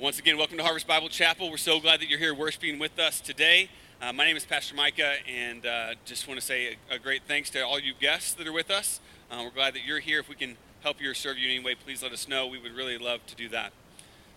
Once 0.00 0.18
again, 0.18 0.38
welcome 0.38 0.56
to 0.56 0.62
Harvest 0.62 0.86
Bible 0.86 1.10
Chapel. 1.10 1.50
We're 1.50 1.58
so 1.58 1.78
glad 1.78 2.00
that 2.00 2.08
you're 2.08 2.18
here 2.18 2.32
worshiping 2.32 2.78
with 2.78 2.98
us 2.98 3.20
today. 3.20 3.68
Uh, 4.00 4.14
my 4.14 4.24
name 4.24 4.34
is 4.34 4.46
Pastor 4.46 4.74
Micah, 4.74 5.16
and 5.28 5.66
uh, 5.66 5.92
just 6.06 6.26
want 6.26 6.40
to 6.40 6.46
say 6.46 6.78
a, 6.90 6.94
a, 6.94 6.98
great 6.98 7.24
thanks 7.28 7.50
to 7.50 7.60
all 7.60 7.78
you 7.78 7.92
guests 8.00 8.32
that 8.32 8.46
are 8.46 8.52
with 8.52 8.70
us. 8.70 8.98
Uh, 9.30 9.42
we're 9.44 9.50
glad 9.50 9.74
that 9.74 9.84
you're 9.84 9.98
here. 9.98 10.18
If 10.18 10.30
we 10.30 10.36
can 10.36 10.56
help 10.80 11.02
you 11.02 11.10
or 11.10 11.14
serve 11.14 11.36
you 11.36 11.50
in 11.50 11.56
any 11.56 11.62
way, 11.62 11.74
please 11.74 12.02
let 12.02 12.12
us 12.12 12.26
know. 12.26 12.46
We 12.46 12.58
would 12.58 12.72
really 12.72 12.96
love 12.96 13.26
to 13.26 13.36
do 13.36 13.50
that. 13.50 13.74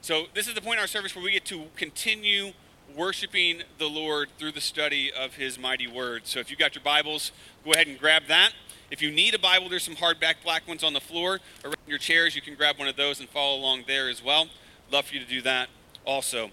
So, 0.01 0.25
this 0.33 0.49
is 0.49 0.53
the 0.53 0.59
point 0.59 0.79
in 0.79 0.81
our 0.81 0.87
service 0.87 1.15
where 1.15 1.23
we 1.23 1.31
get 1.31 1.45
to 1.45 1.67
continue 1.77 2.51
worshiping 2.93 3.61
the 3.77 3.87
Lord 3.87 4.31
through 4.37 4.51
the 4.51 4.61
study 4.61 5.13
of 5.13 5.35
His 5.35 5.57
mighty 5.57 5.87
word. 5.87 6.23
So, 6.27 6.39
if 6.39 6.49
you've 6.49 6.59
got 6.59 6.75
your 6.75 6.83
Bibles, 6.83 7.31
go 7.63 7.71
ahead 7.71 7.87
and 7.87 7.97
grab 7.97 8.23
that. 8.27 8.51
If 8.91 9.01
you 9.01 9.13
need 9.13 9.33
a 9.33 9.39
Bible, 9.39 9.69
there's 9.69 9.83
some 9.83 9.95
hardback 9.95 10.43
black 10.43 10.67
ones 10.67 10.83
on 10.83 10.91
the 10.91 10.99
floor 10.99 11.39
around 11.63 11.77
your 11.87 11.99
chairs. 11.99 12.35
You 12.35 12.41
can 12.41 12.55
grab 12.55 12.77
one 12.77 12.89
of 12.89 12.97
those 12.97 13.21
and 13.21 13.29
follow 13.29 13.57
along 13.57 13.85
there 13.87 14.09
as 14.09 14.21
well 14.21 14.49
love 14.93 15.07
for 15.07 15.15
you 15.15 15.19
to 15.19 15.27
do 15.27 15.41
that 15.41 15.69
also. 16.05 16.51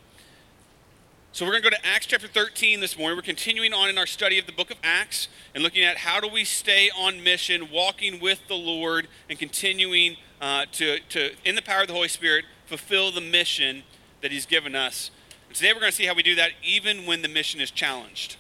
So 1.33 1.45
we're 1.45 1.53
going 1.53 1.63
to 1.63 1.71
go 1.73 1.77
to 1.77 1.87
Acts 1.87 2.07
chapter 2.07 2.27
13 2.27 2.81
this 2.81 2.97
morning. 2.97 3.19
We're 3.19 3.23
continuing 3.23 3.75
on 3.75 3.91
in 3.91 3.99
our 3.99 4.07
study 4.07 4.39
of 4.39 4.47
the 4.47 4.53
book 4.53 4.71
of 4.71 4.79
Acts 4.83 5.29
and 5.55 5.63
looking 5.63 5.85
at 5.85 5.99
how 5.99 6.21
do 6.21 6.27
we 6.27 6.45
stay 6.45 6.89
on 6.99 7.23
mission, 7.23 7.69
walking 7.71 8.19
with 8.19 8.41
the 8.49 8.55
Lord, 8.55 9.09
and 9.29 9.39
continuing 9.39 10.17
uh, 10.41 10.65
to, 10.73 11.01
to, 11.11 11.33
in 11.45 11.55
the 11.55 11.61
power 11.61 11.83
of 11.83 11.89
the 11.89 11.93
Holy 11.93 12.09
Spirit, 12.09 12.47
fulfill 12.65 13.13
the 13.13 13.21
mission 13.21 13.83
that 14.23 14.33
He's 14.33 14.47
given 14.47 14.75
us. 14.75 15.11
And 15.49 15.55
today 15.55 15.75
we're 15.75 15.81
going 15.81 15.93
to 15.93 15.97
see 15.97 16.07
how 16.07 16.15
we 16.15 16.23
do 16.23 16.35
that 16.37 16.53
even 16.65 17.05
when 17.05 17.21
the 17.21 17.29
mission 17.29 17.61
is 17.61 17.71
challenged, 17.71 18.37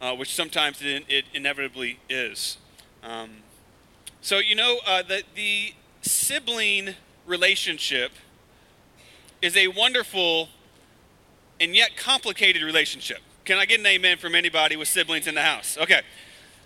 uh, 0.00 0.16
which 0.16 0.34
sometimes 0.34 0.82
it, 0.82 1.04
it, 1.08 1.26
inevitably 1.32 2.00
is. 2.10 2.58
Um, 3.04 3.30
so, 4.20 4.38
you 4.38 4.56
know, 4.56 4.80
uh, 4.84 5.04
the, 5.04 5.22
the 5.36 5.74
sibling 6.02 6.96
relationship– 7.24 8.10
is 9.42 9.56
a 9.56 9.68
wonderful 9.68 10.48
and 11.60 11.74
yet 11.74 11.96
complicated 11.96 12.62
relationship. 12.62 13.18
Can 13.44 13.58
I 13.58 13.64
get 13.64 13.80
an 13.80 13.86
amen 13.86 14.18
from 14.18 14.34
anybody 14.34 14.76
with 14.76 14.88
siblings 14.88 15.26
in 15.26 15.34
the 15.34 15.42
house? 15.42 15.78
Okay. 15.80 16.02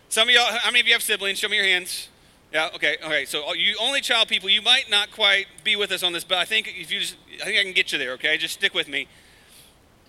Some 0.08 0.28
of 0.28 0.34
y'all, 0.34 0.44
how 0.44 0.70
many 0.70 0.80
of 0.80 0.86
you 0.86 0.92
have 0.92 1.02
siblings? 1.02 1.38
Show 1.38 1.48
me 1.48 1.56
your 1.56 1.64
hands. 1.64 2.08
Yeah, 2.52 2.68
okay, 2.74 2.98
okay. 3.02 3.24
So 3.24 3.48
uh, 3.48 3.52
you 3.54 3.76
only 3.80 4.02
child 4.02 4.28
people, 4.28 4.50
you 4.50 4.60
might 4.60 4.90
not 4.90 5.10
quite 5.10 5.46
be 5.64 5.74
with 5.74 5.90
us 5.90 6.02
on 6.02 6.12
this, 6.12 6.22
but 6.22 6.36
I 6.36 6.44
think 6.44 6.68
if 6.68 6.92
you 6.92 7.00
just, 7.00 7.16
I 7.40 7.44
think 7.44 7.58
I 7.58 7.62
can 7.62 7.72
get 7.72 7.92
you 7.92 7.98
there, 7.98 8.12
okay? 8.12 8.36
Just 8.36 8.54
stick 8.54 8.74
with 8.74 8.88
me. 8.88 9.08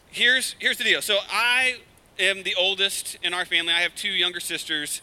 Here's, 0.10 0.56
here's 0.60 0.78
the 0.78 0.84
deal. 0.84 1.02
So 1.02 1.20
I 1.32 1.78
am 2.20 2.44
the 2.44 2.54
oldest 2.56 3.18
in 3.24 3.34
our 3.34 3.46
family. 3.46 3.72
I 3.72 3.80
have 3.80 3.96
two 3.96 4.10
younger 4.10 4.42
sisters, 4.42 5.02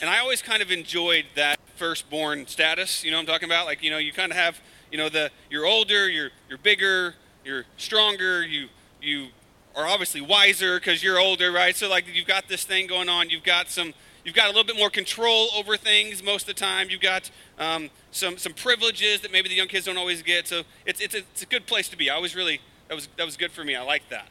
and 0.00 0.10
I 0.10 0.18
always 0.18 0.42
kind 0.42 0.62
of 0.62 0.72
enjoyed 0.72 1.26
that 1.36 1.60
firstborn 1.76 2.48
status. 2.48 3.04
You 3.04 3.12
know 3.12 3.18
what 3.18 3.20
I'm 3.20 3.26
talking 3.26 3.48
about? 3.48 3.66
Like, 3.66 3.84
you 3.84 3.90
know, 3.90 3.98
you 3.98 4.12
kind 4.12 4.32
of 4.32 4.36
have 4.36 4.60
you 4.90 4.98
know 4.98 5.08
the 5.08 5.30
you're 5.50 5.66
older 5.66 6.08
you're 6.08 6.30
you're 6.48 6.58
bigger 6.58 7.14
you're 7.44 7.64
stronger 7.76 8.42
you 8.42 8.68
you 9.00 9.28
are 9.76 9.86
obviously 9.86 10.20
wiser 10.20 10.78
because 10.78 11.02
you're 11.02 11.18
older 11.18 11.52
right? 11.52 11.76
So 11.76 11.88
like 11.88 12.04
you've 12.12 12.26
got 12.26 12.48
this 12.48 12.64
thing 12.64 12.86
going 12.86 13.08
on. 13.08 13.30
You've 13.30 13.44
got 13.44 13.68
some 13.68 13.92
you've 14.24 14.34
got 14.34 14.46
a 14.46 14.48
little 14.48 14.64
bit 14.64 14.76
more 14.76 14.90
control 14.90 15.48
over 15.54 15.76
things 15.76 16.22
most 16.22 16.48
of 16.48 16.54
the 16.54 16.60
time. 16.60 16.90
You've 16.90 17.00
got 17.00 17.30
um, 17.58 17.90
some 18.10 18.36
some 18.36 18.52
privileges 18.52 19.20
that 19.20 19.32
maybe 19.32 19.48
the 19.48 19.54
young 19.54 19.68
kids 19.68 19.86
don't 19.86 19.98
always 19.98 20.22
get. 20.22 20.48
So 20.48 20.62
it's 20.84 21.00
it's 21.00 21.14
a, 21.14 21.18
it's 21.18 21.42
a 21.42 21.46
good 21.46 21.66
place 21.66 21.88
to 21.88 21.96
be. 21.96 22.10
I 22.10 22.18
was 22.18 22.34
really 22.34 22.60
that 22.88 22.94
was 22.94 23.08
that 23.16 23.24
was 23.24 23.36
good 23.36 23.52
for 23.52 23.64
me. 23.64 23.76
I 23.76 23.82
like 23.82 24.08
that. 24.10 24.28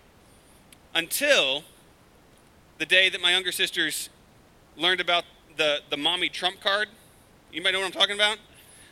Until 0.94 1.64
the 2.78 2.86
day 2.86 3.10
that 3.10 3.22
my 3.22 3.32
younger 3.32 3.52
sisters 3.52 4.10
learned 4.78 5.02
about 5.02 5.24
the 5.58 5.80
the 5.90 5.98
mommy 5.98 6.30
trump 6.30 6.62
card. 6.62 6.88
You 7.52 7.64
might 7.64 7.72
know 7.72 7.80
what 7.80 7.88
i'm 7.88 7.92
talking 7.92 8.14
about 8.16 8.38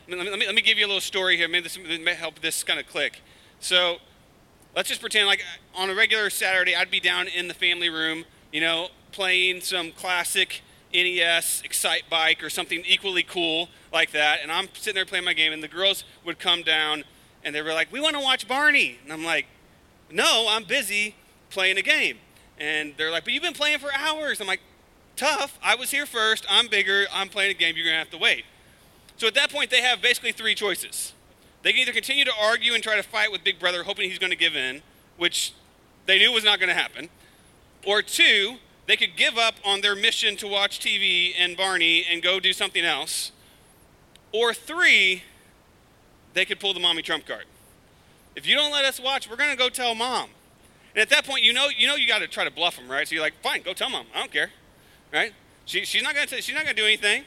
let 0.08 0.40
me, 0.40 0.46
let 0.46 0.56
me, 0.56 0.62
give 0.62 0.78
you 0.78 0.86
a 0.86 0.88
little 0.88 1.02
story 1.02 1.38
here. 1.38 1.48
Maybe 1.48 1.64
this 1.64 1.78
may 1.78 2.14
help 2.14 2.40
this 2.40 2.64
kind 2.64 2.80
of 2.80 2.88
click. 2.88 3.22
So 3.60 3.98
let's 4.76 4.90
just 4.90 5.02
pretend 5.02 5.28
like 5.28 5.42
uh, 5.42 5.82
on 5.82 5.90
a 5.90 5.96
regular 5.96 6.30
Saturday, 6.30 6.76
I'd 6.76 6.92
be 6.92 7.00
down 7.00 7.28
in 7.28 7.48
the 7.48 7.54
family 7.54 7.90
room, 7.90 8.26
you 8.52 8.62
know, 8.62 8.90
playing 9.12 9.62
some 9.62 9.92
classic 9.92 10.62
NES 10.94 11.64
Excitebike 11.64 12.42
or 12.42 12.50
something 12.50 12.84
equally 12.86 13.24
cool 13.24 13.70
like 13.92 14.12
that. 14.12 14.40
And 14.42 14.52
I'm 14.52 14.70
sitting 14.74 14.96
there 14.96 15.06
playing 15.06 15.26
my 15.26 15.34
game, 15.34 15.52
and 15.52 15.62
the 15.62 15.68
girls 15.68 16.04
would 16.24 16.40
come 16.40 16.62
down 16.62 17.04
and 17.44 17.56
they 17.56 17.62
were 17.62 17.74
like, 17.74 17.92
We 17.92 18.00
want 18.00 18.16
to 18.16 18.22
watch 18.22 18.48
Barney. 18.48 19.00
And 19.04 19.14
I'm 19.14 19.24
like, 19.24 19.46
No, 20.12 20.48
I'm 20.50 20.64
busy 20.64 21.16
playing 21.50 21.78
a 21.78 21.82
game. 21.82 22.18
And 22.60 22.94
they're 22.98 23.12
like, 23.12 23.24
But 23.24 23.34
you've 23.34 23.44
been 23.44 23.54
playing 23.54 23.80
for 23.80 23.90
hours. 23.94 24.42
I'm 24.42 24.48
like, 24.48 24.62
Tough. 25.16 25.58
I 25.64 25.76
was 25.76 25.92
here 25.92 26.06
first. 26.06 26.46
I'm 26.50 26.68
bigger. 26.68 27.06
I'm 27.12 27.30
playing 27.30 27.52
a 27.52 27.54
game. 27.54 27.76
You're 27.76 27.86
going 27.86 27.96
to 27.96 28.00
have 28.00 28.12
to 28.12 28.18
wait. 28.18 28.46
So 29.18 29.28
at 29.28 29.34
that 29.34 29.52
point, 29.52 29.70
they 29.70 29.82
have 29.82 30.02
basically 30.02 30.32
three 30.32 30.56
choices. 30.56 31.14
They 31.64 31.72
can 31.74 31.82
either 31.82 31.92
continue 31.92 32.24
to 32.26 32.34
argue 32.40 32.74
and 32.74 32.84
try 32.84 32.96
to 32.96 33.04
fight 33.04 33.32
with 33.32 33.44
Big 33.44 33.60
Brother, 33.60 33.84
hoping 33.84 34.10
he's 34.10 34.20
going 34.20 34.32
to 34.32 34.38
give 34.38 34.56
in, 34.56 34.82
which 35.18 35.54
they 36.06 36.20
knew 36.20 36.32
was 36.32 36.44
not 36.44 36.60
going 36.60 36.70
to 36.70 36.76
happen. 36.76 37.10
Or 37.86 38.02
two, 38.02 38.58
they 38.86 38.96
could 38.96 39.16
give 39.18 39.38
up 39.38 39.56
on 39.66 39.82
their 39.82 39.96
mission 39.96 40.38
to 40.38 40.48
watch 40.48 40.80
TV 40.80 41.34
and 41.38 41.58
Barney 41.58 42.06
and 42.10 42.22
go 42.22 42.40
do 42.40 42.54
something 42.54 42.86
else. 42.86 43.32
Or 44.32 44.54
three, 44.54 45.24
they 46.34 46.46
could 46.46 46.60
pull 46.60 46.74
the 46.74 46.80
mommy 46.80 47.02
trump 47.02 47.26
card. 47.26 47.46
If 48.36 48.48
you 48.48 48.56
don't 48.56 48.72
let 48.72 48.86
us 48.86 49.00
watch, 49.00 49.30
we're 49.30 49.36
going 49.36 49.50
to 49.50 49.58
go 49.58 49.70
tell 49.70 49.96
mom. 49.96 50.30
And 50.94 51.02
at 51.02 51.10
that 51.10 51.26
point, 51.26 51.44
you 51.44 51.54
know 51.54 51.68
you 51.76 51.88
know 51.88 51.96
you 51.96 52.08
got 52.08 52.20
to 52.20 52.28
try 52.28 52.44
to 52.44 52.52
bluff 52.52 52.76
them, 52.76 52.90
right? 52.90 53.08
So 53.08 53.16
you're 53.16 53.24
like, 53.24 53.42
fine, 53.42 53.62
go 53.62 53.74
tell 53.74 53.90
mom. 53.90 54.06
I 54.16 54.20
don't 54.20 54.32
care, 54.32 54.52
right? 55.12 55.34
She, 55.66 55.86
she's 55.86 56.04
not 56.04 56.16
going 56.16 56.28
to 56.28 56.42
she's 56.42 56.56
not 56.56 56.64
going 56.64 56.76
to 56.76 56.82
do 56.82 56.86
anything. 56.86 57.24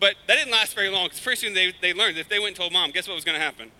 But 0.00 0.14
that 0.26 0.36
didn't 0.36 0.52
last 0.52 0.74
very 0.74 0.90
long 0.90 1.06
because 1.06 1.20
pretty 1.20 1.40
soon 1.40 1.54
they, 1.54 1.72
they 1.80 1.92
learned 1.92 2.18
if 2.18 2.28
they 2.28 2.38
went 2.38 2.50
and 2.50 2.56
told 2.56 2.72
mom, 2.72 2.90
guess 2.90 3.08
what 3.08 3.14
was 3.14 3.24
going 3.24 3.38
to 3.38 3.44
happen? 3.44 3.70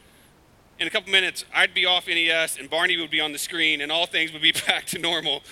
In 0.80 0.86
a 0.86 0.90
couple 0.90 1.10
minutes, 1.10 1.44
I'd 1.54 1.74
be 1.74 1.86
off 1.86 2.06
NES 2.08 2.58
and 2.58 2.68
Barney 2.68 2.96
would 2.96 3.10
be 3.10 3.20
on 3.20 3.32
the 3.32 3.38
screen 3.38 3.80
and 3.80 3.90
all 3.92 4.06
things 4.06 4.32
would 4.32 4.42
be 4.42 4.52
back 4.66 4.86
to 4.86 4.98
normal. 4.98 5.42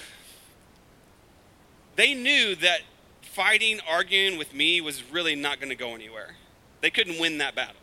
They 1.94 2.15
knew 2.15 2.55
that 2.56 2.81
fighting, 3.22 3.81
arguing 3.88 4.38
with 4.38 4.55
me 4.55 4.81
was 4.81 5.03
really 5.10 5.34
not 5.34 5.60
going 5.60 5.71
to 5.71 5.76
go 5.76 5.94
anywhere. 5.94 6.37
They 6.81 6.91
couldn't 6.91 7.19
win 7.21 7.38
that 7.38 7.55
battle. 7.55 7.76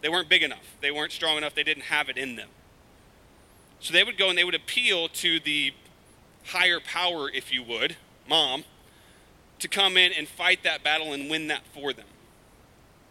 They 0.00 0.08
weren't 0.08 0.28
big 0.28 0.42
enough, 0.42 0.76
they 0.80 0.90
weren't 0.90 1.12
strong 1.12 1.36
enough, 1.36 1.54
they 1.54 1.62
didn't 1.62 1.84
have 1.84 2.08
it 2.08 2.16
in 2.16 2.34
them. 2.34 2.48
So 3.78 3.92
they 3.92 4.02
would 4.02 4.18
go 4.18 4.30
and 4.30 4.38
they 4.38 4.42
would 4.42 4.54
appeal 4.54 5.08
to 5.08 5.38
the 5.38 5.72
higher 6.46 6.80
power, 6.80 7.30
if 7.30 7.52
you 7.52 7.62
would, 7.62 7.96
mom, 8.28 8.64
to 9.60 9.68
come 9.68 9.96
in 9.96 10.12
and 10.12 10.26
fight 10.26 10.64
that 10.64 10.82
battle 10.82 11.12
and 11.12 11.30
win 11.30 11.46
that 11.48 11.62
for 11.72 11.92
them 11.92 12.06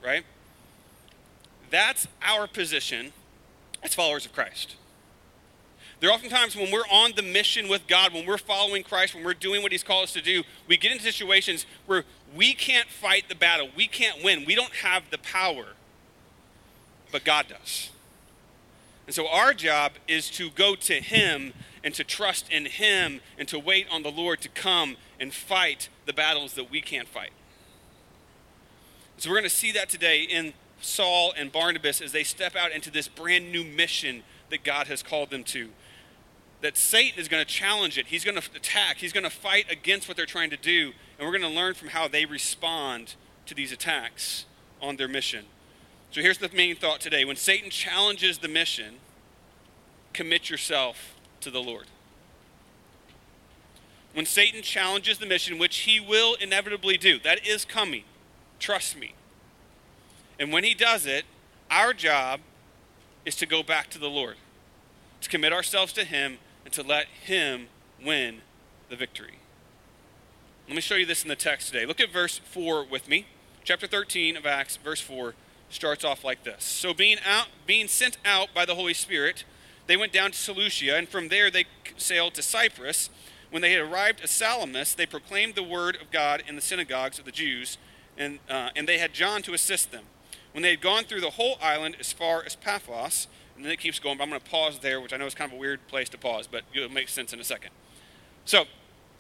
right? 0.04 0.24
That's 1.70 2.08
our 2.22 2.48
position 2.48 3.14
as 3.84 3.94
followers 3.94 4.26
of 4.26 4.34
Christ. 4.34 4.76
There 6.00 6.10
are 6.10 6.14
oftentimes 6.14 6.56
when 6.56 6.72
we're 6.72 6.88
on 6.92 7.12
the 7.16 7.22
mission 7.22 7.70
with 7.70 7.86
God, 7.88 8.12
when 8.12 8.26
we're 8.26 8.40
following 8.40 8.84
Christ, 8.84 9.14
when 9.14 9.24
we're 9.24 9.36
doing 9.36 9.62
what 9.62 9.72
He's 9.72 9.84
called 9.84 10.06
us 10.06 10.14
to 10.14 10.22
do, 10.22 10.44
we 10.68 10.76
get 10.76 10.92
into 10.92 11.04
situations 11.04 11.68
where 11.86 12.06
we 12.36 12.54
can't 12.54 12.90
fight 12.90 13.30
the 13.30 13.36
battle. 13.36 13.70
We 13.76 13.88
can't 13.88 14.24
win. 14.24 14.44
We 14.46 14.56
don't 14.56 14.74
have 14.78 15.04
the 15.12 15.20
power, 15.20 15.68
but 17.12 17.24
God 17.24 17.48
does. 17.50 17.92
And 19.06 19.14
so 19.14 19.28
our 19.28 19.54
job 19.54 19.94
is 20.08 20.30
to 20.32 20.50
go 20.50 20.76
to 20.76 20.94
Him 20.96 21.54
and 21.84 21.94
to 21.94 22.04
trust 22.04 22.52
in 22.52 22.66
Him 22.66 23.22
and 23.38 23.48
to 23.50 23.60
wait 23.60 23.88
on 23.92 24.02
the 24.02 24.12
Lord 24.12 24.42
to 24.42 24.50
come 24.50 24.98
and 25.20 25.34
fight 25.34 25.90
the 26.08 26.14
battles 26.14 26.54
that 26.56 26.72
we 26.72 26.82
can't 26.82 27.08
fight. 27.08 27.32
So 29.22 29.30
we're 29.30 29.36
going 29.36 29.44
to 29.44 29.56
see 29.56 29.72
that 29.74 29.88
today 29.88 30.24
in 30.24 30.52
Saul 30.82 31.32
and 31.38 31.52
Barnabas 31.52 32.02
as 32.02 32.12
they 32.12 32.24
step 32.24 32.56
out 32.56 32.72
into 32.72 32.90
this 32.90 33.08
brand 33.08 33.52
new 33.52 33.64
mission 33.64 34.24
that 34.50 34.64
God 34.64 34.88
has 34.88 35.04
called 35.04 35.30
them 35.30 35.44
to. 35.44 35.70
That 36.62 36.76
Satan 36.76 37.20
is 37.20 37.28
going 37.28 37.46
to 37.46 37.48
challenge 37.48 38.00
it. 38.00 38.08
He's 38.08 38.26
going 38.26 38.42
to 38.42 38.50
attack. 38.56 38.98
He's 38.98 39.14
going 39.14 39.24
to 39.24 39.30
fight 39.30 39.68
against 39.70 40.08
what 40.08 40.18
they're 40.18 40.26
trying 40.26 40.50
to 40.50 40.58
do. 40.58 40.94
And 41.20 41.28
we're 41.28 41.38
going 41.38 41.48
to 41.48 41.56
learn 41.56 41.76
from 41.76 41.90
how 41.90 42.08
they 42.08 42.26
respond 42.26 43.14
to 43.46 43.54
these 43.54 43.72
attacks 43.72 44.46
on 44.82 44.96
their 44.96 45.08
mission. 45.08 45.46
So 46.10 46.22
here's 46.22 46.40
the 46.40 46.50
main 46.50 46.76
thought 46.76 47.00
today. 47.00 47.24
When 47.24 47.36
Satan 47.36 47.70
challenges 47.70 48.40
the 48.40 48.48
mission, 48.48 48.96
commit 50.14 50.50
yourself 50.50 51.14
to 51.42 51.52
the 51.52 51.62
Lord. 51.62 51.86
When 54.14 54.26
Satan 54.26 54.64
challenges 54.64 55.20
the 55.20 55.28
mission, 55.28 55.60
which 55.60 55.78
he 55.82 56.00
will 56.00 56.34
inevitably 56.42 56.98
do, 56.98 57.20
that 57.20 57.46
is 57.46 57.66
coming. 57.66 58.06
Trust 58.62 58.96
me. 58.96 59.16
And 60.40 60.54
when 60.54 60.64
he 60.64 60.76
does 60.76 61.08
it, 61.08 61.26
our 61.72 61.94
job 61.94 62.42
is 63.26 63.36
to 63.38 63.48
go 63.48 63.64
back 63.64 63.90
to 63.90 64.00
the 64.00 64.08
Lord, 64.08 64.36
to 65.22 65.30
commit 65.30 65.52
ourselves 65.52 65.92
to 65.94 66.06
him, 66.06 66.38
and 66.64 66.72
to 66.76 66.84
let 66.84 67.08
him 67.08 67.68
win 68.06 68.42
the 68.90 68.96
victory. 68.96 69.40
Let 70.68 70.76
me 70.76 70.82
show 70.82 70.96
you 70.96 71.08
this 71.08 71.24
in 71.24 71.30
the 71.30 71.36
text 71.36 71.72
today. 71.72 71.88
Look 71.88 72.00
at 72.00 72.12
verse 72.12 72.38
4 72.38 72.86
with 72.86 73.10
me. 73.10 73.26
Chapter 73.64 73.88
13 73.88 74.38
of 74.38 74.46
Acts, 74.46 74.78
verse 74.78 75.02
4 75.02 75.34
starts 75.70 76.04
off 76.04 76.24
like 76.24 76.44
this. 76.44 76.64
So 76.64 76.94
being 76.94 77.18
out 77.26 77.48
being 77.66 77.88
sent 77.88 78.18
out 78.24 78.50
by 78.54 78.66
the 78.66 78.76
Holy 78.76 78.94
Spirit, 78.94 79.44
they 79.88 79.98
went 79.98 80.14
down 80.14 80.32
to 80.32 80.38
Seleucia, 80.38 80.96
and 80.96 81.10
from 81.10 81.30
there 81.30 81.50
they 81.50 81.66
sailed 81.98 82.36
to 82.36 82.44
Cyprus. 82.44 83.10
When 83.50 83.64
they 83.64 83.74
had 83.74 83.82
arrived 83.82 84.22
at 84.22 84.30
Salamis, 84.30 84.94
they 84.94 85.06
proclaimed 85.06 85.56
the 85.56 85.64
word 85.64 85.98
of 86.00 86.12
God 86.12 86.44
in 86.48 86.56
the 86.56 86.62
synagogues 86.62 87.18
of 87.18 87.26
the 87.26 87.32
Jews 87.32 87.78
and, 88.22 88.40
uh, 88.50 88.70
and 88.76 88.88
they 88.88 89.00
had 89.00 89.14
John 89.14 89.42
to 89.44 89.54
assist 89.54 89.92
them. 89.92 90.04
When 90.54 90.62
they 90.62 90.72
had 90.72 90.82
gone 90.82 91.06
through 91.06 91.22
the 91.22 91.32
whole 91.32 91.58
island 91.62 91.96
as 92.00 92.14
far 92.14 92.44
as 92.46 92.56
Paphos, 92.56 93.28
And 93.56 93.66
then 93.66 93.72
it 93.72 93.80
keeps 93.80 94.00
going, 94.00 94.18
but 94.18 94.24
I'm 94.24 94.30
going 94.30 94.42
to 94.42 94.50
pause 94.50 94.80
there, 94.80 95.00
which 95.02 95.14
I 95.14 95.18
know 95.18 95.26
is 95.26 95.36
kind 95.36 95.52
of 95.52 95.58
a 95.58 95.60
weird 95.60 95.86
place 95.88 96.10
to 96.10 96.18
pause, 96.18 96.48
but 96.48 96.64
it'll 96.74 96.90
make 96.90 97.10
sense 97.10 97.34
in 97.34 97.40
a 97.40 97.44
second. 97.44 97.72
So, 98.46 98.66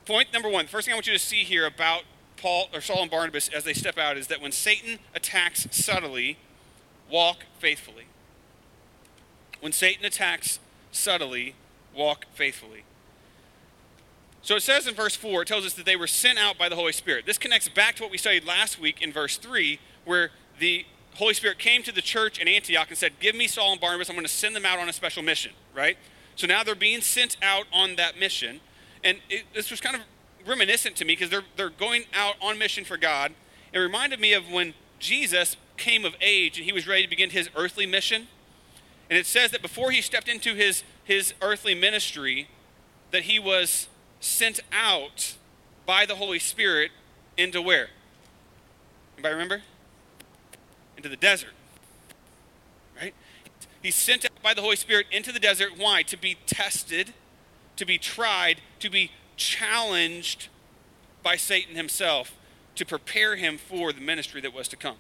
point 0.06 0.34
number 0.34 0.50
one, 0.50 0.66
the 0.66 0.72
first 0.72 0.86
thing 0.86 0.94
I 0.94 0.96
want 0.96 1.08
you 1.08 1.14
to 1.14 1.20
see 1.20 1.44
here 1.44 1.66
about 1.66 2.04
Paul 2.38 2.70
or 2.74 2.82
Saul 2.82 3.04
and 3.04 3.12
Barnabas 3.12 3.50
as 3.50 3.64
they 3.64 3.74
step 3.74 3.98
out 3.98 4.18
is 4.18 4.28
that 4.28 4.42
when 4.42 4.52
Satan 4.52 5.00
attacks 5.14 5.68
subtly, 5.72 6.38
walk 7.10 7.46
faithfully. 7.60 8.06
When 9.60 9.72
Satan 9.72 10.06
attacks 10.06 10.60
subtly, 10.92 11.56
walk 11.96 12.26
faithfully. 12.34 12.84
So 14.42 14.56
it 14.56 14.64
says 14.64 14.88
in 14.88 14.96
verse 14.96 15.16
4, 15.16 15.44
it 15.44 15.48
tells 15.48 15.66
us 15.66 15.74
that 15.74 15.86
they 15.86 15.96
were 15.96 16.08
sent 16.08 16.40
out 16.40 16.58
by 16.58 16.68
the 16.68 16.76
Holy 16.76 16.92
Spirit. 16.92 17.26
This 17.26 17.38
connects 17.38 17.70
back 17.70 17.96
to 17.96 18.04
what 18.04 18.12
we 18.12 18.18
studied 18.18 18.46
last 18.46 18.80
week 18.80 19.02
in 19.02 19.14
verse 19.14 19.38
3, 19.38 19.80
where 20.04 20.32
the 20.60 20.86
Holy 21.16 21.34
Spirit 21.34 21.60
came 21.60 21.84
to 21.84 21.92
the 21.92 22.02
church 22.02 22.40
in 22.40 22.48
Antioch 22.48 22.88
and 22.90 22.98
said, 22.98 23.14
Give 23.20 23.36
me 23.36 23.48
Saul 23.48 23.74
and 23.74 23.82
Barnabas. 23.82 24.10
I'm 24.10 24.16
going 24.16 24.26
to 24.26 24.32
send 24.32 24.56
them 24.56 24.66
out 24.66 24.80
on 24.80 24.90
a 24.90 24.94
special 24.94 25.22
mission, 25.22 25.52
right? 25.76 25.98
So 26.36 26.48
now 26.48 26.64
they're 26.64 26.76
being 26.76 27.02
sent 27.02 27.38
out 27.42 27.66
on 27.72 27.98
that 27.98 28.20
mission. 28.20 28.62
And 29.04 29.20
it, 29.30 29.44
this 29.54 29.70
was 29.70 29.82
kind 29.82 29.96
of 29.96 30.02
reminiscent 30.48 30.96
to 30.98 31.06
me 31.06 31.14
because 31.14 31.30
they're, 31.30 31.44
they're 31.56 31.70
going 31.70 32.06
out 32.14 32.36
on 32.42 32.58
mission 32.58 32.84
for 32.84 32.98
God. 32.98 33.34
It 33.74 33.80
reminded 33.80 34.20
me 34.20 34.34
of 34.34 34.50
when 34.50 34.74
Jesus 35.00 35.58
came 35.78 36.06
of 36.06 36.16
age 36.22 36.58
and 36.58 36.66
he 36.66 36.72
was 36.72 36.88
ready 36.88 37.04
to 37.04 37.10
begin 37.10 37.30
his 37.30 37.50
earthly 37.56 37.86
mission. 37.86 38.28
And 39.10 39.20
it 39.20 39.26
says 39.26 39.52
that 39.52 39.62
before 39.62 39.92
he 39.92 40.02
stepped 40.02 40.28
into 40.28 40.56
his, 40.56 40.84
his 41.04 41.34
earthly 41.42 41.76
ministry, 41.76 42.48
that 43.12 43.24
he 43.24 43.40
was 43.40 43.88
sent 44.22 44.62
out 44.72 45.36
by 45.86 46.06
the 46.06 46.16
Holy 46.16 46.40
Spirit 46.40 46.92
into 47.36 47.62
where? 47.62 47.90
Anybody 49.18 49.34
remember? 49.34 49.62
Into 50.96 51.10
the 51.10 51.18
desert. 51.18 51.52
Right? 53.00 53.14
He's 53.82 53.96
sent 53.96 54.24
out 54.24 54.42
by 54.42 54.54
the 54.54 54.62
Holy 54.62 54.78
Spirit 54.78 55.08
into 55.12 55.34
the 55.34 55.40
desert. 55.40 55.72
Why? 55.78 56.04
To 56.04 56.18
be 56.18 56.38
tested, 56.46 57.14
to 57.76 57.86
be 57.86 57.98
tried, 57.98 58.62
to 58.80 58.90
be 58.90 59.12
challenged 59.36 60.48
by 61.24 61.36
Satan 61.36 61.76
himself 61.76 62.34
to 62.76 62.86
prepare 62.86 63.36
him 63.36 63.58
for 63.58 63.92
the 63.92 64.02
ministry 64.02 64.42
that 64.42 64.54
was 64.54 64.68
to 64.70 64.76
come. 64.76 64.96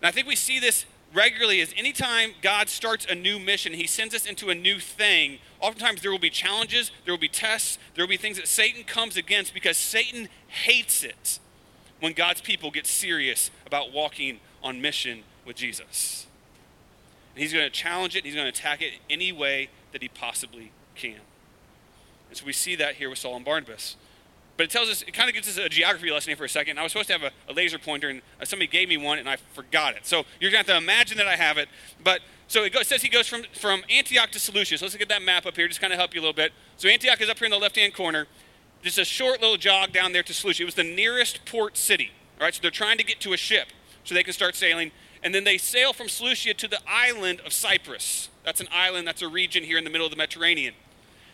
And 0.00 0.08
I 0.08 0.10
think 0.10 0.26
we 0.26 0.36
see 0.36 0.60
this 0.60 0.86
regularly 1.14 1.60
is 1.60 1.72
anytime 1.76 2.32
God 2.42 2.68
starts 2.68 3.06
a 3.06 3.14
new 3.14 3.38
mission, 3.38 3.72
he 3.72 3.86
sends 3.86 4.14
us 4.14 4.26
into 4.26 4.50
a 4.50 4.54
new 4.54 4.78
thing. 4.78 5.38
Oftentimes 5.60 6.02
there 6.02 6.10
will 6.10 6.18
be 6.18 6.30
challenges, 6.30 6.90
there 7.04 7.12
will 7.12 7.18
be 7.18 7.28
tests, 7.28 7.78
there 7.94 8.04
will 8.04 8.10
be 8.10 8.16
things 8.16 8.36
that 8.36 8.48
Satan 8.48 8.84
comes 8.84 9.16
against 9.16 9.54
because 9.54 9.76
Satan 9.76 10.28
hates 10.46 11.02
it 11.02 11.38
when 12.00 12.12
God's 12.12 12.40
people 12.40 12.70
get 12.70 12.86
serious 12.86 13.50
about 13.66 13.92
walking 13.92 14.40
on 14.62 14.80
mission 14.80 15.24
with 15.44 15.56
Jesus. 15.56 16.26
And 17.34 17.42
he's 17.42 17.52
going 17.52 17.64
to 17.64 17.70
challenge 17.70 18.16
it, 18.16 18.24
he's 18.24 18.34
going 18.34 18.50
to 18.50 18.56
attack 18.56 18.82
it 18.82 18.94
any 19.08 19.32
way 19.32 19.68
that 19.92 20.02
he 20.02 20.08
possibly 20.08 20.72
can. 20.94 21.20
And 22.28 22.36
so 22.36 22.44
we 22.44 22.52
see 22.52 22.76
that 22.76 22.96
here 22.96 23.08
with 23.08 23.18
Saul 23.18 23.36
and 23.36 23.44
Barnabas. 23.44 23.96
But 24.58 24.64
it 24.64 24.70
tells 24.70 24.90
us, 24.90 25.02
it 25.02 25.14
kind 25.14 25.30
of 25.30 25.36
gives 25.36 25.48
us 25.48 25.56
a 25.56 25.68
geography 25.68 26.10
lesson 26.10 26.30
here 26.30 26.36
for 26.36 26.44
a 26.44 26.48
second. 26.48 26.80
I 26.80 26.82
was 26.82 26.90
supposed 26.90 27.06
to 27.06 27.12
have 27.12 27.22
a, 27.22 27.30
a 27.50 27.54
laser 27.54 27.78
pointer, 27.78 28.08
and 28.08 28.20
uh, 28.40 28.44
somebody 28.44 28.66
gave 28.66 28.88
me 28.88 28.96
one, 28.96 29.20
and 29.20 29.28
I 29.28 29.36
forgot 29.54 29.94
it. 29.94 30.04
So 30.04 30.24
you're 30.40 30.50
going 30.50 30.64
to 30.64 30.72
have 30.72 30.78
to 30.80 30.84
imagine 30.84 31.16
that 31.18 31.28
I 31.28 31.36
have 31.36 31.58
it. 31.58 31.68
But 32.02 32.22
so 32.48 32.64
it, 32.64 32.74
says 32.84 33.00
he 33.00 33.08
goes 33.08 33.28
from, 33.28 33.44
from 33.54 33.84
Antioch 33.88 34.32
to 34.32 34.40
Seleucia. 34.40 34.78
So 34.78 34.84
let's 34.84 34.96
look 34.96 35.02
at 35.02 35.08
that 35.10 35.22
map 35.22 35.46
up 35.46 35.54
here, 35.54 35.68
just 35.68 35.80
kind 35.80 35.92
of 35.92 35.98
help 36.00 36.12
you 36.12 36.20
a 36.20 36.22
little 36.22 36.34
bit. 36.34 36.52
So 36.76 36.88
Antioch 36.88 37.20
is 37.20 37.28
up 37.28 37.38
here 37.38 37.46
in 37.46 37.52
the 37.52 37.58
left 37.58 37.76
hand 37.76 37.94
corner. 37.94 38.26
Just 38.82 38.98
a 38.98 39.04
short 39.04 39.40
little 39.40 39.56
jog 39.56 39.92
down 39.92 40.12
there 40.12 40.24
to 40.24 40.34
Seleucia. 40.34 40.64
It 40.64 40.66
was 40.66 40.74
the 40.74 40.82
nearest 40.82 41.44
port 41.44 41.76
city. 41.76 42.10
All 42.40 42.44
right, 42.44 42.54
so 42.54 42.60
they're 42.60 42.72
trying 42.72 42.98
to 42.98 43.04
get 43.04 43.20
to 43.20 43.32
a 43.32 43.36
ship 43.36 43.68
so 44.02 44.12
they 44.12 44.24
can 44.24 44.32
start 44.32 44.56
sailing. 44.56 44.90
And 45.22 45.32
then 45.32 45.44
they 45.44 45.58
sail 45.58 45.92
from 45.92 46.08
Seleucia 46.08 46.54
to 46.54 46.66
the 46.66 46.80
island 46.84 47.40
of 47.46 47.52
Cyprus. 47.52 48.28
That's 48.44 48.60
an 48.60 48.68
island, 48.72 49.06
that's 49.06 49.22
a 49.22 49.28
region 49.28 49.62
here 49.62 49.78
in 49.78 49.84
the 49.84 49.90
middle 49.90 50.06
of 50.06 50.10
the 50.10 50.16
Mediterranean. 50.16 50.74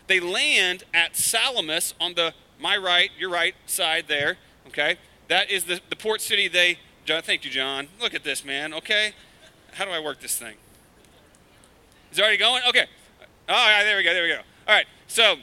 They 0.07 0.19
land 0.19 0.83
at 0.93 1.15
Salamis 1.15 1.95
on 1.99 2.13
the 2.13 2.35
my 2.59 2.77
right, 2.77 3.09
your 3.17 3.29
right 3.29 3.55
side 3.65 4.05
there, 4.07 4.37
okay? 4.67 4.97
That 5.27 5.49
is 5.49 5.65
the, 5.65 5.79
the 5.89 5.95
port 5.95 6.21
city 6.21 6.47
they, 6.47 6.79
John, 7.05 7.21
thank 7.21 7.45
you, 7.45 7.51
John. 7.51 7.87
Look 8.01 8.13
at 8.13 8.23
this, 8.23 8.45
man, 8.45 8.73
okay? 8.73 9.13
How 9.73 9.85
do 9.85 9.91
I 9.91 9.99
work 9.99 10.19
this 10.19 10.37
thing? 10.37 10.55
Is 12.11 12.19
it 12.19 12.21
already 12.21 12.37
going? 12.37 12.61
Okay. 12.69 12.85
Oh, 13.49 13.67
yeah, 13.67 13.83
there 13.83 13.97
we 13.97 14.03
go, 14.03 14.13
there 14.13 14.23
we 14.23 14.29
go. 14.29 14.39
All 14.67 14.75
right, 14.75 14.85
so, 15.07 15.35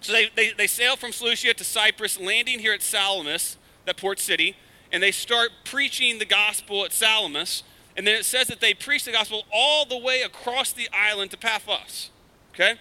so 0.00 0.12
they, 0.12 0.28
they, 0.34 0.52
they 0.52 0.66
sail 0.66 0.96
from 0.96 1.12
Seleucia 1.12 1.54
to 1.54 1.64
Cyprus, 1.64 2.20
landing 2.20 2.58
here 2.58 2.72
at 2.72 2.82
Salamis, 2.82 3.56
that 3.86 3.96
port 3.96 4.18
city, 4.18 4.56
and 4.92 5.02
they 5.02 5.10
start 5.10 5.50
preaching 5.64 6.18
the 6.18 6.24
gospel 6.26 6.84
at 6.84 6.92
Salamis. 6.92 7.62
And 7.96 8.06
then 8.06 8.14
it 8.14 8.24
says 8.24 8.48
that 8.48 8.60
they 8.60 8.74
preach 8.74 9.04
the 9.04 9.12
gospel 9.12 9.44
all 9.52 9.84
the 9.84 9.98
way 9.98 10.22
across 10.22 10.72
the 10.72 10.88
island 10.92 11.30
to 11.32 11.36
Paphos. 11.36 12.10
Okay? 12.54 12.74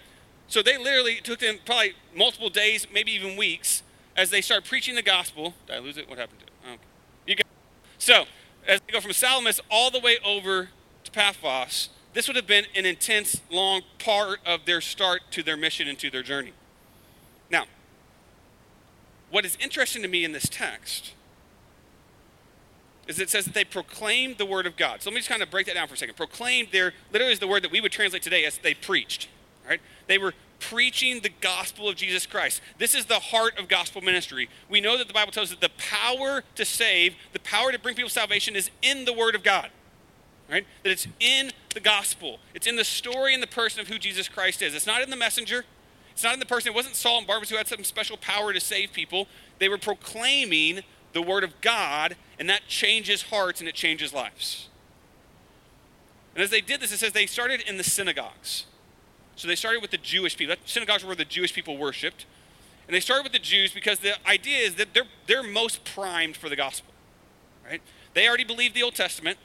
So 0.51 0.62
they 0.62 0.77
literally 0.77 1.21
took 1.24 1.39
them 1.39 1.59
probably 1.65 1.94
multiple 2.13 2.50
days, 2.50 2.86
maybe 2.94 3.13
even 3.13 3.38
weeks, 3.38 3.83
as 4.18 4.31
they 4.31 4.42
start 4.42 4.65
preaching 4.65 4.95
the 4.95 5.01
gospel. 5.01 5.53
Did 5.65 5.77
I 5.77 5.80
lose 5.80 5.95
it? 5.95 6.09
What 6.09 6.19
happened 6.19 6.39
to 6.39 6.45
it? 6.45 6.51
Oh, 6.68 6.74
okay. 6.74 6.83
You 7.25 7.36
got 7.38 7.45
So 7.98 8.25
as 8.68 8.81
they 8.81 8.92
go 8.92 9.00
from 9.00 9.13
Salamis 9.13 9.62
all 9.71 9.89
the 9.89 10.00
way 10.00 10.18
over 10.25 10.68
to 11.06 11.12
Paphos, 11.12 11.88
this 12.12 12.27
would 12.27 12.36
have 12.36 12.48
been 12.48 12.65
an 12.75 12.86
intense, 12.86 13.39
long 13.50 13.83
part 13.98 14.39
of 14.45 14.65
their 14.65 14.81
start 14.81 15.21
to 15.31 15.42
their 15.42 15.56
mission 15.56 15.88
and 15.88 15.98
to 16.00 16.09
their 16.09 16.21
journey. 16.21 16.51
Now, 17.50 17.63
what 19.30 19.45
is 19.45 19.57
interesting 19.62 20.01
to 20.01 20.09
me 20.09 20.25
in 20.25 20.33
this 20.33 20.50
text 20.51 21.13
is 23.07 23.21
it 23.21 23.30
says 23.30 23.45
that 23.45 23.53
they 23.53 23.63
proclaimed 23.63 24.38
the 24.38 24.45
word 24.45 24.65
of 24.65 24.75
God. 24.75 25.01
So 25.01 25.09
let 25.09 25.13
me 25.13 25.19
just 25.21 25.30
kind 25.30 25.42
of 25.42 25.50
break 25.50 25.68
that 25.68 25.75
down 25.75 25.88
for 25.88 25.94
a 25.94 25.98
second. 25.98 26.18
Proclaimed 26.18 26.68
there 26.74 26.92
literally 27.13 27.31
is 27.31 27.39
the 27.39 27.48
word 27.48 27.63
that 27.63 27.71
we 27.71 27.80
would 27.80 27.94
translate 27.94 28.21
today 28.21 28.44
as 28.44 28.57
they 28.57 28.74
preached. 28.74 29.30
Right? 29.71 29.79
They 30.07 30.18
were 30.18 30.33
preaching 30.59 31.21
the 31.21 31.31
gospel 31.39 31.88
of 31.88 31.95
Jesus 31.95 32.25
Christ. 32.25 32.62
This 32.77 32.94
is 32.94 33.06
the 33.06 33.19
heart 33.19 33.57
of 33.57 33.69
gospel 33.69 34.01
ministry. 34.01 34.50
We 34.69 34.81
know 34.81 34.97
that 34.97 35.07
the 35.07 35.13
Bible 35.13 35.31
tells 35.31 35.50
us 35.50 35.57
that 35.57 35.62
the 35.62 35.81
power 35.81 36.44
to 36.56 36.65
save, 36.65 37.15
the 37.31 37.39
power 37.39 37.71
to 37.71 37.79
bring 37.79 37.95
people 37.95 38.09
salvation 38.09 38.57
is 38.57 38.69
in 38.81 39.06
the 39.06 39.13
word 39.13 39.33
of 39.33 39.44
God. 39.44 39.69
Right? 40.50 40.65
That 40.83 40.89
it's 40.89 41.07
in 41.21 41.51
the 41.73 41.79
gospel. 41.79 42.39
It's 42.53 42.68
in 42.68 42.75
the 42.75 42.83
story 42.83 43.33
and 43.33 43.41
the 43.41 43.47
person 43.47 43.79
of 43.79 43.88
who 43.88 43.97
Jesus 43.97 44.27
Christ 44.27 44.62
is. 44.62 44.75
It's 44.75 44.85
not 44.85 45.01
in 45.01 45.09
the 45.09 45.15
messenger. 45.15 45.63
It's 46.12 46.24
not 46.25 46.33
in 46.33 46.41
the 46.41 46.45
person. 46.45 46.74
It 46.74 46.75
wasn't 46.75 46.95
Saul 46.95 47.19
and 47.19 47.27
Barnabas 47.27 47.50
who 47.50 47.56
had 47.56 47.69
some 47.69 47.85
special 47.85 48.17
power 48.17 48.51
to 48.51 48.59
save 48.59 48.91
people. 48.91 49.29
They 49.59 49.69
were 49.69 49.77
proclaiming 49.77 50.81
the 51.13 51.21
word 51.21 51.45
of 51.45 51.62
God, 51.62 52.17
and 52.38 52.50
that 52.50 52.67
changes 52.67 53.21
hearts 53.24 53.62
and 53.62 53.69
it 53.69 53.75
changes 53.75 54.13
lives. 54.13 54.67
And 56.35 56.44
as 56.44 56.50
they 56.50 56.59
did 56.59 56.81
this, 56.81 56.91
it 56.91 56.97
says 56.97 57.13
they 57.13 57.25
started 57.25 57.62
in 57.62 57.77
the 57.77 57.85
synagogues. 57.85 58.65
So 59.41 59.47
they 59.47 59.55
started 59.55 59.81
with 59.81 59.89
the 59.89 59.97
Jewish 59.97 60.38
people. 60.38 60.55
Synagogues 60.65 61.01
were 61.01 61.07
where 61.07 61.15
the 61.15 61.25
Jewish 61.25 61.51
people 61.51 61.75
worshipped. 61.75 62.27
And 62.88 62.93
they 62.93 63.00
started 63.00 63.24
with 63.24 63.31
the 63.31 63.39
Jews 63.39 63.74
because 63.74 63.98
the 63.98 64.13
idea 64.29 64.60
is 64.60 64.75
that 64.75 64.93
they're, 64.93 65.07
they're 65.25 65.41
most 65.41 65.83
primed 65.83 66.38
for 66.38 66.48
the 66.48 66.55
gospel. 66.55 66.93
Right? 67.67 67.81
They 68.13 68.27
already 68.27 68.43
believe 68.43 68.75
the 68.75 68.83
Old 68.83 68.93
Testament. 68.93 69.39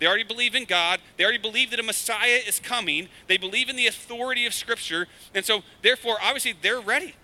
They 0.00 0.06
already 0.06 0.24
believe 0.24 0.56
in 0.56 0.64
God. 0.64 0.98
They 1.16 1.22
already 1.22 1.38
believe 1.38 1.70
that 1.70 1.78
a 1.78 1.84
Messiah 1.84 2.40
is 2.48 2.58
coming. 2.58 3.10
They 3.28 3.36
believe 3.36 3.68
in 3.68 3.76
the 3.76 3.86
authority 3.86 4.44
of 4.44 4.54
Scripture. 4.54 5.06
And 5.32 5.44
so, 5.44 5.62
therefore, 5.82 6.16
obviously, 6.20 6.56
they're 6.60 6.80
ready. 6.80 7.14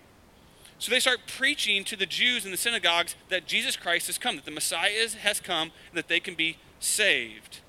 So 0.79 0.91
they 0.91 1.01
start 1.01 1.19
preaching 1.27 1.83
to 1.83 1.97
the 1.97 2.05
Jews 2.05 2.45
in 2.45 2.51
the 2.51 2.57
synagogues 2.57 3.17
that 3.27 3.45
Jesus 3.45 3.75
Christ 3.75 4.07
has 4.07 4.17
come, 4.17 4.37
that 4.37 4.45
the 4.45 4.51
Messiah 4.51 5.09
has 5.21 5.41
come, 5.41 5.71
and 5.89 5.97
that 5.97 6.07
they 6.07 6.21
can 6.21 6.35
be 6.35 6.59
saved. 6.79 7.59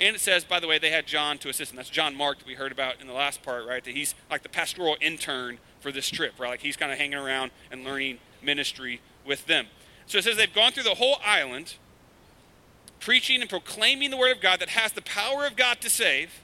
And 0.00 0.16
it 0.16 0.20
says, 0.20 0.44
by 0.44 0.60
the 0.60 0.66
way, 0.66 0.78
they 0.78 0.90
had 0.90 1.06
John 1.06 1.36
to 1.38 1.50
assist 1.50 1.70
them. 1.70 1.76
That's 1.76 1.90
John 1.90 2.16
Mark 2.16 2.38
that 2.38 2.46
we 2.46 2.54
heard 2.54 2.72
about 2.72 3.00
in 3.02 3.06
the 3.06 3.12
last 3.12 3.42
part, 3.42 3.66
right? 3.66 3.84
That 3.84 3.94
he's 3.94 4.14
like 4.30 4.42
the 4.42 4.48
pastoral 4.48 4.96
intern 5.00 5.58
for 5.80 5.92
this 5.92 6.08
trip, 6.08 6.40
right? 6.40 6.48
Like 6.48 6.60
he's 6.60 6.76
kind 6.76 6.90
of 6.90 6.96
hanging 6.96 7.18
around 7.18 7.50
and 7.70 7.84
learning 7.84 8.18
ministry 8.42 9.02
with 9.26 9.46
them. 9.46 9.66
So 10.06 10.18
it 10.18 10.24
says 10.24 10.38
they've 10.38 10.52
gone 10.52 10.72
through 10.72 10.84
the 10.84 10.94
whole 10.94 11.16
island, 11.24 11.74
preaching 12.98 13.42
and 13.42 13.50
proclaiming 13.50 14.10
the 14.10 14.16
word 14.16 14.32
of 14.32 14.40
God 14.40 14.58
that 14.60 14.70
has 14.70 14.92
the 14.92 15.02
power 15.02 15.46
of 15.46 15.54
God 15.54 15.82
to 15.82 15.90
save. 15.90 16.40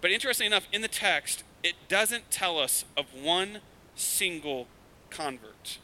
But 0.00 0.12
interestingly 0.12 0.46
enough, 0.46 0.68
in 0.72 0.82
the 0.82 0.88
text, 0.88 1.42
it 1.64 1.74
doesn't 1.88 2.30
tell 2.30 2.58
us 2.58 2.84
of 2.96 3.06
one 3.12 3.58
single 3.96 4.68
convert. 5.10 5.78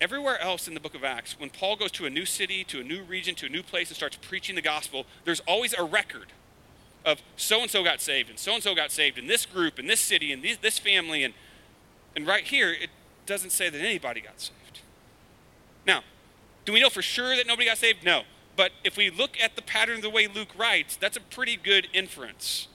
Everywhere 0.00 0.40
else 0.40 0.66
in 0.66 0.72
the 0.72 0.80
book 0.80 0.94
of 0.94 1.04
Acts, 1.04 1.38
when 1.38 1.50
Paul 1.50 1.76
goes 1.76 1.90
to 1.92 2.06
a 2.06 2.10
new 2.10 2.24
city, 2.24 2.64
to 2.64 2.80
a 2.80 2.84
new 2.84 3.02
region, 3.02 3.34
to 3.36 3.46
a 3.46 3.48
new 3.50 3.62
place, 3.62 3.88
and 3.88 3.96
starts 3.96 4.16
preaching 4.16 4.54
the 4.54 4.62
gospel, 4.62 5.04
there's 5.24 5.40
always 5.40 5.74
a 5.74 5.84
record 5.84 6.28
of 7.04 7.20
so 7.36 7.60
and 7.60 7.70
so 7.70 7.84
got 7.84 8.00
saved, 8.00 8.30
and 8.30 8.38
so 8.38 8.54
and 8.54 8.62
so 8.62 8.74
got 8.74 8.90
saved 8.90 9.18
in 9.18 9.26
this 9.26 9.44
group, 9.44 9.78
in 9.78 9.86
this 9.86 10.00
city, 10.00 10.32
in 10.32 10.40
this 10.40 10.78
family. 10.78 11.22
And, 11.22 11.34
and 12.16 12.26
right 12.26 12.44
here, 12.44 12.72
it 12.72 12.88
doesn't 13.26 13.50
say 13.50 13.68
that 13.68 13.78
anybody 13.78 14.22
got 14.22 14.40
saved. 14.40 14.80
Now, 15.86 16.02
do 16.64 16.72
we 16.72 16.80
know 16.80 16.90
for 16.90 17.02
sure 17.02 17.36
that 17.36 17.46
nobody 17.46 17.68
got 17.68 17.78
saved? 17.78 18.02
No. 18.02 18.22
But 18.56 18.72
if 18.84 18.96
we 18.96 19.10
look 19.10 19.38
at 19.42 19.54
the 19.56 19.62
pattern 19.62 19.96
of 19.96 20.02
the 20.02 20.10
way 20.10 20.26
Luke 20.26 20.58
writes, 20.58 20.96
that's 20.96 21.16
a 21.16 21.20
pretty 21.20 21.56
good 21.56 21.88
inference. 21.92 22.68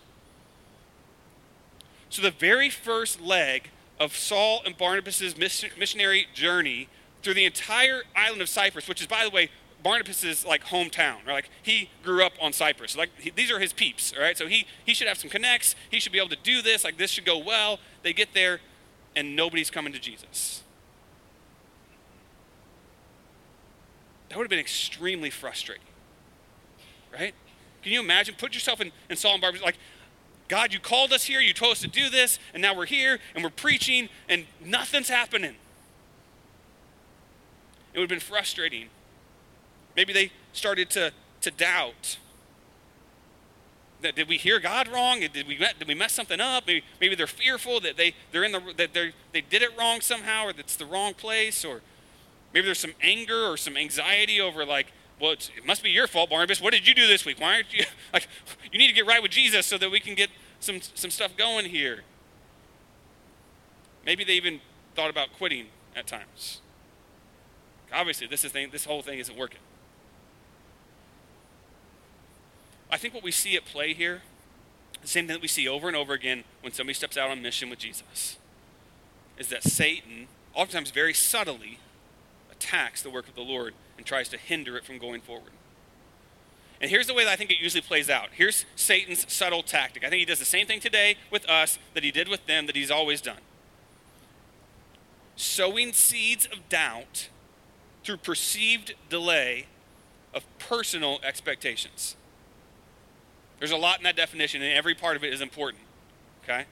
So, 2.09 2.21
the 2.21 2.31
very 2.31 2.69
first 2.69 3.19
leg 3.19 3.69
of 3.99 4.15
Saul 4.15 4.61
and 4.65 4.77
Barnabas' 4.77 5.35
missionary 5.37 6.27
journey 6.33 6.87
through 7.25 7.33
the 7.33 7.43
entire 7.43 8.03
island 8.15 8.39
of 8.43 8.47
Cyprus, 8.47 8.87
which 8.87 9.01
is, 9.01 9.07
by 9.07 9.23
the 9.23 9.31
way, 9.31 9.49
Barnabas's 9.81 10.45
like 10.45 10.63
hometown, 10.65 11.17
right? 11.25 11.33
Like 11.33 11.49
he 11.63 11.89
grew 12.03 12.23
up 12.23 12.33
on 12.39 12.53
Cyprus. 12.53 12.95
Like 12.95 13.09
he, 13.19 13.31
these 13.31 13.51
are 13.51 13.59
his 13.59 13.73
peeps, 13.73 14.13
all 14.15 14.21
right? 14.21 14.37
So 14.37 14.47
he 14.47 14.67
he 14.85 14.93
should 14.93 15.07
have 15.07 15.17
some 15.17 15.31
connects. 15.31 15.75
He 15.89 15.99
should 15.99 16.11
be 16.11 16.19
able 16.19 16.29
to 16.29 16.37
do 16.43 16.61
this. 16.61 16.83
Like 16.83 16.97
this 16.97 17.09
should 17.09 17.25
go 17.25 17.37
well. 17.39 17.79
They 18.03 18.13
get 18.13 18.35
there, 18.35 18.61
and 19.15 19.35
nobody's 19.35 19.71
coming 19.71 19.91
to 19.91 19.99
Jesus. 19.99 20.61
That 24.29 24.37
would 24.37 24.43
have 24.43 24.49
been 24.49 24.59
extremely 24.59 25.31
frustrating, 25.31 25.83
right? 27.11 27.33
Can 27.81 27.91
you 27.91 28.01
imagine? 28.01 28.35
Put 28.37 28.53
yourself 28.53 28.81
in, 28.81 28.91
in 29.09 29.17
Saul 29.17 29.33
and 29.33 29.41
Barnabas. 29.41 29.63
Like, 29.63 29.77
God, 30.47 30.73
you 30.73 30.79
called 30.79 31.11
us 31.11 31.23
here. 31.23 31.39
You 31.39 31.53
told 31.53 31.71
us 31.71 31.81
to 31.81 31.87
do 31.87 32.09
this, 32.09 32.37
and 32.53 32.61
now 32.61 32.75
we're 32.75 32.85
here 32.85 33.19
and 33.33 33.43
we're 33.43 33.49
preaching, 33.49 34.09
and 34.29 34.45
nothing's 34.63 35.09
happening. 35.09 35.55
It 37.95 37.99
would 37.99 38.11
have 38.11 38.19
been 38.19 38.19
frustrating. 38.19 38.89
Maybe 39.95 40.11
they 40.11 40.31
started 40.51 40.89
to, 40.91 41.13
to 41.39 41.51
doubt. 41.51 42.17
That, 44.01 44.17
did 44.17 44.27
we 44.27 44.35
hear 44.35 44.59
God 44.59 44.89
wrong? 44.89 45.21
Did 45.21 45.47
we, 45.47 45.55
did 45.55 45.87
we 45.87 45.93
mess 45.93 46.11
something 46.11 46.41
up? 46.41 46.67
Maybe, 46.67 46.83
maybe 46.99 47.15
they're 47.15 47.25
fearful 47.25 47.79
that 47.79 47.95
they, 47.95 48.13
they're 48.33 48.43
in 48.43 48.51
the, 48.51 48.61
that 48.75 48.93
they 48.93 49.13
they 49.31 49.39
did 49.39 49.61
it 49.61 49.69
wrong 49.79 50.01
somehow 50.01 50.47
or 50.47 50.53
that's 50.53 50.75
the 50.75 50.85
wrong 50.85 51.13
place. 51.13 51.63
Or 51.63 51.81
maybe 52.53 52.65
there's 52.65 52.79
some 52.79 52.95
anger 53.01 53.45
or 53.45 53.55
some 53.55 53.77
anxiety 53.77 54.41
over 54.41 54.65
like, 54.65 54.87
well, 55.21 55.31
it 55.31 55.65
must 55.65 55.81
be 55.81 55.89
your 55.89 56.07
fault, 56.07 56.29
Barnabas. 56.29 56.59
What 56.59 56.73
did 56.73 56.85
you 56.85 56.93
do 56.93 57.07
this 57.07 57.23
week? 57.23 57.39
Why 57.39 57.55
aren't 57.55 57.73
you, 57.73 57.85
like, 58.13 58.27
you 58.73 58.77
need 58.77 58.89
to 58.89 58.93
get 58.93 59.05
right 59.05 59.23
with 59.23 59.31
Jesus 59.31 59.65
so 59.65 59.77
that 59.77 59.89
we 59.89 60.01
can 60.01 60.15
get 60.15 60.29
some, 60.59 60.81
some 60.81 61.09
stuff 61.09 61.37
going 61.37 61.67
here. 61.67 62.01
Maybe 64.05 64.25
they 64.25 64.33
even 64.33 64.59
thought 64.95 65.09
about 65.09 65.29
quitting 65.37 65.67
at 65.95 66.07
times. 66.07 66.59
Obviously, 67.93 68.27
this, 68.27 68.43
is 68.43 68.51
thing, 68.51 68.69
this 68.71 68.85
whole 68.85 69.01
thing 69.01 69.19
isn't 69.19 69.37
working. 69.37 69.59
I 72.91 72.97
think 72.97 73.13
what 73.13 73.23
we 73.23 73.31
see 73.31 73.55
at 73.55 73.65
play 73.65 73.93
here, 73.93 74.21
the 75.01 75.07
same 75.07 75.27
thing 75.27 75.35
that 75.35 75.41
we 75.41 75.47
see 75.47 75.67
over 75.67 75.87
and 75.87 75.97
over 75.97 76.13
again 76.13 76.43
when 76.61 76.73
somebody 76.73 76.93
steps 76.93 77.17
out 77.17 77.29
on 77.29 77.41
mission 77.41 77.69
with 77.69 77.79
Jesus, 77.79 78.37
is 79.37 79.47
that 79.49 79.63
Satan, 79.63 80.27
oftentimes 80.53 80.91
very 80.91 81.13
subtly, 81.13 81.79
attacks 82.51 83.01
the 83.01 83.09
work 83.09 83.27
of 83.27 83.35
the 83.35 83.41
Lord 83.41 83.73
and 83.97 84.05
tries 84.05 84.29
to 84.29 84.37
hinder 84.37 84.77
it 84.77 84.85
from 84.85 84.97
going 84.97 85.21
forward. 85.21 85.51
And 86.81 86.89
here's 86.89 87.07
the 87.07 87.13
way 87.13 87.23
that 87.23 87.31
I 87.31 87.35
think 87.35 87.51
it 87.51 87.59
usually 87.59 87.81
plays 87.81 88.09
out. 88.09 88.29
Here's 88.33 88.65
Satan's 88.75 89.31
subtle 89.31 89.63
tactic. 89.63 90.03
I 90.03 90.09
think 90.09 90.19
he 90.19 90.25
does 90.25 90.39
the 90.39 90.45
same 90.45 90.67
thing 90.67 90.79
today 90.79 91.15
with 91.31 91.47
us 91.49 91.79
that 91.93 92.03
he 92.03 92.11
did 92.11 92.27
with 92.27 92.45
them 92.47 92.65
that 92.65 92.75
he's 92.75 92.91
always 92.91 93.21
done. 93.21 93.39
Sowing 95.35 95.93
seeds 95.93 96.45
of 96.45 96.67
doubt 96.69 97.29
through 98.05 98.17
perceived 98.17 98.93
delay 99.09 99.65
of 100.33 100.43
personal 100.59 101.19
expectations. 101.23 102.15
There's 103.59 103.71
a 103.71 103.77
lot 103.77 103.97
in 103.97 104.03
that 104.03 104.15
definition, 104.15 104.61
and 104.61 104.73
every 104.73 104.93
part 104.93 105.15
of 105.15 105.23
it 105.23 105.33
is 105.33 105.41
important. 105.41 105.81
Okay? 106.43 106.65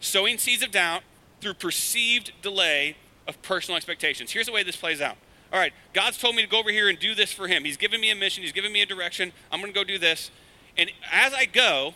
Sowing 0.00 0.38
seeds 0.38 0.62
of 0.62 0.72
doubt 0.72 1.02
through 1.40 1.54
perceived 1.54 2.32
delay 2.42 2.96
of 3.28 3.40
personal 3.42 3.76
expectations. 3.76 4.32
Here's 4.32 4.46
the 4.46 4.52
way 4.52 4.62
this 4.62 4.76
plays 4.76 5.00
out. 5.00 5.16
All 5.52 5.58
right, 5.58 5.72
God's 5.92 6.18
told 6.18 6.34
me 6.34 6.42
to 6.42 6.48
go 6.48 6.58
over 6.58 6.70
here 6.70 6.88
and 6.88 6.98
do 6.98 7.14
this 7.14 7.32
for 7.32 7.46
Him. 7.46 7.64
He's 7.64 7.76
given 7.76 8.00
me 8.00 8.10
a 8.10 8.14
mission, 8.14 8.42
He's 8.42 8.52
given 8.52 8.72
me 8.72 8.82
a 8.82 8.86
direction. 8.86 9.32
I'm 9.50 9.60
going 9.60 9.72
to 9.72 9.78
go 9.78 9.84
do 9.84 9.98
this. 9.98 10.30
And 10.76 10.90
as 11.12 11.34
I 11.34 11.44
go, 11.44 11.94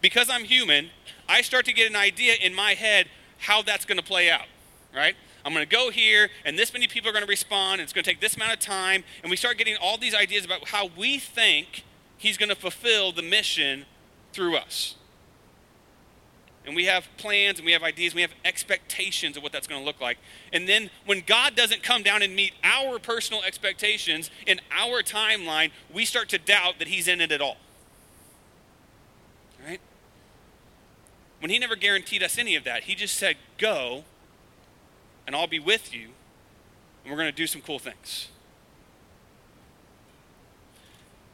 because 0.00 0.30
I'm 0.30 0.44
human, 0.44 0.90
I 1.28 1.42
start 1.42 1.64
to 1.66 1.72
get 1.72 1.90
an 1.90 1.96
idea 1.96 2.34
in 2.40 2.54
my 2.54 2.74
head 2.74 3.08
how 3.38 3.62
that's 3.62 3.84
going 3.84 3.98
to 3.98 4.04
play 4.04 4.30
out, 4.30 4.46
right? 4.94 5.16
I'm 5.48 5.54
going 5.54 5.66
to 5.66 5.76
go 5.76 5.88
here, 5.88 6.28
and 6.44 6.58
this 6.58 6.74
many 6.74 6.86
people 6.86 7.08
are 7.08 7.12
going 7.14 7.24
to 7.24 7.28
respond, 7.28 7.80
and 7.80 7.86
it's 7.86 7.94
going 7.94 8.04
to 8.04 8.10
take 8.10 8.20
this 8.20 8.36
amount 8.36 8.52
of 8.52 8.58
time. 8.58 9.02
And 9.22 9.30
we 9.30 9.36
start 9.36 9.56
getting 9.56 9.76
all 9.80 9.96
these 9.96 10.14
ideas 10.14 10.44
about 10.44 10.68
how 10.68 10.90
we 10.94 11.18
think 11.18 11.84
He's 12.18 12.36
going 12.36 12.50
to 12.50 12.54
fulfill 12.54 13.12
the 13.12 13.22
mission 13.22 13.86
through 14.34 14.56
us. 14.56 14.96
And 16.66 16.76
we 16.76 16.84
have 16.84 17.08
plans 17.16 17.58
and 17.58 17.64
we 17.64 17.72
have 17.72 17.82
ideas, 17.82 18.12
and 18.12 18.16
we 18.16 18.20
have 18.20 18.34
expectations 18.44 19.38
of 19.38 19.42
what 19.42 19.52
that's 19.52 19.66
going 19.66 19.80
to 19.80 19.86
look 19.86 20.02
like. 20.02 20.18
And 20.52 20.68
then 20.68 20.90
when 21.06 21.22
God 21.26 21.56
doesn't 21.56 21.82
come 21.82 22.02
down 22.02 22.20
and 22.20 22.36
meet 22.36 22.52
our 22.62 22.98
personal 22.98 23.42
expectations 23.42 24.28
in 24.46 24.60
our 24.70 25.02
timeline, 25.02 25.70
we 25.90 26.04
start 26.04 26.28
to 26.28 26.38
doubt 26.38 26.78
that 26.78 26.88
He's 26.88 27.08
in 27.08 27.22
it 27.22 27.32
at 27.32 27.40
all. 27.40 27.56
Right? 29.66 29.80
When 31.40 31.50
He 31.50 31.58
never 31.58 31.74
guaranteed 31.74 32.22
us 32.22 32.36
any 32.36 32.54
of 32.54 32.64
that, 32.64 32.82
He 32.82 32.94
just 32.94 33.16
said, 33.16 33.36
Go, 33.56 34.04
and 35.28 35.36
I'll 35.36 35.46
be 35.46 35.58
with 35.58 35.94
you, 35.94 36.08
and 37.04 37.12
we're 37.12 37.18
going 37.18 37.30
to 37.30 37.36
do 37.36 37.46
some 37.46 37.60
cool 37.60 37.78
things. 37.78 38.28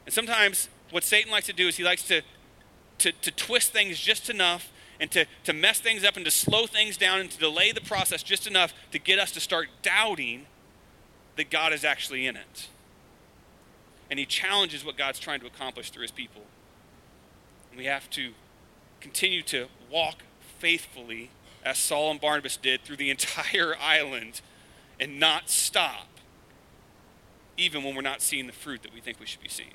And 0.04 0.12
sometimes 0.12 0.68
what 0.90 1.04
Satan 1.04 1.30
likes 1.30 1.46
to 1.46 1.52
do 1.52 1.68
is 1.68 1.76
he 1.76 1.84
likes 1.84 2.02
to, 2.08 2.22
to, 2.98 3.12
to 3.12 3.30
twist 3.30 3.72
things 3.72 4.00
just 4.00 4.28
enough 4.28 4.72
and 4.98 5.12
to, 5.12 5.26
to 5.44 5.52
mess 5.52 5.78
things 5.78 6.02
up 6.02 6.16
and 6.16 6.24
to 6.24 6.32
slow 6.32 6.66
things 6.66 6.96
down 6.96 7.20
and 7.20 7.30
to 7.30 7.38
delay 7.38 7.70
the 7.70 7.80
process 7.80 8.24
just 8.24 8.48
enough 8.48 8.74
to 8.90 8.98
get 8.98 9.20
us 9.20 9.30
to 9.30 9.38
start 9.38 9.68
doubting 9.82 10.46
that 11.36 11.48
God 11.48 11.72
is 11.72 11.84
actually 11.84 12.26
in 12.26 12.34
it. 12.34 12.66
And 14.10 14.18
he 14.18 14.26
challenges 14.26 14.84
what 14.84 14.98
God's 14.98 15.20
trying 15.20 15.38
to 15.38 15.46
accomplish 15.46 15.90
through 15.90 16.02
his 16.02 16.10
people. 16.10 16.42
And 17.70 17.78
we 17.78 17.84
have 17.84 18.10
to 18.10 18.32
continue 19.00 19.42
to 19.42 19.68
walk 19.88 20.24
faithfully 20.58 21.30
as 21.64 21.78
Saul 21.78 22.10
and 22.10 22.20
Barnabas 22.20 22.56
did 22.56 22.82
through 22.82 22.96
the 22.96 23.10
entire 23.16 23.74
island 23.80 24.40
and 25.00 25.18
not 25.18 25.48
stop, 25.48 26.08
even 27.56 27.82
when 27.82 27.94
we're 27.94 28.02
not 28.02 28.20
seeing 28.20 28.46
the 28.46 28.52
fruit 28.52 28.82
that 28.82 28.92
we 28.92 29.00
think 29.00 29.20
we 29.20 29.26
should 29.26 29.42
be 29.42 29.48
seeing. 29.48 29.74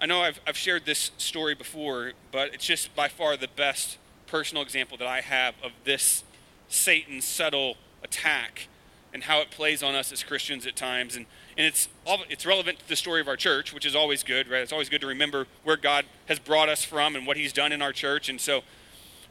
I 0.00 0.06
know 0.06 0.20
I've, 0.20 0.40
I've 0.46 0.56
shared 0.56 0.84
this 0.84 1.12
story 1.16 1.54
before, 1.54 2.12
but 2.32 2.52
it's 2.52 2.66
just 2.66 2.94
by 2.96 3.06
far 3.06 3.36
the 3.36 3.46
best 3.46 3.98
personal 4.26 4.62
example 4.62 4.96
that 4.96 5.06
I 5.06 5.20
have 5.20 5.54
of 5.62 5.70
this 5.84 6.24
Satan's 6.68 7.24
subtle 7.24 7.76
attack 8.02 8.66
and 9.14 9.22
how 9.22 9.40
it 9.40 9.50
plays 9.50 9.80
on 9.80 9.94
us 9.94 10.10
as 10.10 10.24
Christians 10.24 10.66
at 10.66 10.74
times. 10.74 11.14
And, 11.14 11.26
and 11.56 11.66
it's, 11.66 11.88
it's 12.06 12.46
relevant 12.46 12.78
to 12.78 12.88
the 12.88 12.96
story 12.96 13.20
of 13.20 13.28
our 13.28 13.36
church, 13.36 13.74
which 13.74 13.84
is 13.84 13.94
always 13.94 14.22
good, 14.22 14.48
right? 14.48 14.62
It's 14.62 14.72
always 14.72 14.88
good 14.88 15.00
to 15.02 15.06
remember 15.06 15.46
where 15.64 15.76
God 15.76 16.06
has 16.26 16.38
brought 16.38 16.68
us 16.68 16.82
from 16.84 17.14
and 17.14 17.26
what 17.26 17.36
he's 17.36 17.52
done 17.52 17.72
in 17.72 17.82
our 17.82 17.92
church. 17.92 18.28
And 18.28 18.40
so, 18.40 18.62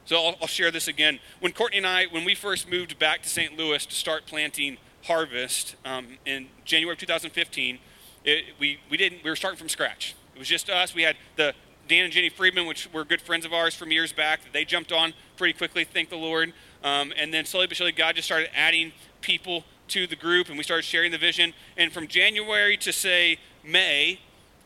so 0.06 0.18
I'll, 0.18 0.36
I'll 0.42 0.48
share 0.48 0.72
this 0.72 0.88
again. 0.88 1.20
When 1.40 1.52
Courtney 1.52 1.78
and 1.78 1.88
I, 1.88 2.06
when 2.06 2.24
we 2.24 2.36
first 2.36 2.70
moved 2.70 3.00
back 3.00 3.24
to 3.24 3.30
St. 3.30 3.58
Louis 3.58 3.86
to 3.86 3.96
start 3.96 4.26
planting 4.28 4.78
Harvest 5.06 5.76
um, 5.84 6.18
in 6.26 6.48
January 6.64 6.94
of 6.94 7.00
2015, 7.00 7.80
it, 8.24 8.46
we, 8.60 8.80
we, 8.90 8.98
didn't, 8.98 9.24
we 9.24 9.30
were 9.30 9.36
starting 9.36 9.58
from 9.58 9.70
scratch. 9.70 10.16
It 10.36 10.40
was 10.40 10.48
just 10.48 10.70
us. 10.70 10.94
We 10.94 11.02
had 11.02 11.16
the 11.38 11.54
Dan 11.88 12.06
and 12.06 12.14
Jenny 12.14 12.30
Friedman, 12.30 12.68
which 12.68 12.88
were 12.94 13.04
good 13.04 13.22
friends 13.22 13.46
of 13.46 13.54
ours 13.54 13.76
from 13.76 13.92
years 13.92 14.14
back. 14.14 14.42
They 14.54 14.64
jumped 14.64 14.92
on 14.92 15.14
pretty 15.38 15.54
quickly, 15.54 15.84
thank 15.84 16.10
the 16.10 16.18
Lord. 16.18 16.54
Um, 16.84 17.12
and 17.18 17.34
then 17.34 17.46
slowly 17.46 17.68
but 17.68 17.78
surely, 17.78 17.92
God 17.92 18.16
just 18.16 18.28
started 18.28 18.50
adding 18.56 18.94
people 19.22 19.66
to 19.92 20.08
the 20.08 20.16
group, 20.16 20.50
and 20.50 20.58
we 20.58 20.64
started 20.64 20.84
sharing 20.84 21.12
the 21.12 21.18
vision. 21.18 21.54
And 21.78 21.92
from 21.92 22.08
January 22.08 22.78
to 22.78 22.92
say 22.92 23.38
May, 23.64 24.20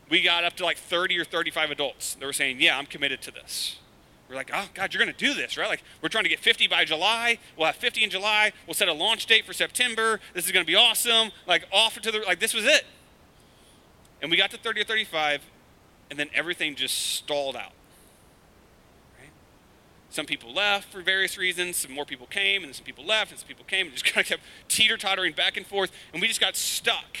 we 0.08 0.22
got 0.22 0.44
up 0.44 0.54
to 0.54 0.64
like 0.64 0.78
30 0.78 1.18
or 1.18 1.24
35 1.24 1.70
adults 1.70 2.14
that 2.14 2.24
were 2.24 2.32
saying, 2.32 2.60
"Yeah, 2.60 2.78
I'm 2.78 2.86
committed 2.86 3.20
to 3.22 3.30
this." 3.30 3.76
We're 4.28 4.36
like, 4.36 4.50
"Oh 4.52 4.68
God, 4.74 4.92
you're 4.92 5.02
going 5.02 5.14
to 5.14 5.24
do 5.24 5.34
this, 5.34 5.56
right?" 5.56 5.68
Like 5.68 5.82
we're 6.00 6.08
trying 6.08 6.24
to 6.24 6.30
get 6.30 6.40
50 6.40 6.68
by 6.68 6.84
July. 6.84 7.38
We'll 7.56 7.66
have 7.66 7.76
50 7.76 8.04
in 8.04 8.10
July. 8.10 8.52
We'll 8.66 8.74
set 8.74 8.88
a 8.88 8.92
launch 8.92 9.26
date 9.26 9.44
for 9.44 9.52
September. 9.52 10.20
This 10.34 10.46
is 10.46 10.52
going 10.52 10.64
to 10.64 10.70
be 10.70 10.76
awesome. 10.76 11.30
Like 11.46 11.66
offer 11.72 12.00
to 12.00 12.12
the 12.12 12.20
like 12.20 12.40
this 12.40 12.54
was 12.54 12.64
it. 12.64 12.84
And 14.22 14.30
we 14.30 14.36
got 14.36 14.50
to 14.52 14.58
30 14.58 14.80
or 14.80 14.84
35, 14.84 15.42
and 16.10 16.18
then 16.18 16.30
everything 16.34 16.74
just 16.74 16.96
stalled 17.16 17.54
out. 17.54 17.72
Some 20.16 20.24
people 20.24 20.54
left 20.54 20.90
for 20.90 21.02
various 21.02 21.36
reasons. 21.36 21.76
Some 21.76 21.92
more 21.92 22.06
people 22.06 22.26
came, 22.26 22.62
and 22.62 22.70
then 22.70 22.72
some 22.72 22.86
people 22.86 23.04
left, 23.04 23.32
and 23.32 23.38
some 23.38 23.46
people 23.46 23.66
came, 23.66 23.88
and 23.88 23.94
just 23.94 24.06
kind 24.14 24.24
of 24.24 24.26
kept 24.26 24.42
teeter 24.66 24.96
tottering 24.96 25.34
back 25.34 25.58
and 25.58 25.66
forth. 25.66 25.92
And 26.14 26.22
we 26.22 26.26
just 26.26 26.40
got 26.40 26.56
stuck 26.56 27.18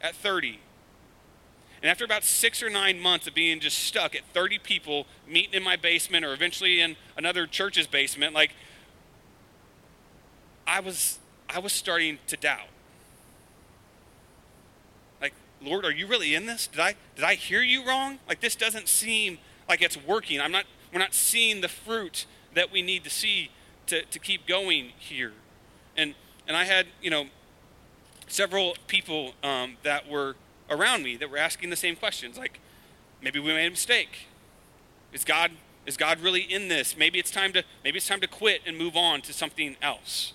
at 0.00 0.14
30. 0.14 0.60
And 1.82 1.90
after 1.90 2.04
about 2.04 2.22
six 2.22 2.62
or 2.62 2.70
nine 2.70 3.00
months 3.00 3.26
of 3.26 3.34
being 3.34 3.58
just 3.58 3.76
stuck 3.76 4.14
at 4.14 4.24
30 4.32 4.60
people 4.60 5.08
meeting 5.26 5.52
in 5.54 5.64
my 5.64 5.74
basement 5.74 6.24
or 6.24 6.32
eventually 6.32 6.80
in 6.80 6.94
another 7.16 7.44
church's 7.44 7.88
basement, 7.88 8.34
like 8.34 8.52
I 10.64 10.78
was 10.78 11.18
I 11.50 11.58
was 11.58 11.72
starting 11.72 12.20
to 12.28 12.36
doubt. 12.36 12.68
Like, 15.20 15.34
Lord, 15.60 15.84
are 15.84 15.90
you 15.90 16.06
really 16.06 16.36
in 16.36 16.46
this? 16.46 16.68
Did 16.68 16.78
I 16.78 16.94
did 17.16 17.24
I 17.24 17.34
hear 17.34 17.62
you 17.62 17.84
wrong? 17.84 18.20
Like 18.28 18.40
this 18.40 18.54
doesn't 18.54 18.86
seem 18.86 19.38
like 19.68 19.82
it's 19.82 19.96
working. 19.96 20.40
I'm 20.40 20.52
not 20.52 20.66
we're 20.92 20.98
not 20.98 21.14
seeing 21.14 21.60
the 21.60 21.68
fruit 21.68 22.26
that 22.54 22.70
we 22.70 22.82
need 22.82 23.04
to 23.04 23.10
see 23.10 23.50
to, 23.86 24.04
to 24.04 24.18
keep 24.18 24.46
going 24.46 24.92
here. 24.98 25.32
And, 25.96 26.14
and 26.46 26.56
I 26.56 26.64
had, 26.64 26.86
you 27.00 27.10
know, 27.10 27.26
several 28.26 28.76
people 28.86 29.32
um, 29.42 29.76
that 29.82 30.08
were 30.08 30.36
around 30.70 31.02
me 31.02 31.16
that 31.16 31.30
were 31.30 31.38
asking 31.38 31.70
the 31.70 31.76
same 31.76 31.96
questions. 31.96 32.38
Like, 32.38 32.60
maybe 33.22 33.38
we 33.38 33.52
made 33.52 33.66
a 33.66 33.70
mistake. 33.70 34.26
Is 35.12 35.24
God, 35.24 35.52
is 35.86 35.96
God 35.96 36.20
really 36.20 36.40
in 36.40 36.68
this? 36.68 36.96
Maybe 36.96 37.18
it's 37.18 37.30
time 37.30 37.52
to, 37.52 37.64
maybe 37.84 37.98
it's 37.98 38.08
time 38.08 38.20
to 38.20 38.28
quit 38.28 38.62
and 38.66 38.78
move 38.78 38.96
on 38.96 39.22
to 39.22 39.32
something 39.32 39.76
else. 39.82 40.32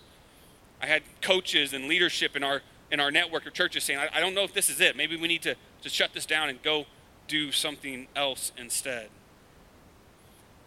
I 0.82 0.86
had 0.86 1.04
coaches 1.22 1.74
and 1.74 1.88
leadership 1.88 2.36
in 2.36 2.44
our 2.44 2.62
in 2.92 3.00
our 3.00 3.12
network 3.12 3.46
of 3.46 3.54
churches 3.54 3.84
saying, 3.84 4.00
I, 4.00 4.18
I 4.18 4.20
don't 4.20 4.34
know 4.34 4.44
if 4.44 4.54
this 4.54 4.70
is 4.70 4.80
it. 4.80 4.96
Maybe 4.96 5.18
we 5.18 5.28
need 5.28 5.42
to, 5.44 5.56
to 5.84 5.90
shut 5.90 6.14
this 6.14 6.26
down 6.26 6.50
and 6.50 6.62
go 6.62 6.86
do 7.28 7.52
something 7.52 8.08
else 8.16 8.52
instead. 8.58 9.10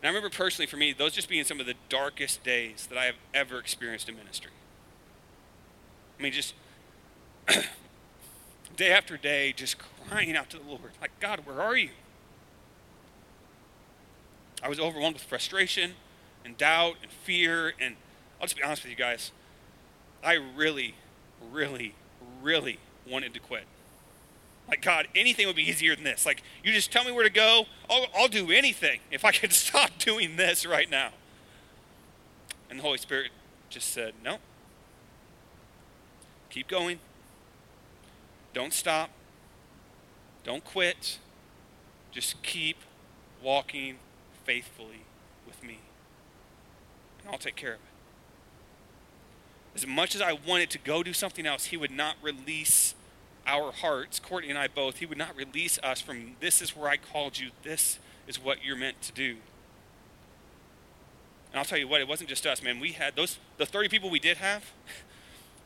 And 0.00 0.06
I 0.06 0.08
remember 0.08 0.34
personally 0.34 0.66
for 0.66 0.76
me, 0.76 0.92
those 0.92 1.12
just 1.12 1.28
being 1.28 1.44
some 1.44 1.60
of 1.60 1.66
the 1.66 1.74
darkest 1.88 2.42
days 2.42 2.86
that 2.88 2.98
I 2.98 3.04
have 3.04 3.16
ever 3.34 3.58
experienced 3.58 4.08
in 4.08 4.16
ministry. 4.16 4.50
I 6.18 6.22
mean, 6.22 6.32
just 6.32 6.54
day 8.76 8.90
after 8.90 9.16
day, 9.16 9.52
just 9.52 9.76
crying 10.08 10.36
out 10.36 10.48
to 10.50 10.58
the 10.58 10.64
Lord, 10.64 10.92
like, 11.00 11.18
God, 11.20 11.40
where 11.44 11.60
are 11.60 11.76
you? 11.76 11.90
I 14.62 14.68
was 14.68 14.78
overwhelmed 14.78 15.14
with 15.14 15.22
frustration 15.22 15.92
and 16.44 16.56
doubt 16.56 16.96
and 17.02 17.10
fear. 17.10 17.72
And 17.80 17.96
I'll 18.40 18.46
just 18.46 18.56
be 18.56 18.62
honest 18.62 18.82
with 18.82 18.90
you 18.90 18.96
guys. 18.96 19.32
I 20.22 20.34
really, 20.34 20.94
really, 21.50 21.94
really 22.42 22.78
wanted 23.08 23.32
to 23.34 23.40
quit. 23.40 23.64
Like, 24.70 24.82
God, 24.82 25.08
anything 25.16 25.48
would 25.48 25.56
be 25.56 25.68
easier 25.68 25.96
than 25.96 26.04
this. 26.04 26.24
Like, 26.24 26.42
you 26.62 26.72
just 26.72 26.92
tell 26.92 27.04
me 27.04 27.10
where 27.10 27.24
to 27.24 27.30
go. 27.30 27.66
I'll, 27.90 28.06
I'll 28.16 28.28
do 28.28 28.52
anything 28.52 29.00
if 29.10 29.24
I 29.24 29.32
could 29.32 29.52
stop 29.52 29.90
doing 29.98 30.36
this 30.36 30.64
right 30.64 30.88
now. 30.88 31.10
And 32.70 32.78
the 32.78 32.82
Holy 32.82 32.98
Spirit 32.98 33.32
just 33.68 33.92
said, 33.92 34.14
No. 34.24 34.38
Keep 36.50 36.68
going. 36.68 36.98
Don't 38.54 38.72
stop. 38.72 39.10
Don't 40.44 40.64
quit. 40.64 41.18
Just 42.10 42.42
keep 42.42 42.76
walking 43.42 43.96
faithfully 44.44 45.04
with 45.46 45.62
me. 45.62 45.78
And 47.20 47.30
I'll 47.30 47.38
take 47.38 47.56
care 47.56 47.74
of 47.74 47.78
it. 47.78 47.80
As 49.76 49.86
much 49.86 50.16
as 50.16 50.20
I 50.20 50.32
wanted 50.32 50.70
to 50.70 50.78
go 50.78 51.04
do 51.04 51.12
something 51.12 51.46
else, 51.46 51.66
he 51.66 51.76
would 51.76 51.92
not 51.92 52.16
release 52.20 52.94
our 53.46 53.72
hearts, 53.72 54.18
Courtney 54.18 54.50
and 54.50 54.58
I 54.58 54.68
both, 54.68 54.98
he 54.98 55.06
would 55.06 55.18
not 55.18 55.36
release 55.36 55.78
us 55.82 56.00
from 56.00 56.36
this 56.40 56.60
is 56.62 56.76
where 56.76 56.88
I 56.88 56.96
called 56.96 57.38
you, 57.38 57.50
this 57.62 57.98
is 58.26 58.42
what 58.42 58.64
you're 58.64 58.76
meant 58.76 59.00
to 59.02 59.12
do. 59.12 59.36
And 61.52 61.58
I'll 61.58 61.64
tell 61.64 61.78
you 61.78 61.88
what, 61.88 62.00
it 62.00 62.08
wasn't 62.08 62.28
just 62.28 62.46
us, 62.46 62.62
man. 62.62 62.78
We 62.78 62.92
had 62.92 63.16
those, 63.16 63.38
the 63.58 63.66
30 63.66 63.88
people 63.88 64.08
we 64.08 64.20
did 64.20 64.36
have 64.36 64.64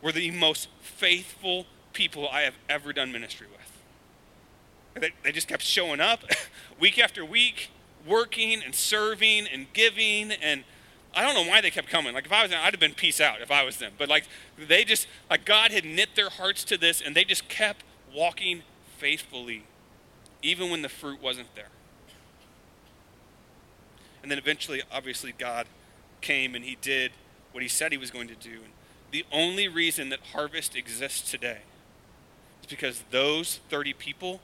were 0.00 0.12
the 0.12 0.30
most 0.30 0.68
faithful 0.80 1.66
people 1.92 2.28
I 2.28 2.42
have 2.42 2.54
ever 2.68 2.92
done 2.92 3.12
ministry 3.12 3.46
with. 3.50 5.02
They, 5.02 5.10
they 5.22 5.32
just 5.32 5.48
kept 5.48 5.62
showing 5.62 6.00
up 6.00 6.20
week 6.80 6.98
after 6.98 7.24
week, 7.24 7.70
working 8.06 8.62
and 8.62 8.74
serving 8.74 9.46
and 9.46 9.66
giving 9.72 10.32
and 10.32 10.64
I 11.16 11.23
don't 11.23 11.35
know 11.35 11.49
why 11.49 11.61
they 11.61 11.71
kept 11.71 11.88
coming. 11.88 12.14
Like 12.14 12.26
if 12.26 12.33
I 12.33 12.42
was 12.42 12.50
them, 12.50 12.61
I'd 12.62 12.73
have 12.73 12.80
been 12.80 12.94
peace 12.94 13.21
out 13.21 13.40
if 13.40 13.50
I 13.50 13.62
was 13.62 13.78
them. 13.78 13.92
But 13.99 14.09
like 14.09 14.26
they 14.59 14.85
just 14.85 15.06
like 15.30 15.44
God 15.44 15.71
had 15.71 15.85
knit 15.85 16.11
their 16.14 16.30
hearts 16.30 16.64
to 16.64 16.76
this 16.76 17.00
and 17.00 17.14
they 17.14 17.25
just 17.25 17.49
kept 17.49 17.85
walking 18.14 18.62
faithfully 18.99 19.64
even 20.42 20.71
when 20.71 20.83
the 20.83 20.88
fruit 20.88 21.23
wasn't 21.23 21.54
there. 21.54 21.68
And 24.23 24.30
then 24.30 24.38
eventually 24.38 24.83
obviously 24.90 25.33
God 25.37 25.66
came 26.21 26.54
and 26.54 26.64
he 26.64 26.76
did 26.80 27.12
what 27.52 27.62
he 27.62 27.68
said 27.68 27.92
he 27.92 27.99
was 27.99 28.11
going 28.11 28.28
to 28.28 28.35
do. 28.35 28.50
And 28.64 28.73
the 29.11 29.25
only 29.33 29.68
reason 29.68 30.09
that 30.09 30.21
harvest 30.33 30.75
exists 30.75 31.30
today 31.30 31.59
is 32.62 32.66
because 32.68 33.04
those 33.11 33.61
30 33.68 33.92
people 33.92 34.40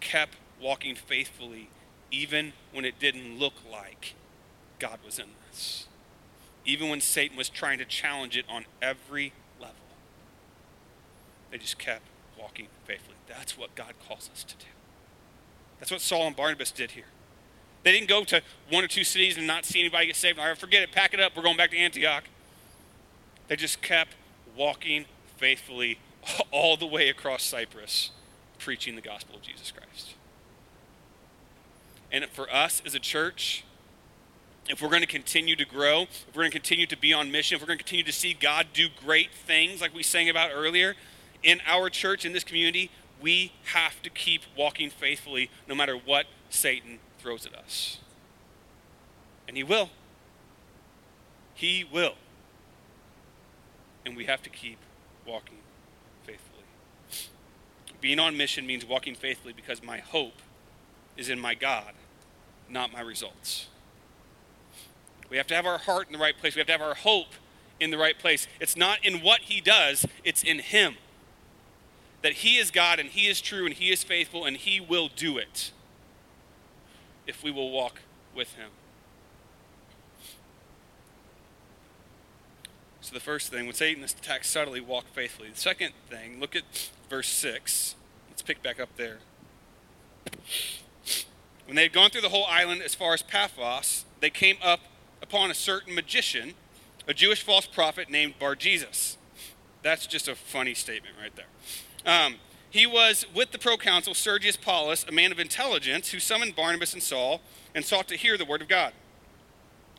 kept 0.00 0.36
walking 0.60 0.94
faithfully 0.94 1.68
even 2.10 2.52
when 2.72 2.84
it 2.84 2.98
didn't 2.98 3.38
look 3.38 3.54
like 3.70 4.14
God 4.78 4.98
was 5.04 5.18
in 5.18 5.26
this. 5.50 5.87
Even 6.68 6.90
when 6.90 7.00
Satan 7.00 7.34
was 7.34 7.48
trying 7.48 7.78
to 7.78 7.86
challenge 7.86 8.36
it 8.36 8.44
on 8.46 8.66
every 8.82 9.32
level. 9.58 9.74
They 11.50 11.56
just 11.56 11.78
kept 11.78 12.02
walking 12.38 12.66
faithfully. 12.84 13.16
That's 13.26 13.56
what 13.56 13.74
God 13.74 13.94
calls 14.06 14.28
us 14.30 14.44
to 14.44 14.54
do. 14.56 14.66
That's 15.78 15.90
what 15.90 16.02
Saul 16.02 16.26
and 16.26 16.36
Barnabas 16.36 16.70
did 16.70 16.90
here. 16.90 17.06
They 17.84 17.92
didn't 17.92 18.08
go 18.08 18.22
to 18.24 18.42
one 18.70 18.84
or 18.84 18.86
two 18.86 19.02
cities 19.02 19.38
and 19.38 19.46
not 19.46 19.64
see 19.64 19.80
anybody 19.80 20.08
get 20.08 20.16
saved. 20.16 20.38
All 20.38 20.46
right, 20.46 20.58
forget 20.58 20.82
it, 20.82 20.92
pack 20.92 21.14
it 21.14 21.20
up, 21.20 21.34
we're 21.34 21.42
going 21.42 21.56
back 21.56 21.70
to 21.70 21.78
Antioch. 21.78 22.24
They 23.46 23.56
just 23.56 23.80
kept 23.80 24.14
walking 24.54 25.06
faithfully 25.38 26.00
all 26.50 26.76
the 26.76 26.86
way 26.86 27.08
across 27.08 27.44
Cyprus, 27.44 28.10
preaching 28.58 28.94
the 28.94 29.00
gospel 29.00 29.36
of 29.36 29.42
Jesus 29.42 29.70
Christ. 29.70 30.16
And 32.12 32.26
for 32.26 32.52
us 32.52 32.82
as 32.84 32.94
a 32.94 32.98
church, 32.98 33.64
if 34.68 34.82
we're 34.82 34.88
going 34.88 35.00
to 35.00 35.06
continue 35.06 35.56
to 35.56 35.64
grow, 35.64 36.02
if 36.02 36.26
we're 36.28 36.42
going 36.42 36.50
to 36.50 36.58
continue 36.58 36.86
to 36.86 36.96
be 36.96 37.12
on 37.12 37.30
mission, 37.30 37.56
if 37.56 37.62
we're 37.62 37.66
going 37.66 37.78
to 37.78 37.84
continue 37.84 38.04
to 38.04 38.12
see 38.12 38.34
God 38.34 38.68
do 38.72 38.88
great 39.04 39.32
things 39.32 39.80
like 39.80 39.94
we 39.94 40.02
sang 40.02 40.28
about 40.28 40.50
earlier 40.52 40.94
in 41.42 41.60
our 41.66 41.88
church, 41.88 42.24
in 42.24 42.32
this 42.32 42.44
community, 42.44 42.90
we 43.20 43.52
have 43.72 44.00
to 44.02 44.10
keep 44.10 44.42
walking 44.56 44.90
faithfully 44.90 45.50
no 45.66 45.74
matter 45.74 45.96
what 45.96 46.26
Satan 46.50 46.98
throws 47.18 47.46
at 47.46 47.54
us. 47.54 47.98
And 49.46 49.56
he 49.56 49.64
will. 49.64 49.90
He 51.54 51.84
will. 51.90 52.14
And 54.04 54.16
we 54.16 54.26
have 54.26 54.42
to 54.42 54.50
keep 54.50 54.78
walking 55.26 55.58
faithfully. 56.24 56.64
Being 58.00 58.18
on 58.18 58.36
mission 58.36 58.66
means 58.66 58.84
walking 58.84 59.14
faithfully 59.14 59.52
because 59.52 59.82
my 59.82 59.98
hope 59.98 60.34
is 61.16 61.28
in 61.28 61.40
my 61.40 61.54
God, 61.54 61.94
not 62.68 62.92
my 62.92 63.00
results. 63.00 63.66
We 65.30 65.36
have 65.36 65.46
to 65.48 65.54
have 65.54 65.66
our 65.66 65.78
heart 65.78 66.06
in 66.06 66.12
the 66.12 66.18
right 66.18 66.36
place. 66.36 66.54
We 66.54 66.60
have 66.60 66.66
to 66.66 66.72
have 66.72 66.82
our 66.82 66.94
hope 66.94 67.34
in 67.80 67.90
the 67.90 67.98
right 67.98 68.18
place. 68.18 68.46
It's 68.60 68.76
not 68.76 69.04
in 69.04 69.20
what 69.20 69.40
he 69.40 69.60
does, 69.60 70.06
it's 70.24 70.42
in 70.42 70.58
him. 70.58 70.96
That 72.22 72.32
he 72.32 72.56
is 72.56 72.70
God 72.70 72.98
and 72.98 73.08
he 73.08 73.28
is 73.28 73.40
true 73.40 73.64
and 73.64 73.74
he 73.74 73.90
is 73.90 74.02
faithful 74.02 74.44
and 74.44 74.56
he 74.56 74.80
will 74.80 75.08
do 75.14 75.38
it 75.38 75.70
if 77.26 77.44
we 77.44 77.50
will 77.50 77.70
walk 77.70 78.00
with 78.34 78.54
him. 78.54 78.70
So, 83.00 83.14
the 83.14 83.20
first 83.20 83.50
thing, 83.50 83.64
when 83.64 83.74
Satan 83.74 84.02
is 84.02 84.12
attacks 84.12 84.50
subtly, 84.50 84.80
walk 84.80 85.06
faithfully. 85.14 85.48
The 85.48 85.58
second 85.58 85.92
thing, 86.10 86.40
look 86.40 86.54
at 86.54 86.90
verse 87.08 87.28
6. 87.28 87.94
Let's 88.28 88.42
pick 88.42 88.62
back 88.62 88.78
up 88.78 88.90
there. 88.96 89.18
When 91.64 91.74
they 91.74 91.84
had 91.84 91.92
gone 91.92 92.10
through 92.10 92.20
the 92.20 92.28
whole 92.28 92.44
island 92.46 92.82
as 92.82 92.94
far 92.94 93.14
as 93.14 93.22
Paphos, 93.22 94.04
they 94.20 94.28
came 94.28 94.56
up 94.62 94.80
upon 95.28 95.50
a 95.50 95.54
certain 95.54 95.94
magician, 95.94 96.54
a 97.06 97.12
Jewish 97.12 97.42
false 97.42 97.66
prophet 97.66 98.08
named 98.08 98.38
Bar 98.38 98.54
Jesus. 98.54 99.18
That's 99.82 100.06
just 100.06 100.26
a 100.26 100.34
funny 100.34 100.72
statement 100.72 101.16
right 101.20 101.32
there. 101.36 101.46
Um, 102.06 102.36
he 102.70 102.86
was 102.86 103.26
with 103.34 103.50
the 103.50 103.58
proconsul 103.58 104.14
Sergius 104.14 104.56
Paulus, 104.56 105.04
a 105.06 105.12
man 105.12 105.30
of 105.30 105.38
intelligence, 105.38 106.10
who 106.10 106.18
summoned 106.18 106.56
Barnabas 106.56 106.94
and 106.94 107.02
Saul 107.02 107.42
and 107.74 107.84
sought 107.84 108.08
to 108.08 108.16
hear 108.16 108.38
the 108.38 108.46
word 108.46 108.62
of 108.62 108.68
God. 108.68 108.94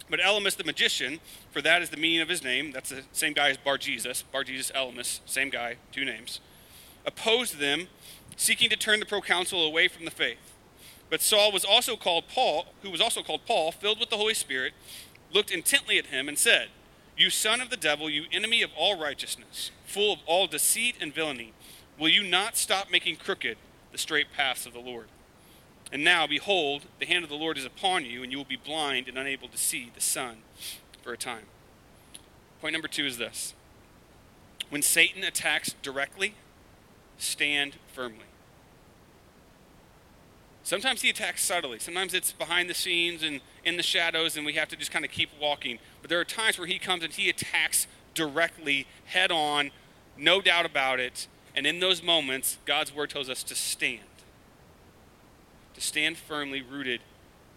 But 0.09 0.19
Elymas 0.19 0.55
the 0.55 0.63
magician, 0.63 1.19
for 1.51 1.61
that 1.61 1.83
is 1.83 1.91
the 1.91 1.97
meaning 1.97 2.21
of 2.21 2.29
his 2.29 2.43
name, 2.43 2.71
that's 2.71 2.89
the 2.89 3.03
same 3.11 3.33
guy 3.33 3.49
as 3.49 3.57
Bar 3.57 3.77
Jesus, 3.77 4.23
Bar 4.23 4.43
Jesus 4.43 4.71
Elymas, 4.75 5.19
same 5.27 5.51
guy, 5.51 5.77
two 5.91 6.05
names, 6.05 6.39
opposed 7.05 7.59
them, 7.59 7.87
seeking 8.35 8.69
to 8.71 8.75
turn 8.75 8.99
the 8.99 9.05
proconsul 9.05 9.63
away 9.63 9.87
from 9.87 10.05
the 10.05 10.11
faith. 10.11 10.55
But 11.09 11.21
Saul 11.21 11.51
was 11.51 11.65
also 11.65 11.95
called 11.95 12.25
Paul, 12.27 12.67
who 12.83 12.91
was 12.91 13.01
also 13.01 13.23
called 13.23 13.45
Paul, 13.45 13.71
filled 13.71 13.99
with 13.99 14.09
the 14.09 14.17
Holy 14.17 14.35
Spirit, 14.35 14.73
looked 15.33 15.51
intently 15.51 15.97
at 15.97 16.07
him 16.07 16.27
and 16.27 16.37
said, 16.37 16.69
You 17.17 17.29
son 17.29 17.61
of 17.61 17.69
the 17.69 17.77
devil, 17.77 18.09
you 18.09 18.25
enemy 18.31 18.61
of 18.61 18.71
all 18.77 18.99
righteousness, 18.99 19.71
full 19.85 20.13
of 20.13 20.19
all 20.25 20.47
deceit 20.47 20.95
and 20.99 21.13
villainy, 21.13 21.53
will 21.97 22.09
you 22.09 22.23
not 22.23 22.57
stop 22.57 22.91
making 22.91 23.17
crooked 23.17 23.57
the 23.91 23.97
straight 23.97 24.31
paths 24.31 24.65
of 24.65 24.73
the 24.73 24.79
Lord? 24.79 25.07
And 25.91 26.03
now, 26.03 26.27
behold, 26.27 26.83
the 26.99 27.05
hand 27.05 27.23
of 27.23 27.29
the 27.29 27.35
Lord 27.35 27.57
is 27.57 27.65
upon 27.65 28.05
you, 28.05 28.21
and 28.21 28.31
you 28.31 28.37
will 28.37 28.45
be 28.45 28.55
blind 28.55 29.07
and 29.07 29.17
unable 29.17 29.47
to 29.47 29.57
see 29.57 29.91
the 29.93 30.01
sun 30.01 30.37
for 31.01 31.13
a 31.13 31.17
time. 31.17 31.45
Point 32.61 32.73
number 32.73 32.87
two 32.87 33.05
is 33.05 33.17
this 33.17 33.53
when 34.69 34.81
Satan 34.81 35.23
attacks 35.23 35.73
directly, 35.81 36.35
stand 37.17 37.77
firmly. 37.91 38.28
Sometimes 40.69 41.01
he 41.01 41.09
attacks 41.09 41.43
subtly. 41.43 41.79
Sometimes 41.79 42.13
it's 42.13 42.31
behind 42.31 42.69
the 42.69 42.75
scenes 42.75 43.23
and 43.23 43.41
in 43.65 43.75
the 43.75 43.81
shadows, 43.81 44.37
and 44.37 44.45
we 44.45 44.53
have 44.53 44.69
to 44.69 44.75
just 44.75 44.91
kind 44.91 45.03
of 45.03 45.09
keep 45.09 45.31
walking. 45.41 45.79
But 46.03 46.11
there 46.11 46.19
are 46.19 46.23
times 46.23 46.59
where 46.59 46.67
he 46.67 46.77
comes 46.77 47.03
and 47.03 47.11
he 47.11 47.27
attacks 47.27 47.87
directly, 48.13 48.85
head 49.05 49.31
on, 49.31 49.71
no 50.15 50.41
doubt 50.41 50.67
about 50.67 50.99
it. 50.99 51.25
And 51.55 51.65
in 51.65 51.79
those 51.79 52.03
moments, 52.03 52.59
God's 52.65 52.93
word 52.93 53.09
tells 53.09 53.29
us 53.29 53.41
to 53.45 53.55
stand. 53.55 54.01
To 55.73 55.81
stand 55.81 56.17
firmly 56.17 56.61
rooted 56.61 57.01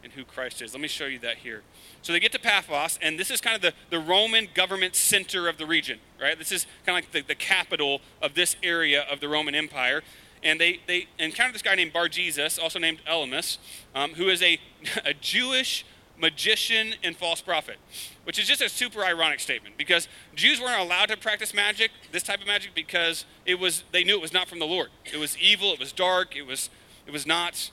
in 0.03 0.13
who 0.13 0.25
Christ 0.25 0.63
is. 0.63 0.73
Let 0.73 0.81
me 0.81 0.89
show 0.89 1.05
you 1.05 1.19
that 1.19 1.37
here. 1.37 1.65
So 2.01 2.15
they 2.15 2.19
get 2.19 2.33
to 2.33 2.39
Paphos, 2.39 2.99
and 3.03 3.19
this 3.19 3.31
is 3.31 3.43
kind 3.43 3.55
of 3.55 3.61
the, 3.61 3.75
the 3.91 4.03
Roman 4.03 4.49
government 4.55 4.97
center 4.97 5.51
of 5.51 5.59
the 5.59 5.67
region, 5.67 5.99
right? 6.19 6.39
This 6.39 6.51
is 6.51 6.65
kind 6.87 6.97
of 6.97 7.05
like 7.05 7.13
the, 7.13 7.21
the 7.21 7.39
capital 7.39 8.01
of 8.23 8.33
this 8.33 8.57
area 8.63 9.03
of 9.03 9.21
the 9.21 9.29
Roman 9.29 9.55
Empire 9.55 10.03
and 10.43 10.61
they, 10.61 10.81
they 10.87 11.07
encountered 11.19 11.55
this 11.55 11.63
guy 11.63 11.75
named 11.75 11.93
Bar 11.93 12.09
Jesus, 12.09 12.59
also 12.59 12.79
named 12.79 13.01
Elymas, 13.09 13.59
um, 13.95 14.15
who 14.15 14.29
is 14.29 14.43
a, 14.43 14.59
a 15.05 15.15
Jewish 15.15 15.85
magician 16.23 16.95
and 17.03 17.17
false 17.17 17.41
prophet, 17.41 17.77
which 18.25 18.39
is 18.39 18.47
just 18.47 18.63
a 18.63 18.69
super 18.69 19.05
ironic 19.05 19.41
statement 19.41 19.77
because 19.77 20.09
Jews 20.35 20.61
weren't 20.61 20.81
allowed 20.81 21.09
to 21.09 21.17
practice 21.17 21.53
magic, 21.53 21.91
this 22.13 22.23
type 22.23 22.41
of 22.41 22.47
magic, 22.47 22.75
because 22.75 23.25
it 23.45 23.59
was 23.59 23.85
they 23.93 24.05
knew 24.05 24.15
it 24.15 24.23
was 24.23 24.33
not 24.33 24.49
from 24.49 24.61
the 24.61 24.67
Lord. 24.67 24.91
It 25.13 25.19
was 25.19 25.37
evil, 25.39 25.73
it 25.73 25.81
was 25.81 25.93
dark, 25.93 26.37
it 26.37 26.47
was 26.47 26.71
it 27.07 27.13
was 27.13 27.27
not 27.27 27.71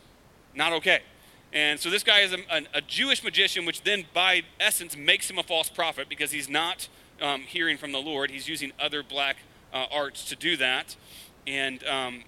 not 0.53 0.73
okay. 0.73 1.01
And 1.51 1.79
so 1.79 1.89
this 1.89 2.03
guy 2.03 2.19
is 2.19 2.33
a, 2.33 2.39
a, 2.51 2.61
a 2.75 2.81
Jewish 2.81 3.23
magician, 3.23 3.65
which 3.65 3.83
then 3.83 4.05
by 4.13 4.43
essence 4.59 4.95
makes 4.95 5.29
him 5.29 5.37
a 5.37 5.43
false 5.43 5.69
prophet 5.69 6.07
because 6.07 6.31
he's 6.31 6.49
not 6.49 6.87
um, 7.21 7.41
hearing 7.41 7.77
from 7.77 7.91
the 7.91 7.99
Lord. 7.99 8.29
He's 8.31 8.47
using 8.47 8.71
other 8.79 9.03
black 9.03 9.37
uh, 9.73 9.85
arts 9.91 10.25
to 10.25 10.35
do 10.35 10.57
that, 10.57 10.95
and 11.45 11.83
um, 11.85 12.23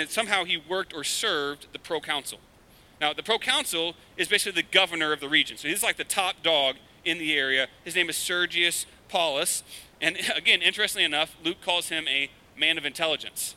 and 0.00 0.08
somehow 0.08 0.44
he 0.44 0.56
worked 0.56 0.94
or 0.94 1.04
served 1.04 1.66
the 1.72 1.78
proconsul. 1.78 2.40
Now, 3.00 3.12
the 3.12 3.22
proconsul 3.22 3.94
is 4.16 4.28
basically 4.28 4.62
the 4.62 4.68
governor 4.68 5.12
of 5.12 5.20
the 5.20 5.28
region. 5.28 5.56
So 5.56 5.68
he's 5.68 5.82
like 5.82 5.96
the 5.96 6.04
top 6.04 6.42
dog 6.42 6.76
in 7.04 7.18
the 7.18 7.34
area. 7.34 7.68
His 7.84 7.96
name 7.96 8.08
is 8.08 8.16
Sergius 8.16 8.86
Paulus. 9.08 9.62
And 10.00 10.16
again, 10.36 10.62
interestingly 10.62 11.04
enough, 11.04 11.36
Luke 11.44 11.60
calls 11.60 11.88
him 11.88 12.06
a 12.08 12.30
man 12.56 12.78
of 12.78 12.86
intelligence. 12.86 13.56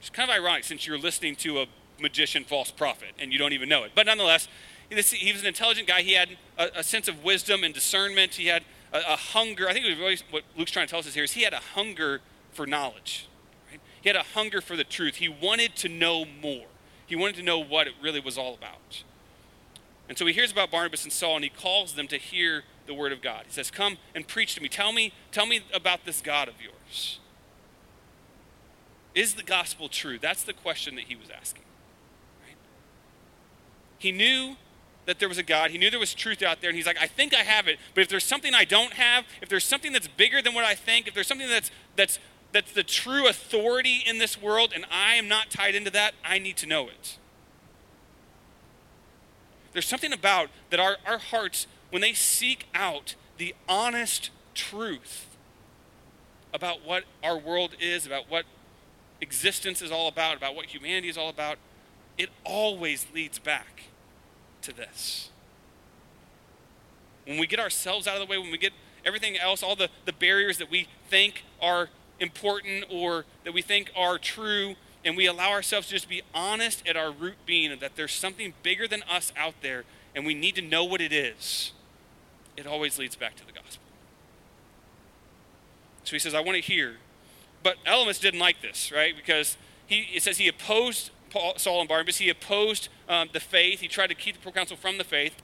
It's 0.00 0.10
kind 0.10 0.30
of 0.30 0.34
ironic 0.34 0.64
since 0.64 0.86
you're 0.86 0.98
listening 0.98 1.36
to 1.36 1.60
a 1.60 1.66
magician, 2.00 2.44
false 2.44 2.70
prophet, 2.70 3.10
and 3.18 3.32
you 3.32 3.38
don't 3.38 3.52
even 3.52 3.68
know 3.68 3.84
it. 3.84 3.92
But 3.94 4.06
nonetheless, 4.06 4.48
he 4.88 5.32
was 5.32 5.42
an 5.42 5.46
intelligent 5.46 5.88
guy. 5.88 6.02
He 6.02 6.12
had 6.12 6.36
a, 6.58 6.68
a 6.76 6.82
sense 6.82 7.08
of 7.08 7.24
wisdom 7.24 7.64
and 7.64 7.74
discernment. 7.74 8.34
He 8.34 8.46
had 8.46 8.64
a, 8.92 8.98
a, 8.98 9.16
hunger. 9.16 9.68
I 9.68 9.72
think 9.72 9.86
what 10.30 10.44
Luke's 10.56 10.70
trying 10.70 10.86
to 10.86 10.90
tell 10.90 11.00
us 11.00 11.12
here 11.12 11.24
is 11.24 11.32
he 11.32 11.42
had 11.42 11.52
a 11.52 11.60
hunger 11.74 12.20
for 12.52 12.66
knowledge. 12.66 13.26
He 14.06 14.08
had 14.08 14.14
a 14.14 14.34
hunger 14.34 14.60
for 14.60 14.76
the 14.76 14.84
truth. 14.84 15.16
He 15.16 15.28
wanted 15.28 15.74
to 15.78 15.88
know 15.88 16.24
more. 16.24 16.66
He 17.08 17.16
wanted 17.16 17.34
to 17.38 17.42
know 17.42 17.58
what 17.58 17.88
it 17.88 17.94
really 18.00 18.20
was 18.20 18.38
all 18.38 18.54
about. 18.54 19.02
And 20.08 20.16
so 20.16 20.24
he 20.26 20.32
hears 20.32 20.52
about 20.52 20.70
Barnabas 20.70 21.02
and 21.02 21.12
Saul 21.12 21.34
and 21.34 21.42
he 21.42 21.50
calls 21.50 21.94
them 21.94 22.06
to 22.06 22.16
hear 22.16 22.62
the 22.86 22.94
word 22.94 23.10
of 23.10 23.20
God. 23.20 23.46
He 23.46 23.52
says, 23.52 23.68
"Come 23.68 23.98
and 24.14 24.28
preach 24.28 24.54
to 24.54 24.62
me. 24.62 24.68
Tell 24.68 24.92
me, 24.92 25.12
tell 25.32 25.44
me 25.44 25.62
about 25.74 26.04
this 26.04 26.20
God 26.20 26.46
of 26.46 26.54
yours." 26.62 27.18
Is 29.12 29.34
the 29.34 29.42
gospel 29.42 29.88
true? 29.88 30.20
That's 30.20 30.44
the 30.44 30.52
question 30.52 30.94
that 30.94 31.06
he 31.06 31.16
was 31.16 31.28
asking. 31.28 31.64
Right? 32.46 32.56
He 33.98 34.12
knew 34.12 34.56
that 35.06 35.18
there 35.18 35.28
was 35.28 35.38
a 35.38 35.42
God. 35.42 35.72
He 35.72 35.78
knew 35.78 35.90
there 35.90 35.98
was 35.98 36.14
truth 36.14 36.44
out 36.44 36.60
there, 36.60 36.70
and 36.70 36.76
he's 36.76 36.86
like, 36.86 36.98
I 36.98 37.08
think 37.08 37.34
I 37.34 37.42
have 37.42 37.66
it, 37.66 37.80
but 37.94 38.02
if 38.02 38.08
there's 38.08 38.24
something 38.24 38.54
I 38.54 38.64
don't 38.64 38.92
have, 38.92 39.24
if 39.42 39.48
there's 39.48 39.64
something 39.64 39.92
that's 39.92 40.06
bigger 40.06 40.40
than 40.42 40.54
what 40.54 40.64
I 40.64 40.76
think, 40.76 41.08
if 41.08 41.14
there's 41.14 41.26
something 41.26 41.48
that's 41.48 41.72
that's 41.96 42.20
that's 42.56 42.72
the 42.72 42.82
true 42.82 43.28
authority 43.28 44.02
in 44.06 44.16
this 44.16 44.40
world 44.40 44.72
and 44.74 44.86
I 44.90 45.16
am 45.16 45.28
not 45.28 45.50
tied 45.50 45.74
into 45.74 45.90
that, 45.90 46.14
I 46.24 46.38
need 46.38 46.56
to 46.56 46.66
know 46.66 46.88
it. 46.88 47.18
There's 49.74 49.86
something 49.86 50.10
about 50.10 50.48
that 50.70 50.80
our, 50.80 50.96
our 51.06 51.18
hearts, 51.18 51.66
when 51.90 52.00
they 52.00 52.14
seek 52.14 52.64
out 52.74 53.14
the 53.36 53.54
honest 53.68 54.30
truth 54.54 55.36
about 56.54 56.82
what 56.82 57.04
our 57.22 57.36
world 57.36 57.72
is, 57.78 58.06
about 58.06 58.30
what 58.30 58.46
existence 59.20 59.82
is 59.82 59.92
all 59.92 60.08
about, 60.08 60.38
about 60.38 60.54
what 60.54 60.64
humanity 60.64 61.10
is 61.10 61.18
all 61.18 61.28
about, 61.28 61.58
it 62.16 62.30
always 62.42 63.06
leads 63.12 63.38
back 63.38 63.82
to 64.62 64.74
this. 64.74 65.28
When 67.26 67.36
we 67.36 67.46
get 67.46 67.60
ourselves 67.60 68.06
out 68.06 68.14
of 68.14 68.26
the 68.26 68.32
way, 68.32 68.38
when 68.38 68.50
we 68.50 68.56
get 68.56 68.72
everything 69.04 69.36
else, 69.36 69.62
all 69.62 69.76
the, 69.76 69.90
the 70.06 70.14
barriers 70.14 70.56
that 70.56 70.70
we 70.70 70.88
think 71.10 71.44
are 71.60 71.90
important 72.20 72.84
or 72.90 73.24
that 73.44 73.52
we 73.52 73.62
think 73.62 73.90
are 73.96 74.18
true, 74.18 74.74
and 75.04 75.16
we 75.16 75.26
allow 75.26 75.50
ourselves 75.50 75.88
to 75.88 75.94
just 75.94 76.08
be 76.08 76.22
honest 76.34 76.86
at 76.86 76.96
our 76.96 77.10
root 77.12 77.36
being 77.46 77.78
that 77.78 77.96
there's 77.96 78.12
something 78.12 78.54
bigger 78.62 78.88
than 78.88 79.02
us 79.04 79.32
out 79.36 79.54
there 79.62 79.84
and 80.16 80.24
we 80.24 80.34
need 80.34 80.54
to 80.54 80.62
know 80.62 80.82
what 80.82 81.02
it 81.02 81.12
is, 81.12 81.72
it 82.56 82.66
always 82.66 82.98
leads 82.98 83.14
back 83.14 83.36
to 83.36 83.46
the 83.46 83.52
gospel. 83.52 83.82
So 86.04 86.12
he 86.12 86.18
says, 86.18 86.34
I 86.34 86.40
want 86.40 86.56
to 86.56 86.62
hear. 86.62 86.96
But 87.62 87.76
Elymas 87.84 88.18
didn't 88.18 88.40
like 88.40 88.62
this, 88.62 88.90
right? 88.90 89.14
Because 89.14 89.58
he, 89.86 90.08
it 90.14 90.22
says 90.22 90.38
he 90.38 90.48
opposed 90.48 91.10
Paul, 91.30 91.54
Saul 91.58 91.80
and 91.80 91.88
Barnabas. 91.88 92.16
He 92.16 92.30
opposed 92.30 92.88
um, 93.08 93.28
the 93.32 93.40
faith. 93.40 93.80
He 93.80 93.88
tried 93.88 94.06
to 94.06 94.14
keep 94.14 94.36
the 94.36 94.40
proconsul 94.40 94.78
from 94.78 94.96
the 94.96 95.04
faith, 95.04 95.42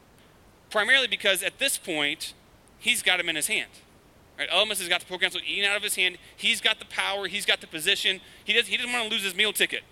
primarily 0.70 1.06
because 1.06 1.42
at 1.42 1.58
this 1.58 1.76
point, 1.76 2.32
he's 2.78 3.02
got 3.02 3.20
him 3.20 3.28
in 3.28 3.37
his 3.37 3.48
hand. 3.48 3.70
Right? 4.50 4.68
Has 4.68 4.88
got 4.88 5.00
the 5.00 5.07
proconsul 5.07 5.40
eating 5.46 5.64
out 5.66 5.76
of 5.76 5.83
his 5.83 5.94
hand. 5.94 6.18
He's 6.37 6.61
got 6.61 6.78
the 6.78 6.87
power. 6.87 7.26
He's 7.26 7.46
got 7.46 7.61
the 7.61 7.66
position. 7.66 8.20
He, 8.44 8.52
does, 8.52 8.66
he 8.66 8.76
doesn't 8.76 8.92
want 8.92 9.05
to 9.05 9.11
lose 9.11 9.22
his 9.22 9.35
meal 9.35 9.52
ticket, 9.52 9.83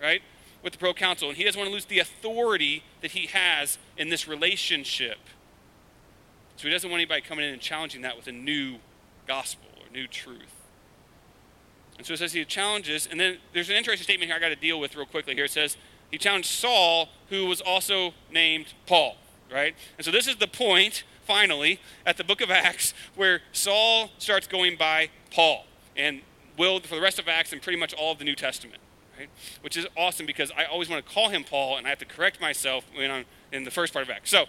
right, 0.00 0.22
with 0.62 0.72
the 0.72 0.78
proconsul. 0.78 1.28
And 1.28 1.36
he 1.36 1.44
doesn't 1.44 1.58
want 1.58 1.68
to 1.68 1.74
lose 1.74 1.86
the 1.86 1.98
authority 1.98 2.82
that 3.00 3.12
he 3.12 3.26
has 3.26 3.78
in 3.96 4.08
this 4.08 4.28
relationship. 4.28 5.18
So 6.56 6.68
he 6.68 6.72
doesn't 6.72 6.88
want 6.88 7.00
anybody 7.00 7.20
coming 7.20 7.44
in 7.44 7.52
and 7.52 7.60
challenging 7.60 8.02
that 8.02 8.16
with 8.16 8.26
a 8.28 8.32
new 8.32 8.76
gospel 9.26 9.68
or 9.76 9.92
new 9.92 10.06
truth. 10.06 10.54
And 11.98 12.06
so 12.06 12.12
it 12.12 12.18
says 12.18 12.32
he 12.32 12.44
challenges, 12.44 13.08
and 13.10 13.18
then 13.18 13.38
there's 13.52 13.70
an 13.70 13.76
interesting 13.76 14.04
statement 14.04 14.30
here 14.30 14.36
I 14.36 14.40
got 14.40 14.50
to 14.50 14.56
deal 14.56 14.78
with 14.78 14.94
real 14.96 15.06
quickly 15.06 15.34
here. 15.34 15.46
It 15.46 15.50
says 15.50 15.76
he 16.10 16.18
challenged 16.18 16.48
Saul, 16.48 17.08
who 17.30 17.46
was 17.46 17.60
also 17.60 18.12
named 18.30 18.74
Paul, 18.86 19.16
right? 19.50 19.74
And 19.96 20.04
so 20.04 20.10
this 20.10 20.26
is 20.26 20.36
the 20.36 20.46
point 20.46 21.04
finally, 21.26 21.80
at 22.04 22.16
the 22.16 22.24
book 22.24 22.40
of 22.40 22.50
Acts, 22.50 22.94
where 23.14 23.40
Saul 23.52 24.10
starts 24.18 24.46
going 24.46 24.76
by 24.76 25.10
Paul 25.30 25.66
and 25.96 26.22
will 26.56 26.80
for 26.80 26.94
the 26.94 27.00
rest 27.00 27.18
of 27.18 27.28
Acts 27.28 27.52
and 27.52 27.60
pretty 27.60 27.78
much 27.78 27.92
all 27.94 28.12
of 28.12 28.18
the 28.18 28.24
New 28.24 28.34
Testament, 28.34 28.80
right? 29.18 29.28
Which 29.60 29.76
is 29.76 29.86
awesome 29.96 30.26
because 30.26 30.50
I 30.56 30.64
always 30.64 30.88
want 30.88 31.04
to 31.04 31.12
call 31.12 31.28
him 31.28 31.44
Paul 31.44 31.76
and 31.76 31.86
I 31.86 31.90
have 31.90 31.98
to 31.98 32.04
correct 32.04 32.40
myself 32.40 32.84
when 32.94 33.10
I'm 33.10 33.24
in 33.52 33.64
the 33.64 33.70
first 33.70 33.92
part 33.92 34.04
of 34.04 34.10
Acts. 34.10 34.30
So, 34.30 34.46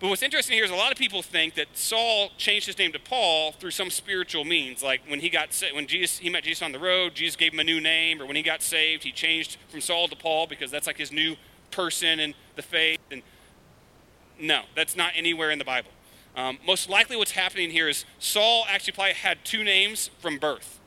but 0.00 0.08
what's 0.08 0.22
interesting 0.22 0.56
here 0.56 0.64
is 0.64 0.70
a 0.70 0.76
lot 0.76 0.90
of 0.92 0.98
people 0.98 1.22
think 1.22 1.54
that 1.54 1.68
Saul 1.74 2.30
changed 2.36 2.66
his 2.66 2.76
name 2.78 2.92
to 2.92 2.98
Paul 2.98 3.52
through 3.52 3.70
some 3.70 3.90
spiritual 3.90 4.44
means, 4.44 4.82
like 4.82 5.00
when 5.08 5.20
he 5.20 5.30
got 5.30 5.48
when 5.72 5.86
Jesus 5.86 6.18
he 6.18 6.28
met 6.28 6.42
Jesus 6.42 6.62
on 6.62 6.72
the 6.72 6.78
road, 6.78 7.14
Jesus 7.14 7.36
gave 7.36 7.52
him 7.52 7.60
a 7.60 7.64
new 7.64 7.80
name, 7.80 8.20
or 8.20 8.26
when 8.26 8.36
he 8.36 8.42
got 8.42 8.60
saved, 8.60 9.04
he 9.04 9.12
changed 9.12 9.56
from 9.68 9.80
Saul 9.80 10.08
to 10.08 10.16
Paul 10.16 10.46
because 10.46 10.70
that's 10.70 10.86
like 10.86 10.98
his 10.98 11.12
new 11.12 11.36
person 11.70 12.20
in 12.20 12.34
the 12.56 12.62
faith. 12.62 12.98
And 13.10 13.22
no, 14.40 14.62
that's 14.74 14.96
not 14.96 15.12
anywhere 15.14 15.50
in 15.50 15.58
the 15.58 15.64
Bible. 15.64 15.90
Um, 16.36 16.58
most 16.66 16.88
likely, 16.88 17.16
what's 17.16 17.32
happening 17.32 17.70
here 17.70 17.88
is 17.88 18.04
Saul 18.18 18.66
actually 18.68 18.94
probably 18.94 19.14
had 19.14 19.44
two 19.44 19.62
names 19.62 20.10
from 20.18 20.38
birth. 20.38 20.80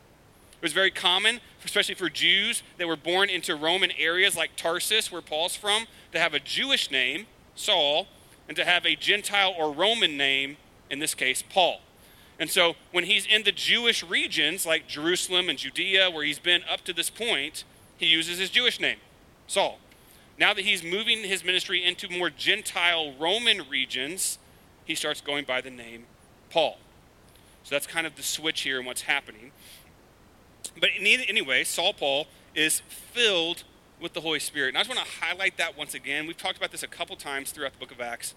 It 0.53 0.63
was 0.63 0.73
very 0.73 0.91
common, 0.91 1.39
especially 1.63 1.95
for 1.95 2.09
Jews 2.09 2.63
that 2.77 2.87
were 2.87 2.97
born 2.97 3.29
into 3.29 3.55
Roman 3.55 3.91
areas 3.91 4.35
like 4.35 4.55
Tarsus, 4.55 5.11
where 5.11 5.21
Paul's 5.21 5.55
from, 5.55 5.85
to 6.11 6.19
have 6.19 6.33
a 6.33 6.39
Jewish 6.39 6.91
name, 6.91 7.27
Saul, 7.55 8.07
and 8.47 8.57
to 8.57 8.65
have 8.65 8.85
a 8.85 8.95
Gentile 8.95 9.53
or 9.57 9.71
Roman 9.71 10.17
name, 10.17 10.57
in 10.89 10.99
this 10.99 11.13
case, 11.13 11.43
Paul. 11.47 11.81
And 12.39 12.49
so 12.49 12.75
when 12.91 13.05
he's 13.05 13.25
in 13.25 13.43
the 13.43 13.51
Jewish 13.51 14.03
regions 14.03 14.65
like 14.65 14.87
Jerusalem 14.87 15.49
and 15.49 15.57
Judea, 15.57 16.09
where 16.09 16.23
he's 16.23 16.39
been 16.39 16.61
up 16.69 16.81
to 16.81 16.93
this 16.93 17.09
point, 17.09 17.63
he 17.97 18.05
uses 18.05 18.39
his 18.39 18.49
Jewish 18.49 18.79
name, 18.79 18.97
Saul. 19.47 19.79
Now 20.39 20.53
that 20.53 20.63
he's 20.63 20.83
moving 20.83 21.23
his 21.23 21.43
ministry 21.43 21.83
into 21.83 22.09
more 22.09 22.29
Gentile 22.29 23.13
Roman 23.19 23.67
regions, 23.69 24.37
he 24.85 24.95
starts 24.95 25.21
going 25.21 25.45
by 25.45 25.61
the 25.61 25.71
name 25.71 26.05
Paul. 26.49 26.77
So 27.63 27.75
that's 27.75 27.87
kind 27.87 28.07
of 28.07 28.15
the 28.15 28.23
switch 28.23 28.61
here 28.61 28.77
and 28.77 28.85
what's 28.85 29.01
happening. 29.01 29.51
But 30.79 30.91
anyway, 30.99 31.63
Saul 31.63 31.93
Paul 31.93 32.27
is 32.55 32.79
filled 32.79 33.63
with 33.99 34.13
the 34.13 34.21
Holy 34.21 34.39
Spirit. 34.39 34.69
And 34.69 34.77
I 34.77 34.81
just 34.81 34.95
want 34.95 35.05
to 35.05 35.25
highlight 35.25 35.57
that 35.57 35.77
once 35.77 35.93
again. 35.93 36.27
We've 36.27 36.37
talked 36.37 36.57
about 36.57 36.71
this 36.71 36.83
a 36.83 36.87
couple 36.87 37.15
times 37.15 37.51
throughout 37.51 37.73
the 37.73 37.79
book 37.79 37.91
of 37.91 37.99
Acts. 37.99 38.35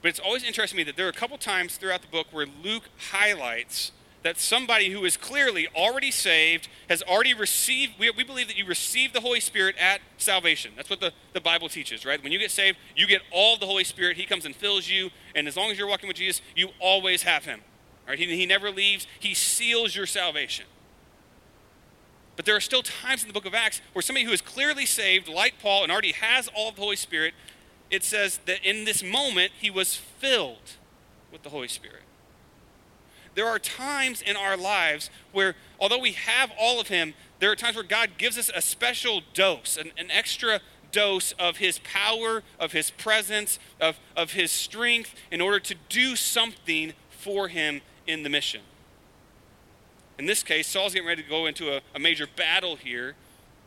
But 0.00 0.08
it's 0.08 0.18
always 0.18 0.42
interesting 0.42 0.76
to 0.76 0.84
me 0.84 0.84
that 0.84 0.96
there 0.96 1.06
are 1.06 1.10
a 1.10 1.14
couple 1.14 1.38
times 1.38 1.76
throughout 1.76 2.02
the 2.02 2.08
book 2.08 2.26
where 2.32 2.46
Luke 2.62 2.84
highlights 3.12 3.92
that 4.22 4.38
somebody 4.38 4.90
who 4.90 5.04
is 5.04 5.16
clearly 5.16 5.68
already 5.74 6.10
saved 6.10 6.68
has 6.88 7.02
already 7.02 7.34
received, 7.34 7.94
we, 7.98 8.10
we 8.10 8.22
believe 8.22 8.46
that 8.46 8.56
you 8.56 8.64
receive 8.64 9.12
the 9.12 9.20
Holy 9.20 9.40
Spirit 9.40 9.74
at 9.78 10.00
salvation. 10.16 10.72
That's 10.76 10.88
what 10.88 11.00
the, 11.00 11.12
the 11.32 11.40
Bible 11.40 11.68
teaches, 11.68 12.06
right? 12.06 12.22
When 12.22 12.30
you 12.30 12.38
get 12.38 12.50
saved, 12.50 12.78
you 12.96 13.06
get 13.06 13.22
all 13.32 13.56
the 13.56 13.66
Holy 13.66 13.84
Spirit. 13.84 14.16
He 14.16 14.24
comes 14.24 14.44
and 14.44 14.54
fills 14.54 14.88
you, 14.88 15.10
and 15.34 15.48
as 15.48 15.56
long 15.56 15.70
as 15.70 15.78
you're 15.78 15.88
walking 15.88 16.06
with 16.06 16.16
Jesus, 16.16 16.40
you 16.54 16.68
always 16.78 17.24
have 17.24 17.44
Him. 17.44 17.60
Right? 18.06 18.18
He, 18.18 18.26
he 18.36 18.46
never 18.46 18.70
leaves, 18.70 19.06
He 19.18 19.34
seals 19.34 19.96
your 19.96 20.06
salvation. 20.06 20.66
But 22.36 22.46
there 22.46 22.56
are 22.56 22.60
still 22.60 22.82
times 22.82 23.22
in 23.22 23.28
the 23.28 23.34
book 23.34 23.44
of 23.44 23.54
Acts 23.54 23.80
where 23.92 24.02
somebody 24.02 24.24
who 24.24 24.32
is 24.32 24.40
clearly 24.40 24.86
saved, 24.86 25.28
like 25.28 25.54
Paul, 25.60 25.82
and 25.82 25.92
already 25.92 26.12
has 26.12 26.48
all 26.54 26.70
of 26.70 26.76
the 26.76 26.80
Holy 26.80 26.96
Spirit, 26.96 27.34
it 27.90 28.04
says 28.04 28.38
that 28.46 28.64
in 28.64 28.84
this 28.84 29.02
moment 29.02 29.52
he 29.60 29.70
was 29.70 29.96
filled 29.96 30.72
with 31.30 31.42
the 31.42 31.50
Holy 31.50 31.68
Spirit 31.68 32.02
there 33.34 33.46
are 33.46 33.58
times 33.58 34.22
in 34.22 34.36
our 34.36 34.56
lives 34.56 35.10
where, 35.32 35.54
although 35.80 35.98
we 35.98 36.12
have 36.12 36.50
all 36.58 36.80
of 36.80 36.88
Him, 36.88 37.14
there 37.38 37.50
are 37.50 37.56
times 37.56 37.76
where 37.76 37.84
God 37.84 38.10
gives 38.18 38.38
us 38.38 38.50
a 38.54 38.60
special 38.60 39.22
dose, 39.34 39.76
an, 39.76 39.92
an 39.96 40.10
extra 40.10 40.60
dose 40.92 41.32
of 41.32 41.56
His 41.56 41.78
power, 41.78 42.42
of 42.60 42.72
His 42.72 42.90
presence, 42.90 43.58
of, 43.80 43.98
of 44.16 44.32
His 44.32 44.52
strength 44.52 45.14
in 45.30 45.40
order 45.40 45.58
to 45.60 45.74
do 45.88 46.14
something 46.16 46.92
for 47.10 47.48
Him 47.48 47.80
in 48.06 48.22
the 48.22 48.28
mission. 48.28 48.60
In 50.18 50.26
this 50.26 50.42
case, 50.42 50.68
Saul's 50.68 50.92
getting 50.92 51.08
ready 51.08 51.22
to 51.22 51.28
go 51.28 51.46
into 51.46 51.74
a, 51.74 51.80
a 51.94 51.98
major 51.98 52.26
battle 52.36 52.76
here 52.76 53.14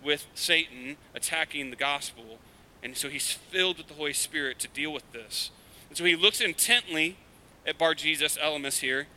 with 0.03 0.27
Satan 0.35 0.97
attacking 1.15 1.71
the 1.71 1.75
gospel. 1.75 2.39
And 2.83 2.95
so 2.95 3.09
he's 3.09 3.31
filled 3.31 3.79
with 3.79 3.87
the 3.87 3.95
Holy 3.95 4.13
Spirit 4.13 4.59
to 4.59 4.67
deal 4.67 4.93
with 4.93 5.11
this. 5.11 5.49
And 5.89 5.97
so 5.97 6.05
he 6.05 6.15
looks 6.15 6.39
intently 6.39 7.17
at 7.65 7.79
Bar 7.79 7.95
Jesus, 7.95 8.37
Elymas 8.37 8.79
here, 8.79 9.07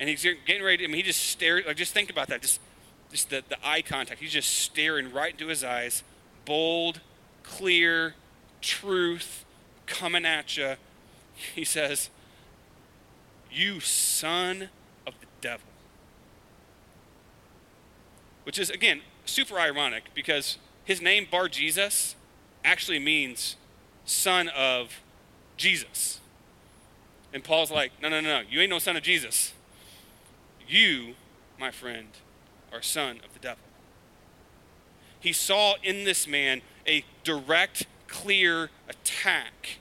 and 0.00 0.08
he's 0.08 0.22
getting 0.22 0.62
ready 0.62 0.78
to, 0.78 0.84
I 0.84 0.86
mean, 0.86 0.96
he 0.96 1.02
just 1.02 1.20
stares, 1.20 1.66
like, 1.66 1.76
just 1.76 1.92
think 1.92 2.08
about 2.08 2.28
that. 2.28 2.40
Just, 2.40 2.58
just 3.12 3.28
the, 3.28 3.44
the 3.50 3.58
eye 3.62 3.82
contact. 3.82 4.18
He's 4.18 4.32
just 4.32 4.50
staring 4.50 5.12
right 5.12 5.32
into 5.32 5.48
his 5.48 5.62
eyes. 5.62 6.02
Bold, 6.46 7.00
clear, 7.42 8.14
truth 8.62 9.44
coming 9.86 10.24
at 10.24 10.56
you. 10.56 10.74
He 11.54 11.64
says, 11.64 12.10
You 13.50 13.80
son 13.80 14.68
of 15.06 15.14
the 15.20 15.26
devil. 15.40 15.66
Which 18.44 18.58
is, 18.58 18.68
again, 18.68 19.00
super 19.24 19.58
ironic 19.58 20.04
because 20.14 20.58
his 20.84 21.00
name, 21.00 21.26
Bar 21.30 21.48
Jesus, 21.48 22.14
actually 22.62 22.98
means 22.98 23.56
son 24.04 24.48
of 24.48 25.00
Jesus. 25.56 26.20
And 27.32 27.42
Paul's 27.42 27.70
like, 27.70 27.92
No, 28.02 28.10
No, 28.10 28.20
no, 28.20 28.40
no, 28.40 28.42
you 28.50 28.60
ain't 28.60 28.70
no 28.70 28.78
son 28.78 28.96
of 28.96 29.02
Jesus. 29.02 29.54
You, 30.70 31.14
my 31.58 31.72
friend, 31.72 32.08
are 32.72 32.80
son 32.80 33.18
of 33.24 33.32
the 33.32 33.40
devil. 33.40 33.64
He 35.18 35.32
saw 35.32 35.74
in 35.82 36.04
this 36.04 36.28
man 36.28 36.62
a 36.86 37.04
direct, 37.24 37.86
clear 38.06 38.70
attack 38.88 39.80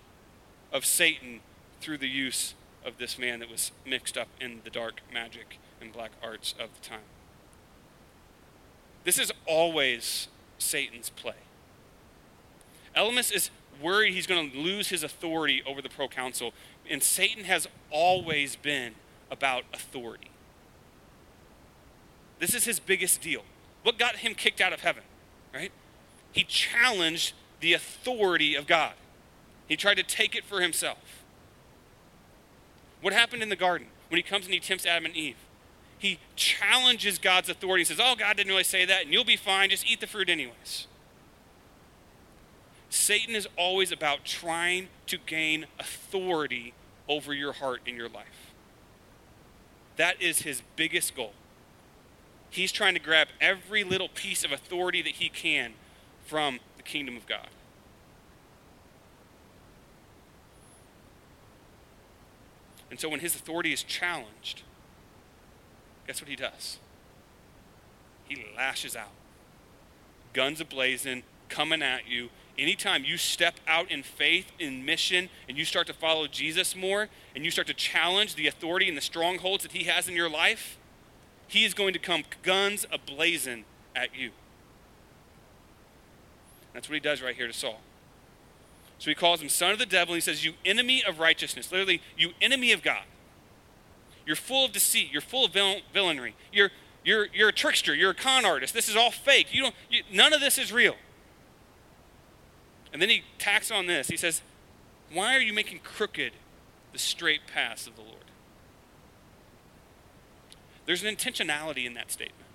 of 0.73 0.85
Satan 0.85 1.41
through 1.79 1.99
the 1.99 2.09
use 2.09 2.55
of 2.83 2.97
this 2.97 3.19
man 3.19 3.39
that 3.39 3.51
was 3.51 3.71
mixed 3.85 4.17
up 4.17 4.29
in 4.41 4.61
the 4.63 4.71
dark 4.71 5.01
magic 5.13 5.59
and 5.79 5.93
black 5.93 6.11
arts 6.23 6.55
of 6.59 6.69
the 6.73 6.87
time. 6.87 6.99
This 9.03 9.19
is 9.19 9.31
always 9.45 10.27
Satan's 10.57 11.11
play. 11.11 11.33
Elymas 12.97 13.31
is 13.31 13.51
worried 13.79 14.13
he's 14.13 14.27
going 14.27 14.51
to 14.51 14.57
lose 14.57 14.89
his 14.89 15.03
authority 15.03 15.61
over 15.67 15.83
the 15.83 15.89
proconsul, 15.89 16.51
and 16.89 17.03
Satan 17.03 17.43
has 17.43 17.67
always 17.91 18.55
been 18.55 18.95
about 19.29 19.63
authority. 19.71 20.28
This 22.39 22.53
is 22.53 22.65
his 22.65 22.79
biggest 22.79 23.21
deal. 23.21 23.43
What 23.83 23.99
got 23.99 24.17
him 24.17 24.33
kicked 24.33 24.61
out 24.61 24.73
of 24.73 24.81
heaven, 24.81 25.03
right? 25.53 25.71
He 26.31 26.43
challenged 26.43 27.33
the 27.59 27.73
authority 27.73 28.55
of 28.55 28.67
God. 28.67 28.93
He 29.67 29.75
tried 29.75 29.95
to 29.95 30.03
take 30.03 30.35
it 30.35 30.45
for 30.45 30.61
himself. 30.61 31.23
What 33.01 33.13
happened 33.13 33.43
in 33.43 33.49
the 33.49 33.55
garden 33.55 33.87
when 34.09 34.17
he 34.17 34.23
comes 34.23 34.45
and 34.45 34.53
he 34.53 34.59
tempts 34.59 34.85
Adam 34.85 35.05
and 35.05 35.15
Eve? 35.15 35.37
He 35.97 36.19
challenges 36.35 37.19
God's 37.19 37.49
authority 37.49 37.81
and 37.81 37.87
says, 37.87 37.99
Oh, 38.01 38.15
God 38.17 38.37
didn't 38.37 38.49
really 38.49 38.63
say 38.63 38.85
that, 38.85 39.03
and 39.03 39.13
you'll 39.13 39.25
be 39.25 39.35
fine. 39.35 39.69
Just 39.69 39.85
eat 39.85 39.99
the 39.99 40.07
fruit, 40.07 40.29
anyways. 40.29 40.87
Satan 42.89 43.35
is 43.35 43.47
always 43.57 43.91
about 43.91 44.25
trying 44.25 44.87
to 45.07 45.17
gain 45.17 45.65
authority 45.77 46.73
over 47.07 47.33
your 47.33 47.53
heart 47.53 47.81
and 47.85 47.95
your 47.95 48.09
life. 48.09 48.53
That 49.97 50.21
is 50.21 50.43
his 50.43 50.63
biggest 50.75 51.15
goal. 51.15 51.33
He's 52.49 52.71
trying 52.71 52.95
to 52.95 52.99
grab 52.99 53.27
every 53.39 53.83
little 53.83 54.09
piece 54.09 54.43
of 54.43 54.51
authority 54.51 55.01
that 55.01 55.13
he 55.13 55.29
can 55.29 55.73
from 56.25 56.59
the 56.77 56.83
kingdom 56.83 57.15
of 57.15 57.27
God. 57.27 57.47
And 62.89 62.99
so 62.99 63.07
when 63.07 63.19
his 63.19 63.35
authority 63.35 63.71
is 63.71 63.83
challenged, 63.83 64.63
guess 66.07 66.21
what 66.21 66.29
he 66.29 66.35
does? 66.35 66.79
He 68.27 68.45
lashes 68.57 68.95
out. 68.95 69.11
Guns 70.33 70.59
ablazing, 70.59 71.23
coming 71.49 71.83
at 71.83 72.07
you. 72.07 72.29
Anytime 72.57 73.03
you 73.03 73.17
step 73.17 73.55
out 73.67 73.89
in 73.91 74.03
faith, 74.03 74.51
in 74.57 74.83
mission, 74.85 75.29
and 75.47 75.57
you 75.57 75.65
start 75.65 75.85
to 75.87 75.93
follow 75.93 76.27
Jesus 76.27 76.75
more, 76.75 77.09
and 77.35 77.45
you 77.45 77.51
start 77.51 77.67
to 77.67 77.73
challenge 77.75 78.35
the 78.35 78.47
authority 78.47 78.87
and 78.87 78.97
the 78.97 79.01
strongholds 79.01 79.63
that 79.63 79.71
he 79.71 79.83
has 79.83 80.07
in 80.07 80.15
your 80.15 80.29
life, 80.29 80.78
he 81.49 81.65
is 81.65 81.73
going 81.73 81.93
to 81.93 81.99
come 81.99 82.23
guns 82.43 82.85
ablazing 82.93 83.63
at 83.95 84.15
you. 84.15 84.31
That's 86.73 86.87
what 86.87 86.93
he 86.93 86.99
does 86.99 87.21
right 87.21 87.35
here 87.35 87.47
to 87.47 87.53
Saul. 87.53 87.81
So 88.99 89.09
he 89.09 89.15
calls 89.15 89.41
him 89.41 89.49
son 89.49 89.71
of 89.71 89.79
the 89.79 89.85
devil. 89.85 90.13
And 90.13 90.21
he 90.21 90.21
says, 90.21 90.45
You 90.45 90.53
enemy 90.63 91.03
of 91.03 91.19
righteousness. 91.19 91.71
Literally, 91.71 92.01
you 92.17 92.31
enemy 92.39 92.71
of 92.71 92.83
God. 92.83 93.03
You're 94.25 94.35
full 94.35 94.65
of 94.65 94.71
deceit. 94.71 95.09
You're 95.11 95.21
full 95.21 95.45
of 95.45 95.51
villainy. 95.91 96.35
You're, 96.53 96.69
you're, 97.03 97.27
you're 97.33 97.49
a 97.49 97.53
trickster. 97.53 97.95
You're 97.95 98.11
a 98.11 98.15
con 98.15 98.45
artist. 98.45 98.73
This 98.73 98.87
is 98.87 98.95
all 98.95 99.09
fake. 99.09 99.47
You 99.51 99.63
don't, 99.63 99.75
you, 99.89 100.03
none 100.11 100.33
of 100.33 100.39
this 100.39 100.59
is 100.59 100.71
real. 100.71 100.95
And 102.93 103.01
then 103.01 103.09
he 103.09 103.23
tacks 103.39 103.71
on 103.71 103.87
this. 103.87 104.07
He 104.07 104.17
says, 104.17 104.43
Why 105.11 105.35
are 105.35 105.41
you 105.41 105.53
making 105.53 105.79
crooked 105.79 106.33
the 106.91 106.99
straight 106.99 107.41
paths 107.51 107.87
of 107.87 107.95
the 107.95 108.01
Lord? 108.01 108.28
There's 110.89 111.03
an 111.03 111.15
intentionality 111.15 111.85
in 111.85 111.93
that 111.93 112.09
statement. 112.11 112.49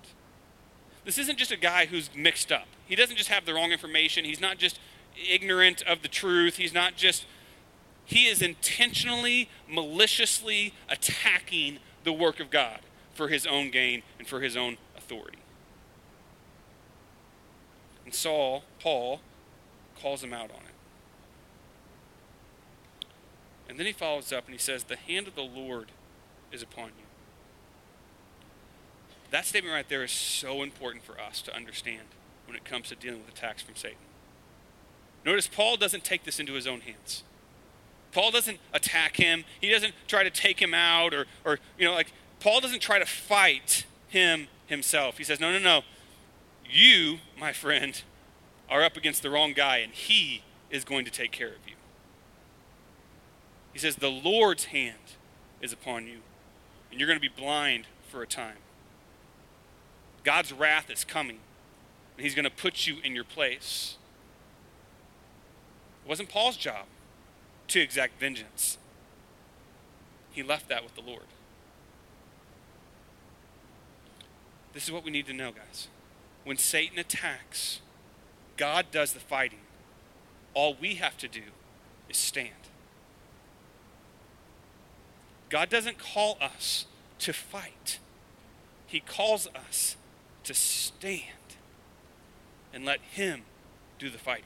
This 1.05 1.17
isn't 1.17 1.39
just 1.39 1.53
a 1.53 1.57
guy 1.57 1.85
who's 1.85 2.09
mixed 2.13 2.51
up. 2.51 2.67
He 2.85 2.93
doesn't 2.93 3.15
just 3.15 3.29
have 3.29 3.45
the 3.45 3.53
wrong 3.53 3.71
information. 3.71 4.25
He's 4.25 4.41
not 4.41 4.57
just 4.57 4.77
ignorant 5.15 5.81
of 5.83 6.01
the 6.01 6.09
truth. 6.09 6.57
He's 6.57 6.73
not 6.73 6.97
just, 6.97 7.25
he 8.03 8.25
is 8.25 8.41
intentionally, 8.41 9.47
maliciously 9.69 10.73
attacking 10.89 11.79
the 12.03 12.11
work 12.11 12.41
of 12.41 12.49
God 12.49 12.81
for 13.13 13.29
his 13.29 13.47
own 13.47 13.71
gain 13.71 14.03
and 14.19 14.27
for 14.27 14.41
his 14.41 14.57
own 14.57 14.75
authority. 14.97 15.39
And 18.03 18.13
Saul, 18.13 18.65
Paul, 18.81 19.21
calls 20.01 20.21
him 20.21 20.33
out 20.33 20.51
on 20.51 20.57
it. 20.57 20.75
And 23.69 23.79
then 23.79 23.85
he 23.85 23.93
follows 23.93 24.33
up 24.33 24.43
and 24.43 24.53
he 24.53 24.59
says, 24.59 24.83
The 24.83 24.97
hand 24.97 25.29
of 25.29 25.35
the 25.35 25.41
Lord 25.41 25.93
is 26.51 26.61
upon 26.61 26.87
you. 26.97 27.04
That 29.35 29.45
statement 29.45 29.73
right 29.73 29.89
there 29.89 30.01
is 30.01 30.11
so 30.11 30.63
important 30.63 31.03
for 31.03 31.19
us 31.19 31.41
to 31.41 31.53
understand 31.53 32.03
when 32.47 32.55
it 32.55 32.63
comes 32.63 32.87
to 32.87 32.95
dealing 32.95 33.19
with 33.19 33.35
attacks 33.35 33.61
from 33.61 33.75
Satan. 33.75 33.97
Notice 35.25 35.45
Paul 35.45 35.75
doesn't 35.75 36.05
take 36.05 36.23
this 36.23 36.39
into 36.39 36.53
his 36.53 36.65
own 36.65 36.79
hands. 36.79 37.21
Paul 38.13 38.31
doesn't 38.31 38.59
attack 38.71 39.17
him. 39.17 39.43
He 39.59 39.69
doesn't 39.69 39.93
try 40.07 40.23
to 40.23 40.29
take 40.29 40.61
him 40.61 40.73
out 40.73 41.13
or, 41.13 41.25
or 41.43 41.59
you 41.77 41.83
know, 41.83 41.91
like, 41.91 42.13
Paul 42.39 42.61
doesn't 42.61 42.79
try 42.79 42.97
to 42.97 43.05
fight 43.05 43.85
him 44.07 44.47
himself. 44.67 45.17
He 45.17 45.25
says, 45.25 45.41
No, 45.41 45.51
no, 45.51 45.59
no. 45.59 45.81
You, 46.65 47.17
my 47.37 47.51
friend, 47.51 48.01
are 48.69 48.83
up 48.83 48.95
against 48.95 49.21
the 49.21 49.29
wrong 49.29 49.51
guy, 49.51 49.79
and 49.79 49.91
he 49.91 50.43
is 50.71 50.85
going 50.85 51.03
to 51.03 51.11
take 51.11 51.33
care 51.33 51.49
of 51.49 51.67
you. 51.67 51.75
He 53.73 53.79
says, 53.79 53.97
The 53.97 54.07
Lord's 54.09 54.65
hand 54.65 55.17
is 55.59 55.73
upon 55.73 56.07
you, 56.07 56.19
and 56.89 57.01
you're 57.01 57.07
going 57.07 57.19
to 57.19 57.21
be 57.21 57.27
blind 57.27 57.87
for 58.07 58.21
a 58.21 58.27
time. 58.27 58.59
God's 60.25 60.51
wrath 60.51 60.89
is 60.89 61.05
coming, 61.05 61.39
and 62.17 62.25
He's 62.25 62.35
going 62.35 62.43
to 62.43 62.51
put 62.51 62.85
you 62.85 62.97
in 63.03 63.15
your 63.15 63.23
place. 63.23 63.97
It 66.03 66.09
wasn't 66.09 66.27
Paul's 66.27 66.57
job 66.57 66.87
to 67.69 67.79
exact 67.79 68.19
vengeance, 68.19 68.77
he 70.31 70.43
left 70.43 70.67
that 70.67 70.83
with 70.83 70.95
the 70.95 71.01
Lord. 71.01 71.23
This 74.73 74.83
is 74.83 74.91
what 74.91 75.05
we 75.05 75.11
need 75.11 75.25
to 75.27 75.33
know, 75.33 75.51
guys. 75.53 75.87
When 76.43 76.57
Satan 76.57 76.99
attacks, 76.99 77.79
God 78.57 78.87
does 78.91 79.13
the 79.13 79.21
fighting. 79.21 79.61
All 80.53 80.75
we 80.75 80.95
have 80.95 81.17
to 81.19 81.29
do 81.29 81.41
is 82.09 82.17
stand. 82.17 82.49
God 85.49 85.69
doesn't 85.69 85.97
call 85.97 86.37
us 86.41 86.85
to 87.19 87.31
fight, 87.31 87.99
He 88.85 88.99
calls 88.99 89.47
us 89.55 89.95
to 90.45 90.53
stand 90.53 91.21
and 92.73 92.85
let 92.85 92.99
Him 93.01 93.43
do 93.99 94.09
the 94.09 94.17
fighting. 94.17 94.45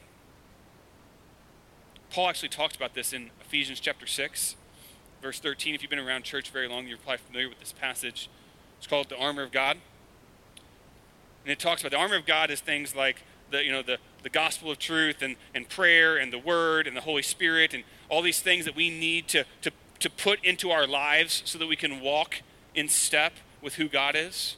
Paul 2.12 2.30
actually 2.30 2.50
talks 2.50 2.76
about 2.76 2.96
this 2.96 3.14
in 3.14 3.30
Ephesians 3.42 3.80
chapter 3.80 4.08
6, 4.08 4.56
verse 5.22 5.40
13. 5.40 5.76
If 5.76 5.82
you've 5.82 5.90
been 5.90 6.00
around 6.00 6.24
church 6.24 6.50
very 6.50 6.68
long, 6.68 6.88
you're 6.88 6.98
probably 6.98 7.18
familiar 7.18 7.50
with 7.50 7.60
this 7.60 7.72
passage. 7.72 8.30
It's 8.78 8.88
called 8.88 9.10
the 9.10 9.18
armor 9.18 9.44
of 9.44 9.52
God. 9.52 9.78
And 11.44 11.52
it 11.52 11.60
talks 11.60 11.82
about 11.82 11.92
the 11.92 11.98
armor 11.98 12.16
of 12.16 12.26
God 12.26 12.50
is 12.50 12.62
things 12.62 12.96
like 12.96 13.24
the, 13.52 13.64
you 13.64 13.72
know, 13.72 13.82
the, 13.82 13.98
the 14.24 14.30
gospel 14.30 14.72
of 14.72 14.80
truth 14.80 15.22
and, 15.22 15.36
and 15.54 15.70
prayer 15.70 16.18
and 16.18 16.34
the 16.34 16.40
word 16.40 16.88
and 16.88 16.96
the 16.96 17.02
Holy 17.02 17.22
Spirit 17.22 17.74
and 17.74 17.84
all 18.10 18.22
these 18.22 18.42
things 18.42 18.66
that 18.66 18.76
we 18.76 18.90
need 18.90 19.28
to, 19.30 19.46
to, 19.62 19.72
to 20.00 20.10
put 20.10 20.44
into 20.44 20.72
our 20.72 20.88
lives 20.88 21.42
so 21.46 21.58
that 21.58 21.68
we 21.68 21.76
can 21.76 22.02
walk 22.02 22.42
in 22.74 22.90
step 22.90 23.34
with 23.62 23.76
who 23.76 23.88
God 23.88 24.16
is. 24.16 24.56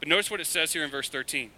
But 0.00 0.08
notice 0.08 0.30
what 0.30 0.40
it 0.40 0.46
says 0.46 0.72
here 0.72 0.82
in 0.82 0.90
verse 0.90 1.08
13. 1.08 1.50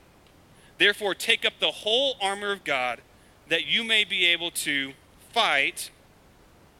Therefore, 0.79 1.15
take 1.15 1.45
up 1.45 1.55
the 1.61 1.71
whole 1.71 2.17
armor 2.21 2.53
of 2.53 2.65
God 2.65 3.01
that 3.49 3.67
you 3.67 3.85
may 3.85 4.05
be 4.05 4.27
able 4.27 4.51
to 4.51 4.93
fight. 5.33 5.91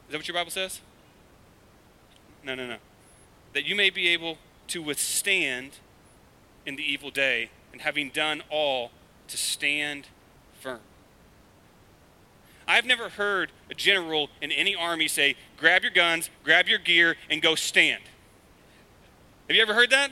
Is 0.07 0.11
that 0.11 0.19
what 0.19 0.29
your 0.29 0.35
Bible 0.35 0.51
says? 0.51 0.81
No, 2.45 2.55
no, 2.55 2.67
no. 2.67 2.77
That 3.53 3.65
you 3.65 3.77
may 3.77 3.91
be 3.91 4.09
able 4.09 4.39
to 4.69 4.83
withstand 4.83 5.73
in 6.67 6.77
the 6.77 6.83
evil 6.83 7.11
day, 7.11 7.51
and 7.73 7.81
having 7.81 8.09
done 8.11 8.43
all, 8.49 8.91
to 9.29 9.37
stand 9.37 10.07
firm. 10.61 10.81
I've 12.69 12.87
never 12.87 13.09
heard 13.09 13.51
a 13.71 13.75
general 13.75 14.29
in 14.41 14.53
any 14.53 14.75
army 14.75 15.09
say, 15.09 15.37
grab 15.57 15.83
your 15.83 15.91
guns, 15.91 16.31
grab 16.45 16.69
your 16.69 16.79
gear, 16.79 17.17
and 17.29 17.43
go 17.43 17.55
stand. 17.55 18.03
Have 19.49 19.57
you 19.57 19.63
ever 19.63 19.75
heard 19.75 19.91
that? 19.91 20.11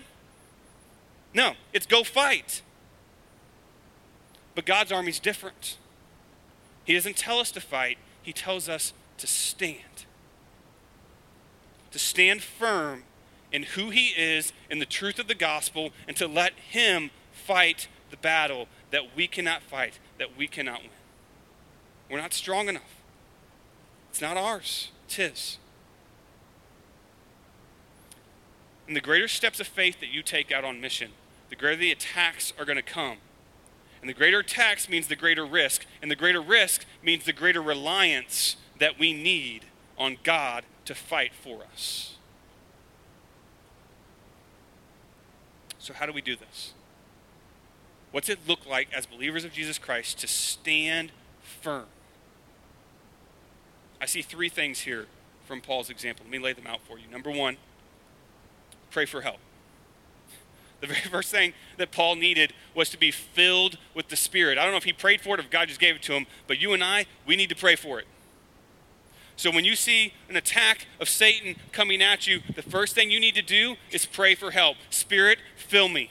No, 1.33 1.55
it's 1.73 1.87
go 1.87 2.03
fight. 2.03 2.63
But 4.55 4.67
God's 4.67 4.93
army 4.93 5.11
is 5.11 5.21
different. 5.21 5.79
He 6.85 6.95
doesn't 6.95 7.17
tell 7.17 7.39
us 7.39 7.51
to 7.53 7.61
fight, 7.61 7.99
He 8.23 8.33
tells 8.33 8.69
us 8.69 8.93
to 9.19 9.27
stand. 9.27 10.05
To 11.93 11.99
stand 11.99 12.43
firm 12.43 13.05
in 13.53 13.63
who 13.63 13.91
He 13.91 14.09
is, 14.09 14.53
in 14.69 14.79
the 14.79 14.87
truth 14.87 15.19
of 15.19 15.29
the 15.29 15.35
gospel, 15.35 15.91
and 16.09 16.17
to 16.17 16.27
let 16.27 16.55
Him 16.55 17.11
fight 17.33 17.89
the 18.11 18.17
battle 18.17 18.67
that 18.91 19.15
we 19.15 19.27
cannot 19.27 19.63
fight, 19.63 19.99
that 20.19 20.37
we 20.37 20.47
cannot 20.47 20.83
win. 20.83 20.91
We're 22.11 22.21
not 22.21 22.33
strong 22.33 22.69
enough. 22.69 23.01
It's 24.11 24.21
not 24.21 24.37
ours, 24.37 24.91
it's 25.07 25.15
His. 25.15 25.59
And 28.89 28.97
the 28.97 29.01
greater 29.01 29.29
steps 29.29 29.61
of 29.61 29.69
faith 29.69 30.01
that 30.01 30.09
you 30.09 30.23
take 30.23 30.51
out 30.51 30.65
on 30.65 30.81
mission, 30.81 31.13
the 31.51 31.57
greater 31.57 31.77
the 31.77 31.93
attacks 31.93 32.53
are 32.59 32.65
going 32.65 32.77
to 32.77 32.83
come. 32.83 33.19
And 34.01 34.09
the 34.09 34.15
greater 34.15 34.39
attacks 34.39 34.89
means 34.89 35.09
the 35.09 35.17
greater 35.17 35.45
risk. 35.45 35.85
And 36.01 36.11
the 36.11 36.17
greater 36.17 36.41
risk 36.41 36.87
means 37.03 37.25
the 37.25 37.33
greater 37.33 37.61
reliance 37.61 38.57
that 38.79 38.99
we 38.99 39.13
need 39.13 39.67
on 39.99 40.17
God 40.23 40.65
to 40.87 40.95
fight 40.95 41.33
for 41.35 41.63
us. 41.65 42.17
So, 45.79 45.93
how 45.93 46.07
do 46.07 46.13
we 46.13 46.23
do 46.23 46.37
this? 46.37 46.73
What's 48.11 48.29
it 48.29 48.41
look 48.47 48.67
like 48.67 48.93
as 48.93 49.07
believers 49.07 49.45
of 49.45 49.53
Jesus 49.53 49.79
Christ 49.79 50.19
to 50.21 50.27
stand 50.27 51.13
firm? 51.43 51.87
I 54.01 54.07
see 54.07 54.23
three 54.23 54.49
things 54.49 54.81
here 54.81 55.07
from 55.47 55.61
Paul's 55.61 55.91
example. 55.91 56.25
Let 56.25 56.33
me 56.33 56.39
lay 56.39 56.53
them 56.53 56.67
out 56.67 56.81
for 56.87 56.99
you. 56.99 57.07
Number 57.11 57.31
one, 57.31 57.57
pray 58.91 59.05
for 59.05 59.21
help. 59.21 59.39
The 60.81 60.87
very 60.87 61.01
first 61.11 61.31
thing 61.31 61.53
that 61.77 61.93
Paul 61.93 62.17
needed 62.17 62.53
was 62.75 62.91
to 62.91 62.99
be 62.99 63.11
filled 63.11 63.79
with 63.95 64.09
the 64.09 64.17
Spirit. 64.17 64.59
I 64.59 64.63
don't 64.63 64.73
know 64.73 64.79
if 64.79 64.85
he 64.85 64.93
prayed 64.93 65.21
for 65.21 65.35
it, 65.35 65.41
if 65.41 65.51
God 65.51 65.69
just 65.69 65.81
gave 65.81 65.97
it 65.97 66.03
to 66.03 66.13
him, 66.13 66.27
but 66.47 66.61
you 66.61 66.73
and 66.73 66.83
I, 66.83 67.07
we 67.27 67.37
need 67.37 67.49
to 67.51 67.57
pray 67.57 67.77
for 67.77 67.99
it. 67.99 68.07
So 69.37 69.51
when 69.51 69.65
you 69.65 69.75
see 69.75 70.13
an 70.29 70.37
attack 70.37 70.87
of 71.01 71.09
Satan 71.09 71.57
coming 71.73 72.03
at 72.03 72.27
you, 72.27 72.41
the 72.55 72.63
first 72.63 72.95
thing 72.95 73.11
you 73.11 73.19
need 73.19 73.35
to 73.37 73.43
do 73.43 73.77
is 73.91 74.05
pray 74.05 74.35
for 74.35 74.51
help. 74.51 74.77
Spirit, 74.91 75.39
fill 75.57 75.89
me. 75.89 76.11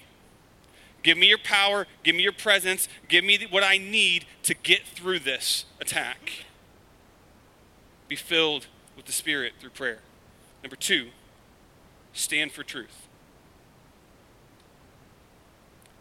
Give 1.04 1.18
me 1.18 1.28
your 1.28 1.38
power, 1.38 1.86
give 2.04 2.16
me 2.16 2.24
your 2.24 2.34
presence, 2.34 2.90
give 3.08 3.24
me 3.24 3.46
what 3.50 3.64
I 3.64 3.78
need 3.78 4.26
to 4.44 4.54
get 4.54 4.86
through 4.86 5.20
this 5.20 5.66
attack. 5.80 6.46
Be 8.08 8.16
filled 8.16 8.66
with 8.98 9.06
the 9.06 9.12
Spirit 9.12 9.54
through 9.60 9.70
prayer. 9.70 10.00
Number 10.64 10.76
two, 10.76 11.10
stand 12.12 12.52
for 12.52 12.64
truth. 12.64 13.08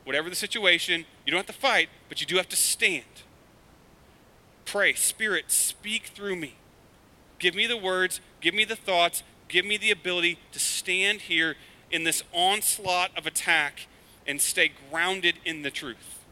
Whatever 0.09 0.31
the 0.31 0.37
situation, 0.37 1.05
you 1.27 1.31
don't 1.31 1.37
have 1.37 1.55
to 1.55 1.61
fight, 1.61 1.91
but 2.09 2.19
you 2.19 2.27
do 2.27 2.37
have 2.39 2.49
to 2.49 2.57
stand. 2.57 3.05
Pray, 4.65 4.95
Spirit, 4.95 5.51
speak 5.53 6.05
through 6.15 6.37
me. 6.37 6.55
Give 7.39 7.55
me 7.55 7.67
the 7.67 7.77
words, 7.77 8.23
give 8.41 8.55
me 8.55 8.65
the 8.65 8.75
thoughts, 8.75 9.23
give 9.49 9.67
me 9.67 9.77
the 9.77 9.91
ability 9.91 10.39
to 10.53 10.59
stand 10.59 11.21
here 11.21 11.57
in 11.91 12.05
this 12.05 12.23
onslaught 12.33 13.11
of 13.19 13.27
attack 13.27 13.87
and 14.27 14.41
stay 14.41 14.73
grounded 14.91 15.35
in 15.45 15.61
the 15.61 15.71
truth. 15.71 16.25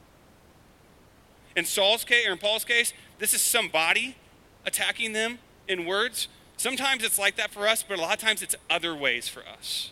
In 1.54 1.66
Saul's 1.66 2.02
case, 2.02 2.26
or 2.26 2.32
in 2.32 2.38
Paul's 2.38 2.64
case, 2.64 2.94
this 3.18 3.34
is 3.34 3.42
somebody 3.42 4.16
attacking 4.64 5.12
them 5.12 5.38
in 5.68 5.84
words. 5.84 6.28
Sometimes 6.56 7.04
it's 7.04 7.18
like 7.18 7.36
that 7.36 7.50
for 7.50 7.68
us, 7.68 7.82
but 7.86 7.98
a 7.98 8.00
lot 8.00 8.14
of 8.14 8.20
times 8.20 8.40
it's 8.40 8.56
other 8.70 8.96
ways 8.96 9.28
for 9.28 9.42
us. 9.46 9.90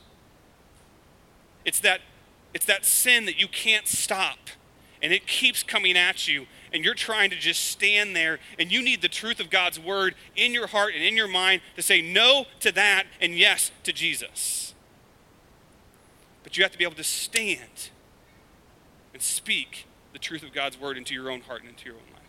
It's 1.66 1.80
that 1.80 2.00
it's 2.54 2.64
that 2.66 2.86
sin 2.86 3.26
that 3.26 3.38
you 3.38 3.48
can't 3.48 3.88
stop 3.88 4.38
and 5.02 5.12
it 5.12 5.26
keeps 5.26 5.62
coming 5.62 5.98
at 5.98 6.26
you 6.28 6.46
and 6.72 6.84
you're 6.84 6.94
trying 6.94 7.28
to 7.30 7.36
just 7.36 7.66
stand 7.66 8.16
there 8.16 8.38
and 8.58 8.72
you 8.72 8.82
need 8.82 9.02
the 9.02 9.08
truth 9.08 9.40
of 9.40 9.50
God's 9.50 9.78
word 9.78 10.14
in 10.36 10.52
your 10.52 10.68
heart 10.68 10.94
and 10.94 11.02
in 11.02 11.16
your 11.16 11.28
mind 11.28 11.60
to 11.76 11.82
say 11.82 12.00
no 12.00 12.46
to 12.60 12.72
that 12.72 13.04
and 13.20 13.34
yes 13.34 13.72
to 13.82 13.92
Jesus. 13.92 14.72
But 16.42 16.56
you 16.56 16.64
have 16.64 16.72
to 16.72 16.78
be 16.78 16.84
able 16.84 16.94
to 16.94 17.04
stand 17.04 17.90
and 19.12 19.20
speak 19.20 19.86
the 20.12 20.18
truth 20.18 20.42
of 20.42 20.52
God's 20.52 20.80
word 20.80 20.96
into 20.96 21.12
your 21.12 21.30
own 21.30 21.42
heart 21.42 21.60
and 21.60 21.70
into 21.70 21.86
your 21.86 21.96
own 21.96 22.12
life. 22.12 22.22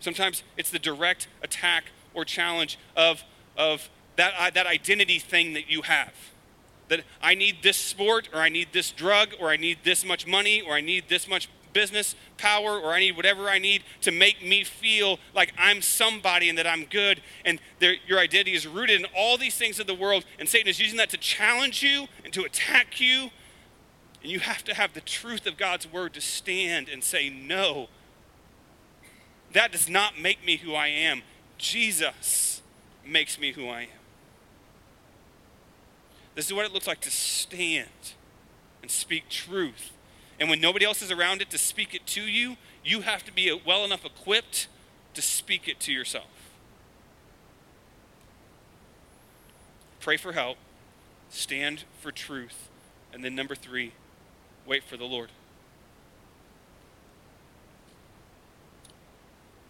Sometimes 0.00 0.42
it's 0.56 0.70
the 0.70 0.78
direct 0.78 1.28
attack 1.42 1.86
or 2.12 2.24
challenge 2.24 2.78
of, 2.94 3.24
of 3.56 3.88
that, 4.16 4.34
uh, 4.38 4.50
that 4.50 4.66
identity 4.66 5.18
thing 5.18 5.54
that 5.54 5.70
you 5.70 5.82
have 5.82 6.12
that 6.88 7.00
I 7.20 7.34
need 7.34 7.62
this 7.62 7.76
sport, 7.76 8.28
or 8.32 8.40
I 8.40 8.48
need 8.48 8.68
this 8.72 8.90
drug, 8.90 9.30
or 9.40 9.48
I 9.48 9.56
need 9.56 9.78
this 9.84 10.04
much 10.04 10.26
money, 10.26 10.60
or 10.60 10.74
I 10.74 10.80
need 10.80 11.08
this 11.08 11.28
much 11.28 11.48
business 11.72 12.14
power, 12.38 12.78
or 12.78 12.92
I 12.92 13.00
need 13.00 13.16
whatever 13.16 13.50
I 13.50 13.58
need 13.58 13.82
to 14.00 14.10
make 14.10 14.42
me 14.42 14.64
feel 14.64 15.18
like 15.34 15.52
I'm 15.58 15.82
somebody 15.82 16.48
and 16.48 16.56
that 16.56 16.66
I'm 16.66 16.84
good. 16.84 17.20
And 17.44 17.60
your 17.80 18.18
identity 18.18 18.54
is 18.54 18.66
rooted 18.66 19.00
in 19.00 19.06
all 19.16 19.36
these 19.36 19.56
things 19.56 19.78
of 19.78 19.86
the 19.86 19.94
world, 19.94 20.24
and 20.38 20.48
Satan 20.48 20.68
is 20.68 20.80
using 20.80 20.96
that 20.96 21.10
to 21.10 21.18
challenge 21.18 21.82
you 21.82 22.06
and 22.24 22.32
to 22.32 22.44
attack 22.44 23.00
you. 23.00 23.30
And 24.22 24.32
you 24.32 24.40
have 24.40 24.64
to 24.64 24.74
have 24.74 24.94
the 24.94 25.00
truth 25.00 25.46
of 25.46 25.56
God's 25.56 25.90
word 25.90 26.14
to 26.14 26.20
stand 26.20 26.88
and 26.88 27.04
say, 27.04 27.28
No, 27.28 27.88
that 29.52 29.72
does 29.72 29.88
not 29.88 30.18
make 30.18 30.44
me 30.44 30.56
who 30.56 30.74
I 30.74 30.88
am. 30.88 31.22
Jesus 31.58 32.62
makes 33.04 33.38
me 33.38 33.52
who 33.52 33.68
I 33.68 33.82
am. 33.82 33.88
This 36.36 36.46
is 36.46 36.52
what 36.52 36.66
it 36.66 36.72
looks 36.72 36.86
like 36.86 37.00
to 37.00 37.10
stand 37.10 37.88
and 38.82 38.90
speak 38.90 39.28
truth. 39.28 39.90
And 40.38 40.50
when 40.50 40.60
nobody 40.60 40.84
else 40.84 41.00
is 41.00 41.10
around 41.10 41.40
it 41.40 41.50
to 41.50 41.58
speak 41.58 41.94
it 41.94 42.06
to 42.08 42.20
you, 42.20 42.56
you 42.84 43.00
have 43.00 43.24
to 43.24 43.32
be 43.32 43.58
well 43.66 43.84
enough 43.84 44.04
equipped 44.04 44.68
to 45.14 45.22
speak 45.22 45.66
it 45.66 45.80
to 45.80 45.92
yourself. 45.92 46.26
Pray 49.98 50.18
for 50.18 50.32
help, 50.32 50.58
stand 51.30 51.84
for 52.00 52.12
truth, 52.12 52.68
and 53.12 53.24
then 53.24 53.34
number 53.34 53.54
three, 53.54 53.92
wait 54.66 54.84
for 54.84 54.98
the 54.98 55.04
Lord. 55.04 55.30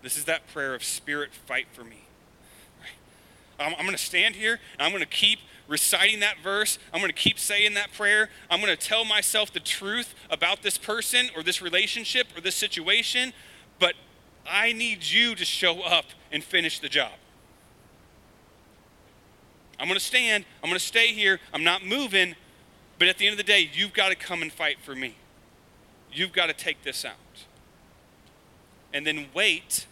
This 0.02 0.18
is 0.18 0.24
that 0.24 0.48
prayer 0.48 0.74
of 0.74 0.82
Spirit, 0.82 1.32
fight 1.32 1.68
for 1.72 1.84
me. 1.84 2.06
I'm, 3.58 3.72
I'm 3.74 3.86
going 3.86 3.96
to 3.96 3.98
stand 4.02 4.34
here 4.34 4.58
and 4.74 4.82
I'm 4.82 4.90
going 4.90 5.02
to 5.02 5.08
keep 5.08 5.38
reciting 5.68 6.20
that 6.20 6.36
verse. 6.42 6.78
I'm 6.92 7.00
going 7.00 7.12
to 7.12 7.16
keep 7.16 7.38
saying 7.38 7.74
that 7.74 7.92
prayer. 7.92 8.28
I'm 8.50 8.60
going 8.60 8.74
to 8.74 8.82
tell 8.82 9.04
myself 9.04 9.52
the 9.52 9.60
truth 9.60 10.14
about 10.30 10.62
this 10.62 10.78
person 10.78 11.28
or 11.36 11.42
this 11.42 11.60
relationship 11.60 12.28
or 12.36 12.40
this 12.40 12.54
situation. 12.54 13.32
But 13.78 13.94
I 14.48 14.72
need 14.72 15.04
you 15.04 15.34
to 15.34 15.44
show 15.44 15.82
up 15.82 16.06
and 16.30 16.42
finish 16.42 16.78
the 16.78 16.88
job. 16.88 17.12
I'm 19.78 19.88
going 19.88 19.98
to 19.98 20.04
stand. 20.04 20.44
I'm 20.62 20.70
going 20.70 20.78
to 20.78 20.84
stay 20.84 21.08
here. 21.08 21.40
I'm 21.52 21.64
not 21.64 21.84
moving. 21.84 22.34
But 22.98 23.08
at 23.08 23.18
the 23.18 23.26
end 23.26 23.34
of 23.34 23.38
the 23.38 23.44
day, 23.44 23.68
you've 23.72 23.92
got 23.92 24.08
to 24.08 24.14
come 24.14 24.42
and 24.42 24.52
fight 24.52 24.78
for 24.82 24.94
me. 24.94 25.16
You've 26.12 26.32
got 26.32 26.46
to 26.46 26.54
take 26.54 26.82
this 26.82 27.04
out. 27.04 27.14
And 28.92 29.06
then 29.06 29.26
wait 29.34 29.86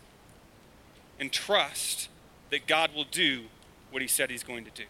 and 1.21 1.31
trust 1.31 2.09
that 2.51 2.67
God 2.67 2.95
will 2.95 3.05
do 3.05 3.43
what 3.91 4.01
he 4.01 4.09
said 4.09 4.31
he's 4.31 4.43
going 4.43 4.65
to 4.65 4.71
do. 4.71 4.85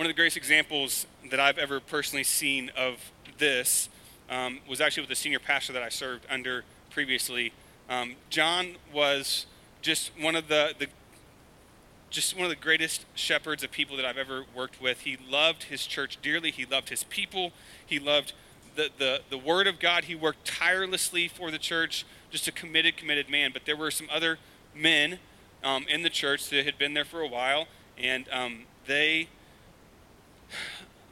One 0.00 0.06
of 0.06 0.16
the 0.16 0.16
greatest 0.16 0.38
examples 0.38 1.06
that 1.28 1.38
I've 1.38 1.58
ever 1.58 1.78
personally 1.78 2.24
seen 2.24 2.70
of 2.74 3.12
this 3.36 3.90
um, 4.30 4.60
was 4.66 4.80
actually 4.80 5.02
with 5.02 5.10
the 5.10 5.14
senior 5.14 5.38
pastor 5.38 5.74
that 5.74 5.82
I 5.82 5.90
served 5.90 6.24
under 6.30 6.64
previously. 6.88 7.52
Um, 7.90 8.14
John 8.30 8.76
was 8.94 9.44
just 9.82 10.12
one 10.18 10.36
of 10.36 10.48
the, 10.48 10.72
the 10.78 10.86
just 12.08 12.34
one 12.34 12.44
of 12.44 12.48
the 12.48 12.56
greatest 12.56 13.04
shepherds 13.14 13.62
of 13.62 13.72
people 13.72 13.94
that 13.98 14.06
I've 14.06 14.16
ever 14.16 14.44
worked 14.56 14.80
with. 14.80 15.00
He 15.00 15.18
loved 15.28 15.64
his 15.64 15.86
church 15.86 16.16
dearly. 16.22 16.50
He 16.50 16.64
loved 16.64 16.88
his 16.88 17.04
people. 17.04 17.52
He 17.84 17.98
loved 17.98 18.32
the, 18.76 18.88
the, 18.96 19.20
the 19.28 19.36
word 19.36 19.66
of 19.66 19.78
God. 19.78 20.04
He 20.04 20.14
worked 20.14 20.46
tirelessly 20.46 21.28
for 21.28 21.50
the 21.50 21.58
church, 21.58 22.06
just 22.30 22.48
a 22.48 22.52
committed, 22.52 22.96
committed 22.96 23.28
man. 23.28 23.50
But 23.52 23.66
there 23.66 23.76
were 23.76 23.90
some 23.90 24.08
other 24.10 24.38
men 24.74 25.18
um, 25.62 25.84
in 25.90 26.00
the 26.00 26.08
church 26.08 26.48
that 26.48 26.64
had 26.64 26.78
been 26.78 26.94
there 26.94 27.04
for 27.04 27.20
a 27.20 27.28
while, 27.28 27.66
and 27.98 28.26
um, 28.32 28.60
they 28.86 29.28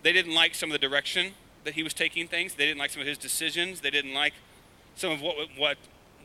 they 0.09 0.13
didn't 0.15 0.35
like 0.35 0.55
some 0.55 0.71
of 0.71 0.73
the 0.73 0.79
direction 0.79 1.35
that 1.65 1.75
he 1.75 1.83
was 1.83 1.93
taking 1.93 2.27
things. 2.27 2.55
They 2.55 2.65
didn't 2.65 2.79
like 2.79 2.89
some 2.89 3.03
of 3.03 3.07
his 3.07 3.19
decisions. 3.19 3.83
They 3.83 3.91
didn't 3.91 4.15
like 4.15 4.33
some 4.97 5.13
of 5.13 5.21
what 5.21 5.37
what 5.55 5.77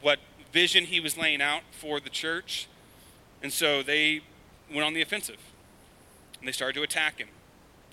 what 0.02 0.20
vision 0.54 0.86
he 0.86 1.02
was 1.02 1.18
laying 1.18 1.42
out 1.42 1.64
for 1.72 2.00
the 2.00 2.10
church. 2.10 2.70
And 3.42 3.52
so 3.52 3.84
they 3.84 4.22
went 4.74 4.86
on 4.86 4.94
the 4.94 5.02
offensive. 5.02 5.36
And 6.40 6.48
they 6.48 6.54
started 6.54 6.76
to 6.76 6.84
attack 6.84 7.18
him. 7.18 7.28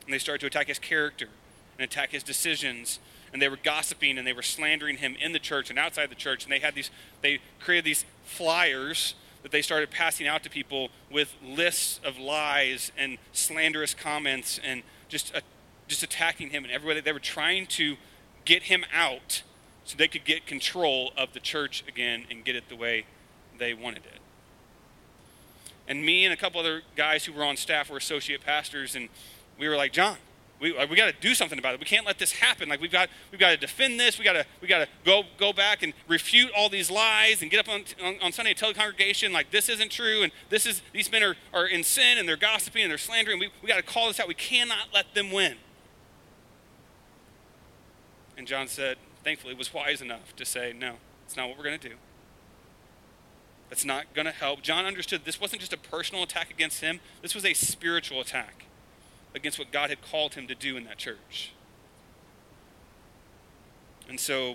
And 0.05 0.15
they 0.15 0.19
started 0.19 0.39
to 0.43 0.47
attack 0.47 0.69
his 0.69 0.79
character. 0.79 1.27
and 1.77 1.83
attack 1.85 2.13
his 2.13 2.23
decisions. 2.23 3.01
And 3.33 3.43
they 3.43 3.49
were 3.49 3.59
gossiping 3.61 4.17
and 4.17 4.25
they 4.25 4.33
were 4.33 4.43
slandering 4.43 4.99
him 4.99 5.17
in 5.21 5.33
the 5.33 5.41
church 5.41 5.71
and 5.71 5.79
outside 5.79 6.09
the 6.09 6.15
church. 6.15 6.45
And 6.45 6.53
they 6.53 6.61
had 6.61 6.77
these, 6.77 6.93
they 7.21 7.41
created 7.59 7.85
these 7.85 8.05
flyers 8.23 9.17
that 9.43 9.51
they 9.51 9.61
started 9.61 9.91
passing 9.91 10.29
out 10.29 10.45
to 10.45 10.51
people 10.51 10.91
with 11.11 11.35
lists 11.45 11.99
of 12.05 12.17
lies 12.17 12.93
and 12.97 13.19
slanderous 13.33 13.93
comments 13.93 14.61
and 14.63 14.85
just, 15.09 15.35
uh, 15.35 15.41
just 15.91 16.03
attacking 16.03 16.51
him 16.51 16.65
and 16.65 16.73
everybody. 16.73 17.01
They 17.01 17.13
were 17.13 17.19
trying 17.19 17.67
to 17.67 17.97
get 18.45 18.65
him 18.65 18.85
out 18.95 19.43
so 19.85 19.97
they 19.97 20.09
could 20.09 20.25
get 20.25 20.47
control 20.47 21.13
of 21.17 21.33
the 21.33 21.41
church 21.41 21.85
again 21.87 22.25
and 22.31 22.45
get 22.45 22.57
it 22.57 22.69
the 22.69 22.77
way 22.77 23.05
they 23.59 23.75
wanted 23.75 24.07
it. 24.07 24.21
And 25.89 26.05
me 26.05 26.25
and 26.25 26.33
a 26.33 26.37
couple 26.37 26.61
other 26.61 26.83
guys 26.97 27.25
who 27.25 27.33
were 27.33 27.45
on 27.45 27.57
staff 27.57 27.91
were 27.91 27.97
associate 27.97 28.45
pastors, 28.45 28.95
and 28.95 29.09
we 29.59 29.69
were 29.69 29.77
like, 29.77 29.93
John, 29.93 30.17
we, 30.61 30.77
uh, 30.77 30.87
we 30.87 30.95
got 30.95 31.07
to 31.07 31.21
do 31.21 31.35
something 31.35 31.59
about 31.59 31.75
it. 31.75 31.81
We 31.81 31.87
can't 31.87 32.07
let 32.07 32.19
this 32.19 32.33
happen. 32.33 32.69
Like 32.69 32.81
we've 32.81 32.93
got 32.93 33.09
we've 33.33 33.41
got 33.41 33.51
to 33.51 33.57
defend 33.57 33.99
this. 33.99 34.19
We 34.19 34.25
got 34.25 34.35
to 34.35 34.45
we 34.61 34.69
got 34.69 34.81
to 34.81 34.89
go 35.05 35.25
go 35.39 35.53
back 35.53 35.83
and 35.83 35.93
refute 36.07 36.51
all 36.57 36.69
these 36.69 36.91
lies 36.91 37.43
and 37.43 37.51
get 37.51 37.61
up 37.61 37.69
on, 37.69 37.85
on, 38.05 38.17
on, 38.23 38.33
Sunday 38.33 38.51
and 38.51 38.59
tell 38.59 38.69
the 38.69 38.79
congregation 38.79 39.33
like 39.33 39.51
this 39.51 39.69
isn't 39.69 39.91
true 39.91 40.23
and 40.23 40.31
this 40.51 40.67
is 40.67 40.83
these 40.93 41.11
men 41.11 41.23
are, 41.23 41.37
are 41.55 41.67
in 41.67 41.83
sin 41.83 42.19
and 42.19 42.29
they're 42.29 42.37
gossiping 42.37 42.83
and 42.83 42.91
they're 42.91 42.99
slandering. 42.99 43.41
We 43.41 43.51
we 43.63 43.69
got 43.69 43.77
to 43.77 43.83
call 43.83 44.09
this 44.09 44.21
out. 44.21 44.29
We 44.29 44.35
cannot 44.35 44.89
let 44.93 45.15
them 45.15 45.33
win. 45.33 45.57
And 48.41 48.49
John 48.49 48.69
said, 48.69 48.97
thankfully, 49.23 49.53
was 49.53 49.75
wise 49.75 50.01
enough 50.01 50.35
to 50.37 50.47
say, 50.47 50.73
no, 50.73 50.95
it's 51.27 51.37
not 51.37 51.51
what 51.51 51.59
we're 51.59 51.65
going 51.65 51.79
to 51.79 51.89
do. 51.91 51.97
That's 53.69 53.85
not 53.85 54.15
going 54.15 54.25
to 54.25 54.33
help. 54.33 54.63
John 54.63 54.87
understood 54.87 55.27
this 55.27 55.39
wasn't 55.39 55.61
just 55.61 55.75
a 55.75 55.77
personal 55.77 56.23
attack 56.23 56.51
against 56.51 56.81
him, 56.81 57.01
this 57.21 57.35
was 57.35 57.45
a 57.45 57.53
spiritual 57.53 58.19
attack 58.19 58.65
against 59.35 59.59
what 59.59 59.71
God 59.71 59.91
had 59.91 60.01
called 60.01 60.37
him 60.37 60.47
to 60.47 60.55
do 60.55 60.79
in 60.79 60.85
that 60.85 60.97
church. 60.97 61.53
And 64.09 64.19
so, 64.19 64.55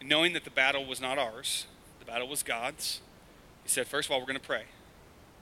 knowing 0.00 0.32
that 0.34 0.44
the 0.44 0.50
battle 0.50 0.86
was 0.86 1.00
not 1.00 1.18
ours, 1.18 1.66
the 1.98 2.04
battle 2.04 2.28
was 2.28 2.44
God's, 2.44 3.00
he 3.64 3.68
said, 3.68 3.88
first 3.88 4.06
of 4.06 4.12
all, 4.12 4.20
we're 4.20 4.26
going 4.26 4.38
to 4.38 4.46
pray. 4.46 4.66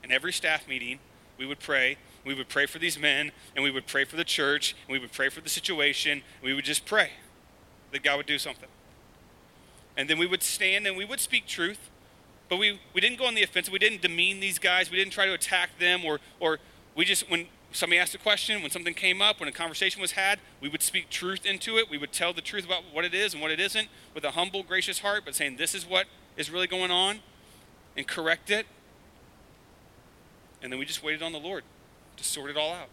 In 0.03 0.11
every 0.11 0.33
staff 0.33 0.67
meeting, 0.67 1.01
we 1.37 1.45
would 1.45 1.61
pray. 1.61 1.99
We 2.29 2.35
would 2.35 2.51
pray 2.51 2.67
for 2.67 2.79
these 2.79 2.99
men, 2.99 3.33
and 3.57 3.65
we 3.65 3.71
would 3.71 3.87
pray 3.87 4.05
for 4.05 4.17
the 4.17 4.25
church, 4.25 4.77
and 4.87 4.93
we 4.93 4.99
would 4.99 5.13
pray 5.13 5.31
for 5.31 5.41
the 5.41 5.49
situation, 5.49 6.21
we 6.43 6.53
would 6.53 6.67
just 6.67 6.85
pray 6.85 7.13
that 7.91 8.03
God 8.03 8.19
would 8.19 8.27
do 8.27 8.39
something. 8.39 8.69
And 9.97 10.11
then 10.11 10.19
we 10.19 10.27
would 10.27 10.43
stand 10.43 10.87
and 10.87 10.95
we 10.95 11.07
would 11.07 11.21
speak 11.21 11.47
truth, 11.47 11.89
but 12.51 12.59
we, 12.59 12.81
we 12.93 13.01
didn't 13.01 13.19
go 13.19 13.25
on 13.25 13.35
the 13.35 13.43
offensive. 13.43 13.73
We 13.73 13.79
didn't 13.79 14.03
demean 14.03 14.41
these 14.41 14.59
guys. 14.59 14.91
We 14.91 14.99
didn't 14.99 15.15
try 15.15 15.25
to 15.25 15.33
attack 15.33 15.79
them, 15.79 16.05
or, 16.05 16.21
or 16.39 16.59
we 16.95 17.07
just, 17.07 17.31
when 17.31 17.47
somebody 17.73 17.99
asked 17.99 18.15
a 18.15 18.19
question, 18.19 18.61
when 18.61 18.71
something 18.71 18.93
came 18.93 19.23
up, 19.23 19.41
when 19.41 19.49
a 19.49 19.53
conversation 19.53 20.03
was 20.03 20.13
had, 20.13 20.39
we 20.61 20.69
would 20.69 20.83
speak 20.83 21.09
truth 21.09 21.47
into 21.47 21.79
it. 21.79 21.89
We 21.89 21.97
would 21.97 22.13
tell 22.13 22.35
the 22.35 22.43
truth 22.43 22.67
about 22.67 22.83
what 22.93 23.07
it 23.07 23.15
is 23.15 23.33
and 23.33 23.41
what 23.41 23.51
it 23.51 23.59
isn't 23.59 23.89
with 24.13 24.25
a 24.25 24.33
humble, 24.33 24.63
gracious 24.63 24.99
heart, 24.99 25.23
but 25.25 25.35
saying 25.35 25.57
this 25.57 25.75
is 25.75 25.87
what 25.87 26.05
is 26.37 26.51
really 26.51 26.67
going 26.67 26.91
on 26.91 27.21
and 27.97 28.07
correct 28.07 28.51
it. 28.51 28.67
And 30.63 30.71
then 30.71 30.79
we 30.79 30.85
just 30.85 31.03
waited 31.03 31.23
on 31.23 31.33
the 31.33 31.41
Lord 31.41 31.65
to 32.19 32.25
sort 32.25 32.51
it 32.51 32.57
all 32.57 32.73
out. 32.73 32.89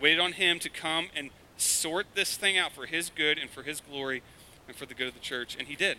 Waited 0.00 0.20
on 0.20 0.32
Him 0.32 0.58
to 0.58 0.68
come 0.68 1.08
and 1.14 1.30
sort 1.56 2.06
this 2.14 2.36
thing 2.36 2.58
out 2.58 2.72
for 2.72 2.86
His 2.86 3.10
good 3.10 3.38
and 3.38 3.48
for 3.48 3.62
His 3.62 3.80
glory 3.80 4.22
and 4.68 4.76
for 4.76 4.86
the 4.86 4.94
good 4.94 5.08
of 5.08 5.14
the 5.14 5.20
church. 5.20 5.56
And 5.58 5.68
He 5.68 5.76
did. 5.76 5.98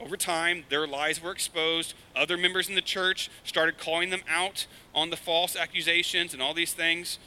Over 0.00 0.16
time, 0.16 0.64
their 0.68 0.86
lies 0.86 1.22
were 1.22 1.30
exposed. 1.30 1.94
Other 2.16 2.36
members 2.36 2.68
in 2.68 2.74
the 2.74 2.82
church 2.82 3.30
started 3.44 3.78
calling 3.78 4.10
them 4.10 4.22
out 4.28 4.66
on 4.94 5.10
the 5.10 5.16
false 5.16 5.54
accusations 5.54 6.32
and 6.32 6.42
all 6.42 6.54
these 6.54 6.72
things. 6.72 7.18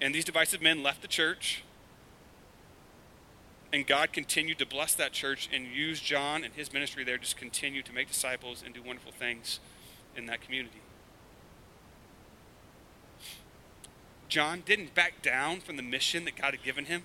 And 0.00 0.14
these 0.14 0.24
divisive 0.24 0.62
men 0.62 0.82
left 0.82 1.02
the 1.02 1.08
church. 1.08 1.62
And 3.72 3.86
God 3.86 4.12
continued 4.12 4.58
to 4.58 4.66
bless 4.66 4.94
that 4.94 5.12
church 5.12 5.50
and 5.52 5.66
use 5.66 6.00
John 6.00 6.44
and 6.44 6.54
his 6.54 6.72
ministry 6.72 7.04
there 7.04 7.16
to 7.16 7.22
just 7.22 7.36
continue 7.36 7.82
to 7.82 7.92
make 7.92 8.08
disciples 8.08 8.62
and 8.64 8.72
do 8.72 8.82
wonderful 8.82 9.12
things 9.12 9.58
in 10.16 10.26
that 10.26 10.40
community. 10.40 10.83
John 14.28 14.62
didn't 14.64 14.94
back 14.94 15.22
down 15.22 15.60
from 15.60 15.76
the 15.76 15.82
mission 15.82 16.24
that 16.24 16.36
God 16.36 16.52
had 16.52 16.62
given 16.62 16.86
him. 16.86 17.02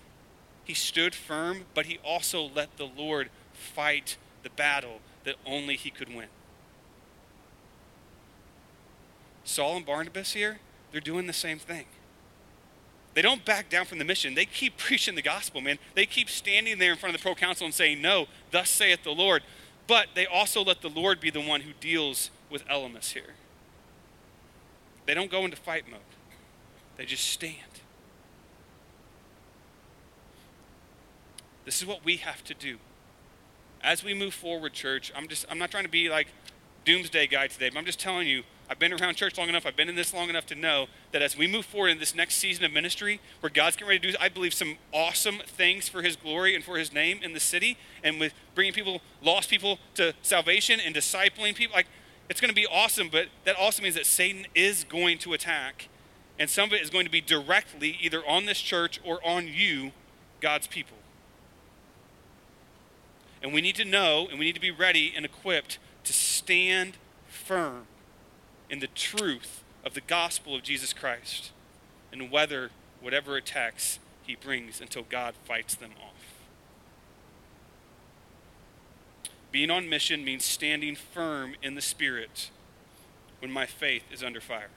He 0.63 0.73
stood 0.73 1.15
firm, 1.15 1.65
but 1.73 1.87
he 1.87 1.97
also 2.03 2.43
let 2.43 2.77
the 2.77 2.85
Lord 2.85 3.29
fight 3.53 4.17
the 4.43 4.49
battle 4.49 4.99
that 5.23 5.35
only 5.45 5.75
he 5.75 5.89
could 5.89 6.13
win. 6.13 6.27
Saul 9.43 9.77
and 9.77 9.85
Barnabas 9.85 10.33
here, 10.33 10.59
they're 10.91 11.01
doing 11.01 11.27
the 11.27 11.33
same 11.33 11.59
thing. 11.59 11.85
They 13.15 13.21
don't 13.21 13.43
back 13.43 13.69
down 13.69 13.85
from 13.85 13.97
the 13.97 14.05
mission. 14.05 14.35
They 14.35 14.45
keep 14.45 14.77
preaching 14.77 15.15
the 15.15 15.21
gospel, 15.21 15.61
man. 15.61 15.79
They 15.95 16.05
keep 16.05 16.29
standing 16.29 16.77
there 16.77 16.91
in 16.91 16.97
front 16.97 17.15
of 17.15 17.21
the 17.21 17.25
proconsul 17.25 17.65
and 17.65 17.73
saying, 17.73 18.01
No, 18.01 18.27
thus 18.51 18.69
saith 18.69 19.03
the 19.03 19.11
Lord. 19.11 19.43
But 19.87 20.09
they 20.13 20.27
also 20.27 20.63
let 20.63 20.81
the 20.81 20.89
Lord 20.89 21.19
be 21.19 21.31
the 21.31 21.41
one 21.41 21.61
who 21.61 21.71
deals 21.79 22.29
with 22.49 22.65
Elymas 22.67 23.13
here. 23.13 23.33
They 25.07 25.15
don't 25.15 25.31
go 25.31 25.45
into 25.45 25.57
fight 25.57 25.89
mode, 25.89 26.01
they 26.99 27.05
just 27.05 27.29
stand. 27.29 27.55
This 31.63 31.81
is 31.81 31.87
what 31.87 32.03
we 32.03 32.17
have 32.17 32.43
to 32.43 32.53
do. 32.53 32.75
As 33.81 34.03
we 34.03 34.13
move 34.13 34.33
forward, 34.33 34.73
church, 34.73 35.09
I'm 35.15 35.29
just 35.29 35.45
I'm 35.49 35.57
not 35.57 35.71
trying 35.71 35.85
to 35.85 35.89
be 35.89 36.09
like 36.09 36.27
doomsday 36.83 37.27
guy 37.27 37.47
today, 37.47 37.69
but 37.69 37.79
I'm 37.79 37.85
just 37.85 38.01
telling 38.01 38.27
you, 38.27 38.43
I've 38.69 38.79
been 38.79 38.91
around 38.91 39.15
church 39.15 39.37
long 39.37 39.47
enough, 39.47 39.65
I've 39.65 39.77
been 39.77 39.87
in 39.87 39.95
this 39.95 40.13
long 40.13 40.29
enough 40.29 40.45
to 40.47 40.55
know 40.55 40.87
that 41.13 41.21
as 41.21 41.37
we 41.37 41.47
move 41.47 41.65
forward 41.65 41.87
in 41.87 41.99
this 41.99 42.13
next 42.13 42.35
season 42.35 42.65
of 42.65 42.73
ministry, 42.73 43.21
where 43.39 43.49
God's 43.49 43.77
getting 43.77 43.87
ready 43.87 43.99
to 43.99 44.11
do, 44.11 44.17
I 44.19 44.27
believe, 44.27 44.53
some 44.53 44.75
awesome 44.93 45.39
things 45.45 45.87
for 45.87 46.01
His 46.01 46.17
glory 46.17 46.53
and 46.53 46.65
for 46.65 46.77
His 46.77 46.91
name 46.91 47.21
in 47.23 47.31
the 47.31 47.39
city, 47.39 47.77
and 48.03 48.19
with 48.19 48.33
bringing 48.55 48.73
people, 48.73 48.99
lost 49.21 49.49
people 49.49 49.79
to 49.95 50.13
salvation 50.21 50.81
and 50.85 50.93
discipling 50.93 51.55
people, 51.55 51.75
like 51.75 51.87
it's 52.29 52.41
going 52.41 52.49
to 52.49 52.55
be 52.55 52.67
awesome, 52.67 53.07
but 53.09 53.27
that 53.45 53.55
also 53.55 53.81
means 53.81 53.95
that 53.95 54.05
Satan 54.05 54.47
is 54.53 54.83
going 54.83 55.17
to 55.19 55.31
attack. 55.31 55.87
And 56.39 56.49
some 56.49 56.69
of 56.69 56.73
it 56.73 56.81
is 56.81 56.89
going 56.89 57.05
to 57.05 57.11
be 57.11 57.19
directly 57.19 57.97
either 58.01 58.25
on 58.25 58.45
this 58.45 58.61
church 58.61 58.99
or 59.03 59.19
on 59.27 59.47
you, 59.47 59.91
God's 60.39 60.67
people. 60.67 60.97
And 63.43 63.53
we 63.53 63.61
need 63.61 63.75
to 63.75 63.85
know 63.85 64.27
and 64.29 64.39
we 64.39 64.45
need 64.45 64.55
to 64.55 64.61
be 64.61 64.71
ready 64.71 65.13
and 65.15 65.25
equipped 65.25 65.77
to 66.05 66.13
stand 66.13 66.93
firm 67.27 67.87
in 68.69 68.79
the 68.79 68.87
truth 68.87 69.63
of 69.85 69.93
the 69.93 70.01
gospel 70.01 70.55
of 70.55 70.63
Jesus 70.63 70.93
Christ 70.93 71.51
and 72.11 72.31
weather 72.31 72.71
whatever 73.01 73.35
attacks 73.35 73.99
he 74.25 74.35
brings 74.35 74.79
until 74.79 75.03
God 75.03 75.33
fights 75.45 75.75
them 75.75 75.91
off. 76.01 76.13
Being 79.51 79.71
on 79.71 79.89
mission 79.89 80.23
means 80.23 80.45
standing 80.45 80.95
firm 80.95 81.55
in 81.61 81.75
the 81.75 81.81
Spirit 81.81 82.51
when 83.39 83.51
my 83.51 83.65
faith 83.65 84.03
is 84.11 84.23
under 84.23 84.39
fire. 84.39 84.69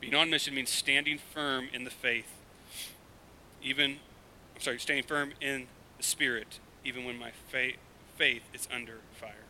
Being 0.00 0.14
on 0.14 0.30
mission 0.30 0.54
means 0.54 0.70
standing 0.70 1.18
firm 1.18 1.68
in 1.72 1.84
the 1.84 1.90
faith, 1.90 2.32
even, 3.62 3.98
I'm 4.54 4.60
sorry, 4.60 4.78
standing 4.78 5.04
firm 5.04 5.32
in 5.40 5.66
the 5.98 6.02
Spirit, 6.02 6.58
even 6.84 7.04
when 7.04 7.18
my 7.18 7.32
faith, 7.48 7.76
faith 8.16 8.42
is 8.54 8.66
under 8.72 8.98
fire. 9.12 9.44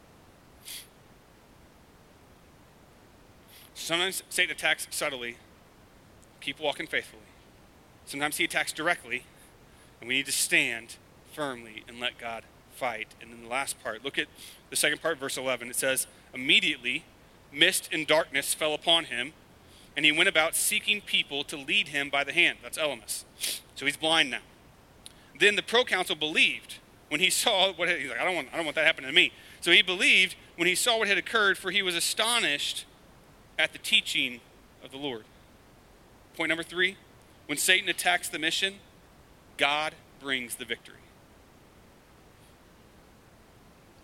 Sometimes 3.75 4.23
Satan 4.29 4.55
attacks 4.55 4.87
subtly. 4.91 5.37
Keep 6.41 6.61
walking 6.61 6.87
faithfully. 6.87 7.23
Sometimes 8.05 8.37
he 8.37 8.45
attacks 8.45 8.73
directly, 8.73 9.25
and 10.01 10.09
we 10.09 10.17
need 10.17 10.27
to 10.27 10.33
stand 10.33 10.97
firmly 11.33 11.85
and 11.89 12.01
let 12.01 12.19
God 12.19 12.45
fight. 12.75 13.09
And 13.21 13.33
then 13.33 13.43
the 13.43 13.49
last 13.49 13.83
part, 13.83 14.05
look 14.05 14.19
at 14.19 14.27
the 14.69 14.77
second 14.77 15.01
part, 15.01 15.19
verse 15.19 15.37
11. 15.37 15.69
It 15.69 15.77
says, 15.77 16.07
Immediately, 16.35 17.05
mist 17.53 17.89
and 17.93 18.07
darkness 18.07 18.55
fell 18.55 18.75
upon 18.75 19.05
him, 19.05 19.33
and 19.97 20.05
he 20.05 20.13
went 20.13 20.29
about 20.29 20.55
seeking 20.55 21.01
people 21.01 21.45
to 21.45 21.57
lead 21.57 21.89
him 21.89 22.11
by 22.11 22.25
the 22.25 22.33
hand. 22.33 22.59
That's 22.63 22.79
Elymas. 22.79 23.25
So 23.75 23.87
he's 23.87 23.97
blind 23.97 24.31
now. 24.31 24.41
Then 25.39 25.57
the 25.57 25.63
proconsul 25.63 26.17
believed 26.17 26.79
when 27.09 27.21
he 27.21 27.31
saw 27.31 27.73
what 27.73 27.89
he's 27.89 28.09
like, 28.09 28.21
I 28.21 28.25
don't 28.25 28.37
want, 28.37 28.49
I 28.53 28.57
don't 28.57 28.65
want 28.65 28.77
that 28.77 28.87
happening 28.87 29.09
to 29.09 29.15
me. 29.15 29.33
So 29.61 29.73
he 29.73 29.83
believed 29.83 30.37
when 30.57 30.69
he 30.69 30.75
saw 30.75 30.99
what 30.99 31.09
had 31.09 31.19
occurred, 31.19 31.59
for 31.59 31.71
he 31.71 31.83
was 31.83 31.95
astonished 31.95 32.85
at 33.59 33.73
the 33.73 33.79
teaching 33.79 34.41
of 34.85 34.91
the 34.91 34.97
Lord. 34.97 35.25
Point 36.37 36.51
number 36.51 36.63
three 36.63 36.97
when 37.47 37.59
Satan 37.59 37.89
attacks 37.89 38.29
the 38.29 38.39
mission, 38.39 38.75
God 39.57 39.95
brings 40.21 40.55
the 40.55 40.65
victory. 40.65 40.95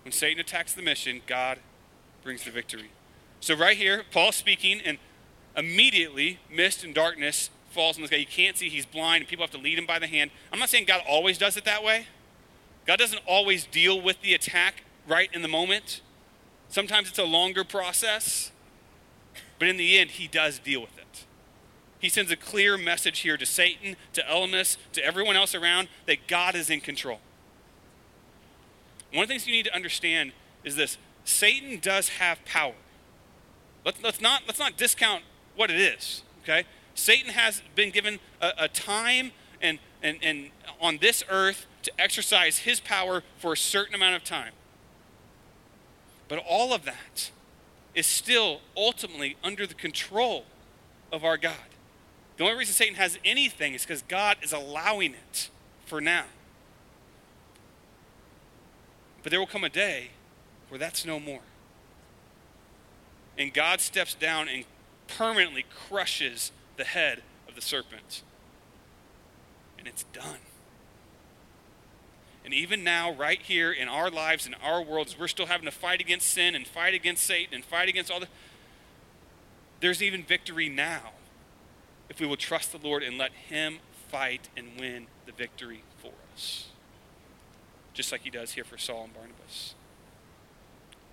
When 0.02 0.12
Satan 0.12 0.40
attacks 0.40 0.74
the 0.74 0.82
mission, 0.82 1.20
God 1.26 1.58
brings 2.22 2.44
the 2.44 2.50
victory. 2.50 2.90
So, 3.40 3.54
right 3.54 3.76
here, 3.76 4.02
Paul's 4.10 4.36
speaking, 4.36 4.80
and 4.84 4.98
immediately 5.56 6.38
mist 6.50 6.84
and 6.84 6.94
darkness 6.94 7.50
falls 7.70 7.96
on 7.96 8.02
this 8.02 8.10
guy. 8.10 8.16
You 8.16 8.26
can't 8.26 8.56
see, 8.56 8.68
he's 8.68 8.86
blind, 8.86 9.22
and 9.22 9.28
people 9.28 9.42
have 9.42 9.50
to 9.52 9.58
lead 9.58 9.78
him 9.78 9.86
by 9.86 9.98
the 9.98 10.06
hand. 10.06 10.30
I'm 10.52 10.58
not 10.58 10.68
saying 10.68 10.84
God 10.86 11.02
always 11.08 11.38
does 11.38 11.56
it 11.56 11.64
that 11.64 11.82
way. 11.82 12.06
God 12.86 12.98
doesn't 12.98 13.22
always 13.26 13.66
deal 13.66 14.00
with 14.00 14.20
the 14.22 14.34
attack 14.34 14.84
right 15.06 15.28
in 15.32 15.42
the 15.42 15.48
moment. 15.48 16.00
Sometimes 16.68 17.08
it's 17.08 17.18
a 17.18 17.24
longer 17.24 17.64
process. 17.64 18.52
But 19.58 19.68
in 19.68 19.76
the 19.76 19.98
end, 19.98 20.12
he 20.12 20.28
does 20.28 20.58
deal 20.58 20.80
with 20.80 20.96
it. 20.98 21.24
He 21.98 22.08
sends 22.08 22.30
a 22.30 22.36
clear 22.36 22.76
message 22.76 23.20
here 23.20 23.36
to 23.36 23.46
Satan, 23.46 23.96
to 24.12 24.22
Elymas, 24.22 24.76
to 24.92 25.04
everyone 25.04 25.36
else 25.36 25.54
around 25.54 25.88
that 26.06 26.26
God 26.26 26.54
is 26.54 26.68
in 26.68 26.80
control. 26.80 27.20
One 29.12 29.22
of 29.22 29.28
the 29.28 29.34
things 29.34 29.46
you 29.46 29.54
need 29.54 29.64
to 29.64 29.74
understand 29.74 30.32
is 30.62 30.76
this 30.76 30.98
Satan 31.24 31.78
does 31.80 32.10
have 32.10 32.44
power. 32.44 32.74
Let's, 33.84 34.02
let's, 34.02 34.20
not, 34.20 34.42
let's 34.46 34.58
not 34.58 34.76
discount 34.76 35.22
what 35.56 35.70
it 35.70 35.80
is, 35.80 36.22
okay? 36.42 36.64
Satan 36.94 37.32
has 37.32 37.62
been 37.74 37.90
given 37.90 38.18
a, 38.40 38.52
a 38.58 38.68
time 38.68 39.32
and, 39.60 39.78
and, 40.02 40.18
and 40.22 40.50
on 40.80 40.98
this 40.98 41.24
earth 41.28 41.66
to 41.82 41.92
exercise 41.98 42.58
his 42.58 42.80
power 42.80 43.22
for 43.38 43.52
a 43.52 43.56
certain 43.56 43.94
amount 43.94 44.16
of 44.16 44.24
time. 44.24 44.52
But 46.28 46.42
all 46.48 46.72
of 46.72 46.84
that 46.84 47.30
is 47.94 48.06
still 48.06 48.60
ultimately 48.76 49.36
under 49.42 49.66
the 49.66 49.74
control 49.74 50.44
of 51.12 51.24
our 51.24 51.36
God. 51.36 51.54
The 52.36 52.44
only 52.44 52.58
reason 52.58 52.74
Satan 52.74 52.96
has 52.96 53.18
anything 53.24 53.74
is 53.74 53.82
because 53.82 54.02
God 54.02 54.36
is 54.42 54.52
allowing 54.52 55.14
it 55.14 55.50
for 55.86 56.00
now. 56.00 56.24
But 59.22 59.30
there 59.30 59.40
will 59.40 59.46
come 59.46 59.64
a 59.64 59.70
day 59.70 60.10
where 60.68 60.78
that's 60.78 61.06
no 61.06 61.18
more. 61.18 61.40
And 63.38 63.52
God 63.52 63.80
steps 63.80 64.14
down 64.14 64.48
and 64.48 64.64
permanently 65.08 65.64
crushes 65.88 66.52
the 66.76 66.84
head 66.84 67.22
of 67.48 67.54
the 67.54 67.60
serpent. 67.60 68.22
And 69.78 69.86
it's 69.86 70.04
done. 70.12 70.38
And 72.44 72.54
even 72.54 72.84
now, 72.84 73.12
right 73.12 73.42
here 73.42 73.72
in 73.72 73.88
our 73.88 74.08
lives, 74.08 74.46
in 74.46 74.54
our 74.54 74.80
worlds, 74.80 75.18
we're 75.18 75.26
still 75.26 75.46
having 75.46 75.64
to 75.64 75.72
fight 75.72 76.00
against 76.00 76.28
sin 76.28 76.54
and 76.54 76.64
fight 76.64 76.94
against 76.94 77.24
Satan 77.24 77.54
and 77.54 77.64
fight 77.64 77.88
against 77.88 78.10
all 78.10 78.20
the. 78.20 78.28
There's 79.80 80.00
even 80.00 80.22
victory 80.22 80.68
now 80.68 81.10
if 82.08 82.20
we 82.20 82.26
will 82.26 82.36
trust 82.36 82.70
the 82.70 82.78
Lord 82.78 83.02
and 83.02 83.18
let 83.18 83.32
Him 83.32 83.78
fight 84.08 84.48
and 84.56 84.68
win 84.78 85.08
the 85.26 85.32
victory 85.32 85.82
for 85.98 86.12
us. 86.32 86.68
Just 87.92 88.12
like 88.12 88.20
He 88.20 88.30
does 88.30 88.52
here 88.52 88.64
for 88.64 88.78
Saul 88.78 89.04
and 89.04 89.14
Barnabas. 89.14 89.74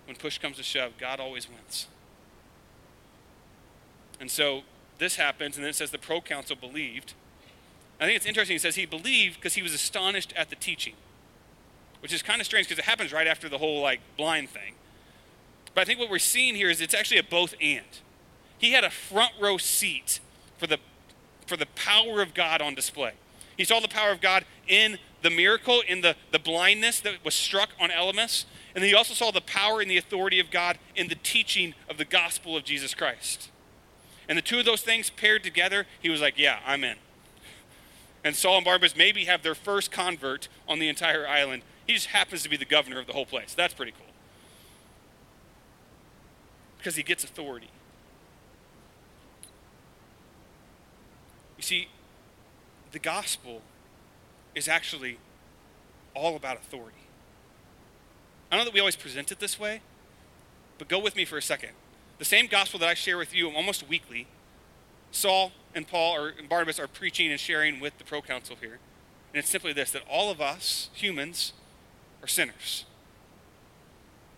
When 0.06 0.16
push 0.16 0.38
comes 0.38 0.58
to 0.58 0.64
shove, 0.64 1.00
God 1.00 1.20
always 1.20 1.50
wins. 1.50 1.88
And 4.24 4.32
so 4.32 4.62
this 5.00 5.18
happens, 5.18 5.58
and 5.58 5.66
then 5.66 5.72
it 5.72 5.76
says 5.76 5.92
the 5.92 5.98
proconsul 5.98 6.56
believed. 6.56 7.14
I 8.00 8.06
think 8.06 8.16
it's 8.16 8.26
interesting. 8.26 8.56
It 8.56 8.62
says 8.62 8.76
he 8.76 8.86
believed 8.86 9.36
because 9.36 9.56
he 9.56 9.62
was 9.62 9.74
astonished 9.74 10.32
at 10.38 10.50
the 10.50 10.56
teaching, 10.56 10.94
which 12.00 12.14
is 12.14 12.22
kind 12.22 12.40
of 12.40 12.46
strange 12.46 12.70
because 12.70 12.80
it 12.80 12.86
happens 12.86 13.12
right 13.12 13.28
after 13.28 13.50
the 13.50 13.58
whole 13.58 13.82
like 13.82 14.00
blind 14.16 14.48
thing. 14.48 14.76
But 15.76 15.82
I 15.82 15.84
think 15.84 16.00
what 16.00 16.10
we're 16.10 16.20
seeing 16.20 16.56
here 16.56 16.70
is 16.70 16.80
it's 16.80 16.94
actually 16.94 17.18
a 17.18 17.24
both 17.24 17.54
and. 17.60 17.84
He 18.58 18.72
had 18.72 18.86
a 18.86 18.90
front 18.90 19.34
row 19.42 19.58
seat 19.58 20.22
for 20.58 20.68
the 20.68 20.78
for 21.46 21.58
the 21.58 21.68
power 21.76 22.22
of 22.22 22.34
God 22.34 22.62
on 22.62 22.76
display. 22.76 23.16
He 23.58 23.66
saw 23.66 23.82
the 23.82 23.90
power 23.90 24.14
of 24.14 24.22
God 24.22 24.46
in 24.70 25.00
the 25.22 25.32
miracle, 25.32 25.82
in 25.86 26.00
the, 26.00 26.16
the 26.32 26.40
blindness 26.40 27.02
that 27.02 27.26
was 27.26 27.36
struck 27.36 27.72
on 27.78 27.90
Elymas, 27.90 28.46
and 28.74 28.82
then 28.82 28.90
he 28.90 28.96
also 28.96 29.14
saw 29.14 29.32
the 29.32 29.42
power 29.42 29.82
and 29.82 29.92
the 29.92 29.98
authority 29.98 30.40
of 30.40 30.50
God 30.50 30.80
in 30.96 31.10
the 31.10 31.16
teaching 31.16 31.74
of 31.90 31.98
the 31.98 32.06
gospel 32.06 32.56
of 32.56 32.64
Jesus 32.64 32.94
Christ. 32.94 33.50
And 34.28 34.38
the 34.38 34.42
two 34.42 34.60
of 34.60 34.66
those 34.66 34.82
things 34.82 35.10
paired 35.10 35.44
together, 35.44 35.86
he 36.02 36.10
was 36.10 36.22
like, 36.22 36.38
Yeah, 36.38 36.60
I'm 36.66 36.84
in. 36.84 36.98
And 38.24 38.36
Saul 38.36 38.58
and 38.58 38.66
Barnabas 38.66 38.96
maybe 38.96 39.26
have 39.26 39.44
their 39.44 39.56
first 39.56 39.92
convert 39.92 40.48
on 40.68 40.80
the 40.80 40.88
entire 40.88 41.28
island. 41.28 41.64
He 41.86 41.94
just 41.94 42.08
happens 42.08 42.42
to 42.44 42.50
be 42.50 42.56
the 42.56 42.66
governor 42.66 43.00
of 43.00 43.08
the 43.08 43.14
whole 43.14 43.26
place. 43.26 43.54
That's 43.54 43.74
pretty 43.74 43.92
cool. 43.92 44.08
Because 46.78 46.96
he 46.96 47.04
gets 47.04 47.24
authority. 47.24 47.70
You 51.58 51.64
see, 51.64 51.88
the 52.92 53.00
gospel 53.00 53.62
is 54.56 54.68
actually 54.68 55.18
all 56.16 56.36
about 56.36 56.58
authority. 56.58 56.98
I 58.52 58.58
know 58.58 58.66
that 58.66 58.74
we 58.74 58.80
always 58.80 58.96
present 58.96 59.32
it 59.32 59.40
this 59.40 59.60
way, 59.60 59.82
but 60.78 60.88
go 60.88 61.00
with 61.00 61.16
me 61.16 61.26
for 61.26 61.38
a 61.38 61.42
second. 61.42 61.72
The 62.24 62.30
same 62.30 62.48
gospel 62.48 62.80
that 62.80 62.88
I 62.88 62.94
share 62.94 63.18
with 63.18 63.36
you 63.36 63.52
almost 63.52 63.86
weekly, 63.90 64.28
Saul 65.12 65.52
and 65.76 65.86
Paul 65.86 66.16
or 66.16 66.34
Barnabas 66.48 66.80
are 66.80 66.88
preaching 66.88 67.30
and 67.30 67.38
sharing 67.38 67.82
with 67.82 67.98
the 67.98 68.06
proconsul 68.06 68.56
here. 68.62 68.80
And 69.34 69.40
it's 69.40 69.50
simply 69.50 69.74
this 69.74 69.92
that 69.92 70.04
all 70.10 70.32
of 70.32 70.40
us, 70.40 70.90
humans, 70.94 71.52
are 72.22 72.28
sinners. 72.30 72.86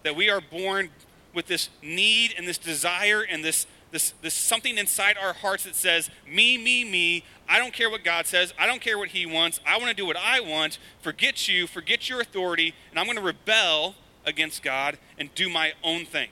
That 0.01 0.15
we 0.15 0.31
are 0.31 0.41
born 0.41 0.89
with 1.31 1.45
this 1.45 1.69
need 1.83 2.33
and 2.35 2.47
this 2.47 2.57
desire 2.57 3.21
and 3.21 3.45
this, 3.45 3.67
this, 3.91 4.15
this 4.19 4.33
something 4.33 4.79
inside 4.79 5.15
our 5.21 5.33
hearts 5.33 5.65
that 5.65 5.75
says, 5.75 6.09
me, 6.27 6.57
me, 6.57 6.83
me. 6.83 7.23
I 7.47 7.59
don't 7.59 7.71
care 7.71 7.91
what 7.91 8.03
God 8.03 8.25
says. 8.25 8.51
I 8.57 8.65
don't 8.65 8.81
care 8.81 8.97
what 8.97 9.09
He 9.09 9.27
wants. 9.27 9.59
I 9.63 9.77
want 9.77 9.89
to 9.89 9.95
do 9.95 10.07
what 10.07 10.17
I 10.17 10.39
want. 10.39 10.79
Forget 11.01 11.47
you, 11.47 11.67
forget 11.67 12.09
your 12.09 12.19
authority, 12.19 12.73
and 12.89 12.99
I'm 12.99 13.05
going 13.05 13.17
to 13.17 13.23
rebel 13.23 13.93
against 14.25 14.63
God 14.63 14.97
and 15.19 15.29
do 15.35 15.51
my 15.51 15.73
own 15.83 16.07
thing. 16.07 16.29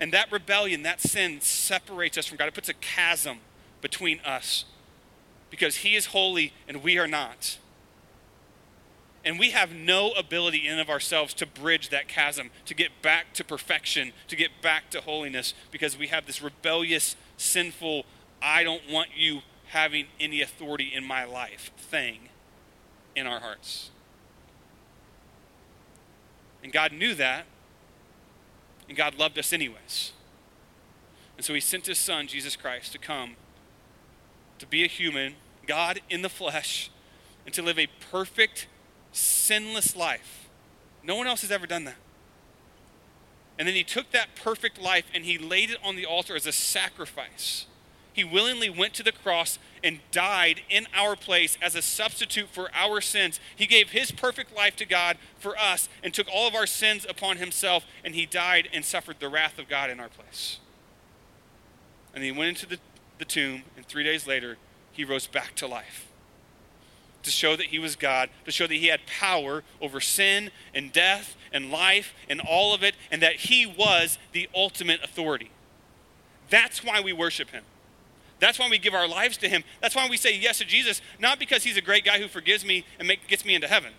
And 0.00 0.12
that 0.12 0.30
rebellion, 0.30 0.82
that 0.84 1.00
sin 1.00 1.40
separates 1.40 2.16
us 2.16 2.26
from 2.26 2.38
God. 2.38 2.48
It 2.48 2.54
puts 2.54 2.68
a 2.68 2.74
chasm 2.74 3.38
between 3.80 4.20
us 4.20 4.64
because 5.50 5.76
He 5.76 5.96
is 5.96 6.06
holy 6.06 6.52
and 6.68 6.82
we 6.82 6.98
are 6.98 7.08
not. 7.08 7.58
And 9.24 9.38
we 9.38 9.50
have 9.50 9.74
no 9.74 10.12
ability 10.12 10.66
in 10.66 10.78
of 10.78 10.88
ourselves 10.88 11.34
to 11.34 11.46
bridge 11.46 11.88
that 11.88 12.08
chasm, 12.08 12.50
to 12.66 12.74
get 12.74 13.02
back 13.02 13.34
to 13.34 13.44
perfection, 13.44 14.12
to 14.28 14.36
get 14.36 14.62
back 14.62 14.90
to 14.90 15.00
holiness, 15.00 15.54
because 15.70 15.98
we 15.98 16.06
have 16.06 16.26
this 16.26 16.40
rebellious, 16.40 17.16
sinful, 17.36 18.04
I 18.40 18.62
don't 18.62 18.88
want 18.88 19.10
you 19.16 19.40
having 19.66 20.06
any 20.20 20.40
authority 20.40 20.92
in 20.94 21.04
my 21.04 21.24
life 21.24 21.72
thing 21.76 22.28
in 23.14 23.26
our 23.26 23.40
hearts. 23.40 23.90
And 26.62 26.72
God 26.72 26.92
knew 26.92 27.14
that, 27.14 27.44
and 28.88 28.96
God 28.96 29.18
loved 29.18 29.38
us 29.38 29.52
anyways. 29.52 30.12
And 31.36 31.44
so 31.44 31.54
he 31.54 31.60
sent 31.60 31.86
his 31.86 31.98
son, 31.98 32.26
Jesus 32.26 32.56
Christ, 32.56 32.92
to 32.92 32.98
come 32.98 33.36
to 34.58 34.66
be 34.66 34.82
a 34.82 34.88
human, 34.88 35.34
God 35.66 36.00
in 36.10 36.22
the 36.22 36.28
flesh, 36.28 36.90
and 37.46 37.54
to 37.54 37.62
live 37.62 37.78
a 37.78 37.86
perfect, 38.10 38.66
sinless 39.12 39.94
life. 39.94 40.48
No 41.04 41.14
one 41.14 41.26
else 41.26 41.42
has 41.42 41.52
ever 41.52 41.66
done 41.66 41.84
that. 41.84 41.96
And 43.58 43.66
then 43.66 43.74
he 43.74 43.84
took 43.84 44.10
that 44.12 44.34
perfect 44.34 44.80
life 44.80 45.04
and 45.14 45.24
he 45.24 45.38
laid 45.38 45.70
it 45.70 45.78
on 45.84 45.96
the 45.96 46.06
altar 46.06 46.34
as 46.36 46.46
a 46.46 46.52
sacrifice 46.52 47.66
he 48.18 48.24
willingly 48.24 48.68
went 48.68 48.94
to 48.94 49.04
the 49.04 49.12
cross 49.12 49.60
and 49.84 50.00
died 50.10 50.62
in 50.68 50.88
our 50.92 51.14
place 51.14 51.56
as 51.62 51.76
a 51.76 51.82
substitute 51.82 52.48
for 52.48 52.68
our 52.74 53.00
sins. 53.00 53.38
He 53.54 53.64
gave 53.64 53.90
his 53.90 54.10
perfect 54.10 54.56
life 54.56 54.74
to 54.74 54.84
God 54.84 55.18
for 55.38 55.56
us 55.56 55.88
and 56.02 56.12
took 56.12 56.26
all 56.28 56.48
of 56.48 56.54
our 56.56 56.66
sins 56.66 57.06
upon 57.08 57.36
himself, 57.36 57.86
and 58.04 58.16
he 58.16 58.26
died 58.26 58.68
and 58.72 58.84
suffered 58.84 59.20
the 59.20 59.28
wrath 59.28 59.56
of 59.56 59.68
God 59.68 59.88
in 59.88 60.00
our 60.00 60.08
place. 60.08 60.58
And 62.12 62.24
he 62.24 62.32
went 62.32 62.48
into 62.48 62.66
the, 62.66 62.78
the 63.20 63.24
tomb, 63.24 63.62
and 63.76 63.86
three 63.86 64.02
days 64.02 64.26
later, 64.26 64.56
he 64.90 65.04
rose 65.04 65.28
back 65.28 65.54
to 65.54 65.68
life 65.68 66.08
to 67.22 67.30
show 67.30 67.54
that 67.54 67.66
he 67.66 67.78
was 67.78 67.94
God, 67.94 68.30
to 68.46 68.50
show 68.50 68.66
that 68.66 68.74
he 68.74 68.88
had 68.88 69.06
power 69.06 69.62
over 69.80 70.00
sin 70.00 70.50
and 70.74 70.92
death 70.92 71.36
and 71.52 71.70
life 71.70 72.14
and 72.28 72.40
all 72.40 72.74
of 72.74 72.82
it, 72.82 72.96
and 73.12 73.22
that 73.22 73.36
he 73.36 73.64
was 73.64 74.18
the 74.32 74.48
ultimate 74.56 75.04
authority. 75.04 75.52
That's 76.50 76.82
why 76.82 77.00
we 77.00 77.12
worship 77.12 77.50
him. 77.50 77.62
That's 78.40 78.58
why 78.58 78.68
we 78.68 78.78
give 78.78 78.94
our 78.94 79.08
lives 79.08 79.36
to 79.38 79.48
Him. 79.48 79.64
That's 79.80 79.94
why 79.94 80.08
we 80.08 80.16
say 80.16 80.36
yes 80.36 80.58
to 80.58 80.64
Jesus, 80.64 81.02
not 81.18 81.38
because 81.38 81.64
He's 81.64 81.76
a 81.76 81.82
great 81.82 82.04
guy 82.04 82.18
who 82.20 82.28
forgives 82.28 82.64
me 82.64 82.84
and 82.98 83.08
make, 83.08 83.26
gets 83.26 83.44
me 83.44 83.54
into 83.54 83.66
heaven. 83.66 83.92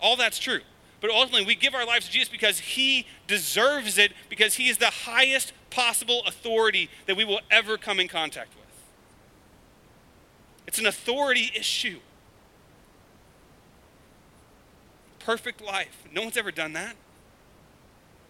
All 0.00 0.16
that's 0.16 0.38
true. 0.38 0.60
But 1.00 1.10
ultimately, 1.10 1.46
we 1.46 1.54
give 1.54 1.74
our 1.74 1.86
lives 1.86 2.06
to 2.06 2.12
Jesus 2.12 2.28
because 2.28 2.58
He 2.58 3.06
deserves 3.26 3.98
it, 3.98 4.12
because 4.28 4.54
He 4.54 4.68
is 4.68 4.78
the 4.78 4.86
highest 4.86 5.52
possible 5.70 6.22
authority 6.26 6.90
that 7.06 7.16
we 7.16 7.24
will 7.24 7.40
ever 7.50 7.78
come 7.78 8.00
in 8.00 8.08
contact 8.08 8.54
with. 8.54 8.64
It's 10.66 10.78
an 10.78 10.86
authority 10.86 11.50
issue. 11.54 12.00
Perfect 15.20 15.62
life. 15.62 16.04
No 16.12 16.22
one's 16.22 16.36
ever 16.36 16.50
done 16.50 16.72
that. 16.74 16.96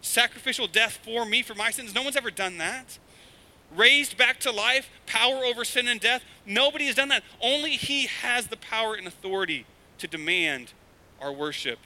Sacrificial 0.00 0.66
death 0.66 1.00
for 1.02 1.24
me, 1.24 1.42
for 1.42 1.54
my 1.54 1.70
sins. 1.70 1.94
No 1.94 2.02
one's 2.02 2.16
ever 2.16 2.30
done 2.30 2.58
that 2.58 2.98
raised 3.74 4.16
back 4.16 4.40
to 4.40 4.50
life, 4.50 4.88
power 5.06 5.44
over 5.44 5.64
sin 5.64 5.88
and 5.88 6.00
death. 6.00 6.22
Nobody 6.44 6.86
has 6.86 6.96
done 6.96 7.08
that. 7.08 7.22
Only 7.40 7.72
He 7.72 8.06
has 8.06 8.46
the 8.46 8.56
power 8.56 8.94
and 8.94 9.06
authority 9.06 9.66
to 9.98 10.06
demand 10.06 10.72
our 11.20 11.32
worship 11.32 11.78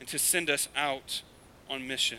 and 0.00 0.08
to 0.08 0.18
send 0.18 0.50
us 0.50 0.68
out 0.76 1.22
on 1.70 1.86
mission. 1.86 2.18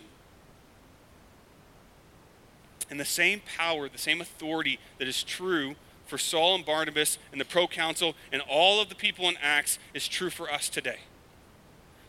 And 2.89 2.99
the 2.99 3.05
same 3.05 3.41
power, 3.57 3.89
the 3.89 3.97
same 3.97 4.21
authority 4.21 4.79
that 4.99 5.07
is 5.07 5.23
true 5.23 5.75
for 6.05 6.17
Saul 6.17 6.55
and 6.55 6.65
Barnabas 6.65 7.17
and 7.31 7.41
the 7.41 7.45
proconsul 7.45 8.15
and 8.31 8.41
all 8.47 8.81
of 8.81 8.89
the 8.89 8.95
people 8.95 9.27
in 9.27 9.35
Acts 9.41 9.79
is 9.93 10.07
true 10.07 10.29
for 10.29 10.51
us 10.51 10.69
today. 10.69 10.99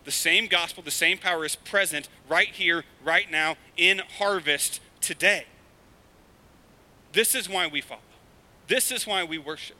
The 0.04 0.12
same 0.12 0.46
gospel, 0.46 0.82
the 0.82 0.90
same 0.90 1.18
power 1.18 1.44
is 1.44 1.56
present 1.56 2.08
right 2.28 2.48
here, 2.48 2.84
right 3.02 3.30
now, 3.30 3.56
in 3.76 4.02
harvest 4.18 4.80
today. 5.00 5.46
This 7.16 7.34
is 7.34 7.48
why 7.48 7.66
we 7.66 7.80
follow. 7.80 8.02
This 8.66 8.92
is 8.92 9.06
why 9.06 9.24
we 9.24 9.38
worship. 9.38 9.78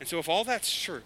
And 0.00 0.08
so, 0.08 0.18
if 0.18 0.30
all 0.30 0.44
that's 0.44 0.74
true, 0.74 1.02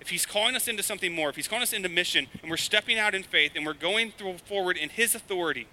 if 0.00 0.08
he's 0.08 0.24
calling 0.24 0.56
us 0.56 0.66
into 0.66 0.82
something 0.82 1.14
more, 1.14 1.28
if 1.28 1.36
he's 1.36 1.46
calling 1.46 1.62
us 1.62 1.74
into 1.74 1.90
mission, 1.90 2.26
and 2.40 2.50
we're 2.50 2.56
stepping 2.56 2.98
out 2.98 3.14
in 3.14 3.22
faith 3.22 3.52
and 3.54 3.66
we're 3.66 3.74
going 3.74 4.14
forward 4.46 4.78
in 4.78 4.88
his 4.88 5.14
authority, 5.14 5.66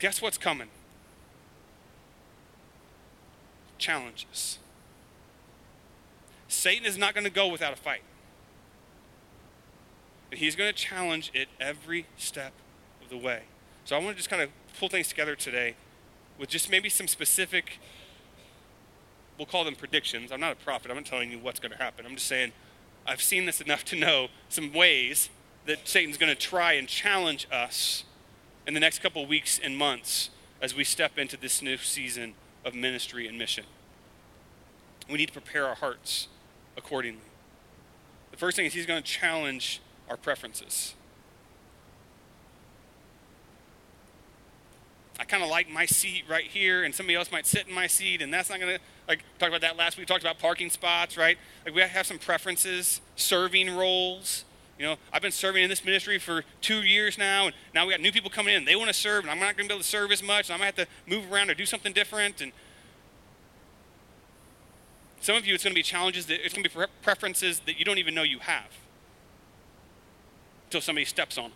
guess 0.00 0.20
what's 0.20 0.36
coming? 0.36 0.70
Challenges. 3.78 4.58
Satan 6.48 6.84
is 6.84 6.98
not 6.98 7.14
going 7.14 7.22
to 7.22 7.30
go 7.30 7.46
without 7.46 7.72
a 7.72 7.76
fight. 7.76 8.02
But 10.34 10.40
he's 10.40 10.56
going 10.56 10.68
to 10.68 10.76
challenge 10.76 11.30
it 11.32 11.46
every 11.60 12.06
step 12.16 12.54
of 13.00 13.08
the 13.08 13.16
way. 13.16 13.42
So 13.84 13.94
I 13.94 14.00
want 14.00 14.10
to 14.10 14.16
just 14.16 14.28
kind 14.28 14.42
of 14.42 14.50
pull 14.80 14.88
things 14.88 15.06
together 15.06 15.36
today 15.36 15.76
with 16.40 16.48
just 16.48 16.68
maybe 16.68 16.88
some 16.88 17.06
specific 17.06 17.78
we'll 19.38 19.46
call 19.46 19.62
them 19.62 19.76
predictions. 19.76 20.32
I'm 20.32 20.40
not 20.40 20.50
a 20.50 20.56
prophet. 20.56 20.90
I'm 20.90 20.96
not 20.96 21.06
telling 21.06 21.30
you 21.30 21.38
what's 21.38 21.60
going 21.60 21.70
to 21.70 21.78
happen. 21.78 22.04
I'm 22.04 22.16
just 22.16 22.26
saying 22.26 22.50
I've 23.06 23.22
seen 23.22 23.46
this 23.46 23.60
enough 23.60 23.84
to 23.84 23.96
know 23.96 24.26
some 24.48 24.72
ways 24.72 25.30
that 25.66 25.86
Satan's 25.86 26.18
going 26.18 26.34
to 26.34 26.40
try 26.40 26.72
and 26.72 26.88
challenge 26.88 27.46
us 27.52 28.02
in 28.66 28.74
the 28.74 28.80
next 28.80 28.98
couple 28.98 29.24
weeks 29.26 29.60
and 29.62 29.78
months 29.78 30.30
as 30.60 30.74
we 30.74 30.82
step 30.82 31.16
into 31.16 31.36
this 31.36 31.62
new 31.62 31.76
season 31.76 32.34
of 32.64 32.74
ministry 32.74 33.28
and 33.28 33.38
mission. 33.38 33.66
We 35.08 35.16
need 35.16 35.26
to 35.26 35.32
prepare 35.32 35.68
our 35.68 35.76
hearts 35.76 36.26
accordingly. 36.76 37.20
The 38.32 38.36
first 38.36 38.56
thing 38.56 38.66
is 38.66 38.72
he's 38.72 38.84
going 38.84 39.00
to 39.00 39.08
challenge 39.08 39.80
our 40.08 40.16
preferences. 40.16 40.94
I 45.18 45.24
kind 45.24 45.44
of 45.44 45.48
like 45.48 45.70
my 45.70 45.86
seat 45.86 46.24
right 46.28 46.44
here, 46.44 46.82
and 46.82 46.94
somebody 46.94 47.16
else 47.16 47.30
might 47.30 47.46
sit 47.46 47.68
in 47.68 47.74
my 47.74 47.86
seat, 47.86 48.20
and 48.20 48.34
that's 48.34 48.50
not 48.50 48.58
going 48.58 48.76
to, 48.76 48.80
like, 49.06 49.20
talked 49.38 49.50
about 49.50 49.60
that 49.60 49.76
last 49.76 49.96
week. 49.96 50.08
We 50.08 50.12
talked 50.12 50.24
about 50.24 50.40
parking 50.40 50.70
spots, 50.70 51.16
right? 51.16 51.38
Like, 51.64 51.74
we 51.74 51.82
have 51.82 52.06
some 52.06 52.18
preferences, 52.18 53.00
serving 53.14 53.74
roles. 53.76 54.44
You 54.76 54.86
know, 54.86 54.96
I've 55.12 55.22
been 55.22 55.30
serving 55.30 55.62
in 55.62 55.70
this 55.70 55.84
ministry 55.84 56.18
for 56.18 56.44
two 56.60 56.82
years 56.82 57.16
now, 57.16 57.46
and 57.46 57.54
now 57.72 57.86
we 57.86 57.92
got 57.92 58.00
new 58.00 58.10
people 58.10 58.28
coming 58.28 58.54
in. 58.54 58.64
They 58.64 58.74
want 58.74 58.88
to 58.88 58.94
serve, 58.94 59.22
and 59.22 59.30
I'm 59.30 59.38
not 59.38 59.56
going 59.56 59.68
to 59.68 59.72
be 59.72 59.74
able 59.74 59.82
to 59.82 59.88
serve 59.88 60.10
as 60.10 60.22
much, 60.22 60.50
and 60.50 60.56
I 60.56 60.58
might 60.58 60.76
have 60.76 60.86
to 60.86 60.86
move 61.06 61.32
around 61.32 61.48
or 61.48 61.54
do 61.54 61.64
something 61.64 61.92
different. 61.92 62.40
And 62.40 62.50
some 65.20 65.36
of 65.36 65.46
you, 65.46 65.54
it's 65.54 65.62
going 65.62 65.74
to 65.74 65.78
be 65.78 65.84
challenges 65.84 66.26
that 66.26 66.44
it's 66.44 66.54
going 66.54 66.64
to 66.64 66.76
be 66.76 66.86
preferences 67.02 67.60
that 67.60 67.78
you 67.78 67.84
don't 67.84 67.98
even 67.98 68.16
know 68.16 68.24
you 68.24 68.40
have 68.40 68.66
until 70.74 70.84
somebody 70.84 71.04
steps 71.04 71.38
on 71.38 71.44
them. 71.44 71.52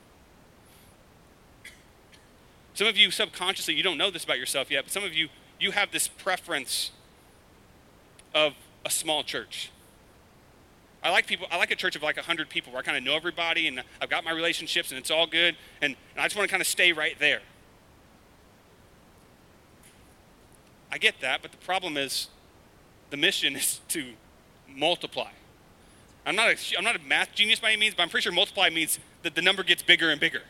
Some 2.75 2.87
of 2.87 2.97
you 2.97 3.11
subconsciously, 3.11 3.75
you 3.75 3.83
don't 3.83 3.99
know 3.99 4.13
this 4.13 4.23
about 4.23 4.39
yourself 4.39 4.71
yet, 4.71 4.85
but 4.85 4.93
some 4.93 5.03
of 5.03 5.13
you, 5.13 5.29
you 5.59 5.73
have 5.73 5.91
this 5.91 6.07
preference 6.07 6.93
of 8.33 8.55
a 8.87 8.91
small 8.91 9.25
church. 9.25 9.73
I 11.03 11.11
like 11.11 11.27
people. 11.27 11.49
I 11.51 11.57
like 11.57 11.73
a 11.73 11.77
church 11.77 11.97
of 11.97 12.03
like 12.05 12.17
hundred 12.17 12.49
people 12.49 12.73
where 12.73 12.79
I 12.81 12.85
kind 12.85 12.97
of 12.97 13.03
know 13.03 13.17
everybody 13.17 13.67
and 13.67 13.83
I've 14.01 14.09
got 14.09 14.23
my 14.23 14.31
relationships 14.31 14.91
and 14.91 14.99
it's 14.99 15.11
all 15.11 15.27
good, 15.27 15.57
and, 15.83 15.97
and 16.15 16.21
I 16.21 16.25
just 16.25 16.37
want 16.37 16.49
to 16.49 16.51
kind 16.53 16.61
of 16.61 16.69
stay 16.69 16.93
right 16.93 17.19
there. 17.19 17.41
I 20.93 20.99
get 20.99 21.21
that, 21.23 21.43
but 21.43 21.51
the 21.51 21.59
problem 21.59 21.97
is, 21.97 22.29
the 23.11 23.17
mission 23.17 23.57
is 23.57 23.81
to 23.89 24.13
multiply. 24.69 25.31
I'm 26.25 26.37
not 26.37 26.49
a, 26.49 26.57
I'm 26.77 26.85
not 26.85 26.95
a 26.95 27.01
math 27.01 27.35
genius 27.35 27.59
by 27.59 27.73
any 27.73 27.81
means, 27.81 27.95
but 27.95 28.03
I'm 28.03 28.11
pretty 28.11 28.25
sure 28.25 28.33
multiply 28.33 28.69
means 28.69 28.99
that 29.23 29.35
the 29.35 29.43
number 29.43 29.63
gets 29.63 29.83
bigger 29.83 30.11
and 30.11 30.21
bigger. 30.21 30.43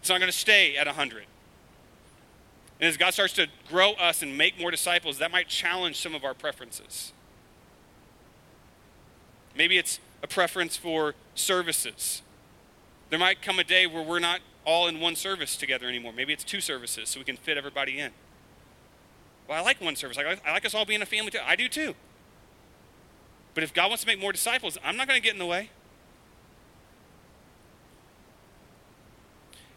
It's 0.00 0.08
not 0.08 0.18
going 0.18 0.30
to 0.30 0.36
stay 0.36 0.76
at 0.76 0.86
100. 0.86 1.24
And 2.80 2.88
as 2.88 2.96
God 2.96 3.12
starts 3.12 3.34
to 3.34 3.48
grow 3.68 3.92
us 3.92 4.22
and 4.22 4.36
make 4.38 4.58
more 4.58 4.70
disciples, 4.70 5.18
that 5.18 5.30
might 5.30 5.48
challenge 5.48 6.00
some 6.00 6.14
of 6.14 6.24
our 6.24 6.32
preferences. 6.32 7.12
Maybe 9.54 9.76
it's 9.76 10.00
a 10.22 10.26
preference 10.26 10.76
for 10.76 11.14
services. 11.34 12.22
There 13.10 13.18
might 13.18 13.42
come 13.42 13.58
a 13.58 13.64
day 13.64 13.86
where 13.86 14.02
we're 14.02 14.18
not 14.20 14.40
all 14.64 14.88
in 14.88 15.00
one 15.00 15.16
service 15.16 15.56
together 15.56 15.88
anymore. 15.88 16.12
Maybe 16.12 16.32
it's 16.32 16.44
two 16.44 16.60
services 16.60 17.10
so 17.10 17.20
we 17.20 17.24
can 17.24 17.36
fit 17.36 17.58
everybody 17.58 17.98
in. 17.98 18.12
Well, 19.48 19.58
I 19.58 19.62
like 19.62 19.80
one 19.80 19.96
service. 19.96 20.16
I 20.16 20.22
like, 20.22 20.46
I 20.46 20.52
like 20.52 20.64
us 20.64 20.74
all 20.74 20.84
being 20.84 21.02
a 21.02 21.06
family 21.06 21.30
too. 21.30 21.40
I 21.44 21.56
do 21.56 21.68
too. 21.68 21.94
But 23.52 23.64
if 23.64 23.74
God 23.74 23.88
wants 23.88 24.04
to 24.04 24.06
make 24.06 24.20
more 24.20 24.32
disciples, 24.32 24.78
I'm 24.84 24.96
not 24.96 25.08
going 25.08 25.20
to 25.20 25.22
get 25.22 25.32
in 25.32 25.38
the 25.38 25.46
way. 25.46 25.70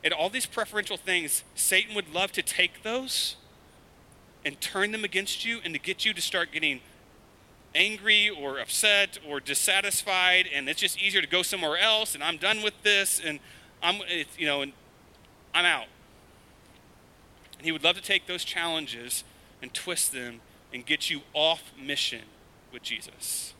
And 0.04 0.14
all 0.14 0.30
these 0.30 0.46
preferential 0.46 0.98
things, 0.98 1.44
Satan 1.56 1.96
would 1.96 2.14
love 2.14 2.32
to 2.34 2.42
take 2.42 2.84
those 2.84 3.36
and 4.46 4.60
turn 4.60 4.92
them 4.92 5.04
against 5.04 5.46
you 5.46 5.60
and 5.64 5.74
to 5.74 5.80
get 5.80 6.04
you 6.06 6.14
to 6.14 6.22
start 6.22 6.52
getting 6.52 6.82
angry 7.74 8.30
or 8.30 8.60
upset 8.60 9.18
or 9.28 9.40
dissatisfied 9.40 10.48
and 10.54 10.70
it's 10.70 10.80
just 10.80 11.02
easier 11.02 11.22
to 11.22 11.28
go 11.28 11.42
somewhere 11.42 11.78
else 11.78 12.14
and 12.14 12.24
I'm 12.24 12.38
done 12.38 12.62
with 12.62 12.80
this 12.84 13.20
and 13.20 13.40
I'm 13.82 14.00
you 14.38 14.46
know 14.46 14.62
and 14.62 14.74
I'm 15.56 15.66
out. 15.66 15.88
And 17.58 17.66
he 17.66 17.72
would 17.72 17.84
love 17.84 17.96
to 17.96 18.02
take 18.02 18.28
those 18.28 18.44
challenges 18.44 19.24
and 19.62 19.74
twist 19.74 20.12
them 20.12 20.42
and 20.74 20.86
get 20.86 21.10
you 21.10 21.22
off 21.34 21.72
mission 21.80 22.24
with 22.72 22.84
Jesus. 22.84 23.54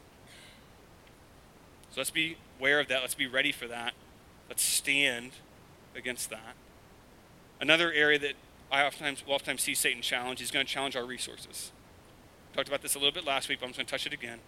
So 1.92 2.00
let's 2.00 2.10
be 2.10 2.38
aware 2.60 2.80
of 2.80 2.88
that. 2.88 3.02
Let's 3.02 3.16
be 3.16 3.28
ready 3.28 3.52
for 3.52 3.68
that. 3.68 3.94
Let's 4.50 4.64
stand 4.64 5.32
against 5.96 6.30
that. 6.30 6.56
Another 7.62 7.92
area 7.92 8.20
that 8.20 8.34
I 8.72 8.84
oftentimes, 8.86 9.24
oftentimes 9.28 9.62
see 9.62 9.76
Satan 9.76 10.02
challenge, 10.02 10.40
he's 10.40 10.52
going 10.52 10.66
to 10.66 10.72
challenge 10.72 10.96
our 10.96 11.06
resources. 11.06 11.72
Talked 12.54 12.68
about 12.68 12.82
this 12.82 12.96
a 12.96 13.00
little 13.00 13.14
bit 13.14 13.26
last 13.26 13.50
week, 13.50 13.60
but 13.60 13.66
I'm 13.66 13.72
just 13.72 13.78
going 13.78 13.86
to 13.86 13.92
touch 13.92 14.06
it 14.06 14.14
again. 14.14 14.40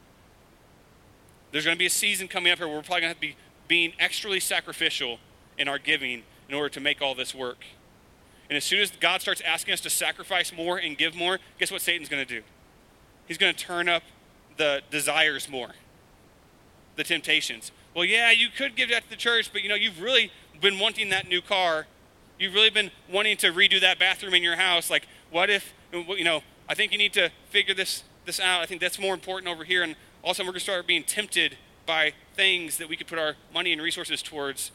There's 1.51 1.65
going 1.65 1.75
to 1.75 1.79
be 1.79 1.85
a 1.85 1.91
season 1.91 2.27
coming 2.27 2.51
up 2.51 2.57
here 2.57 2.67
where 2.67 2.75
we're 2.75 2.83
probably 2.83 3.01
going 3.01 3.13
to 3.13 3.19
have 3.19 3.21
to 3.21 3.27
be 3.27 3.35
being 3.67 3.93
extremely 3.99 4.39
sacrificial 4.39 5.19
in 5.57 5.67
our 5.67 5.79
giving 5.79 6.23
in 6.49 6.55
order 6.55 6.69
to 6.69 6.79
make 6.79 7.01
all 7.01 7.15
this 7.15 7.33
work. 7.33 7.63
And 8.49 8.57
as 8.57 8.63
soon 8.63 8.79
as 8.79 8.91
God 8.91 9.21
starts 9.21 9.41
asking 9.41 9.73
us 9.73 9.81
to 9.81 9.89
sacrifice 9.89 10.53
more 10.53 10.77
and 10.77 10.97
give 10.97 11.15
more, 11.15 11.39
guess 11.59 11.71
what 11.71 11.81
Satan's 11.81 12.09
going 12.09 12.25
to 12.25 12.31
do? 12.41 12.43
He's 13.27 13.37
going 13.37 13.53
to 13.53 13.59
turn 13.59 13.89
up 13.89 14.03
the 14.57 14.81
desires 14.91 15.49
more, 15.49 15.71
the 16.95 17.03
temptations. 17.03 17.71
Well, 17.95 18.05
yeah, 18.05 18.31
you 18.31 18.49
could 18.55 18.75
give 18.75 18.89
that 18.89 19.03
to 19.03 19.09
the 19.09 19.15
church, 19.15 19.51
but 19.51 19.63
you 19.63 19.69
know, 19.69 19.75
you've 19.75 20.01
really 20.01 20.31
been 20.61 20.79
wanting 20.79 21.09
that 21.09 21.27
new 21.27 21.41
car. 21.41 21.87
You've 22.39 22.53
really 22.53 22.69
been 22.69 22.91
wanting 23.11 23.37
to 23.37 23.51
redo 23.51 23.79
that 23.81 23.99
bathroom 23.99 24.33
in 24.33 24.43
your 24.43 24.57
house. 24.57 24.89
Like, 24.89 25.07
what 25.31 25.49
if, 25.49 25.73
you 25.91 26.23
know, 26.23 26.41
I 26.67 26.73
think 26.73 26.91
you 26.91 26.97
need 26.97 27.13
to 27.13 27.31
figure 27.49 27.73
this, 27.73 28.03
this 28.25 28.39
out. 28.39 28.61
I 28.61 28.65
think 28.65 28.81
that's 28.81 28.99
more 28.99 29.13
important 29.13 29.51
over 29.51 29.63
here. 29.63 29.83
And 29.83 29.95
also, 30.23 30.43
we're 30.43 30.47
going 30.47 30.55
to 30.55 30.59
start 30.61 30.87
being 30.87 31.03
tempted 31.03 31.57
by 31.85 32.13
things 32.33 32.77
that 32.77 32.89
we 32.89 32.97
could 32.97 33.07
put 33.07 33.19
our 33.19 33.35
money 33.53 33.71
and 33.71 33.81
resources 33.81 34.21
towards, 34.21 34.71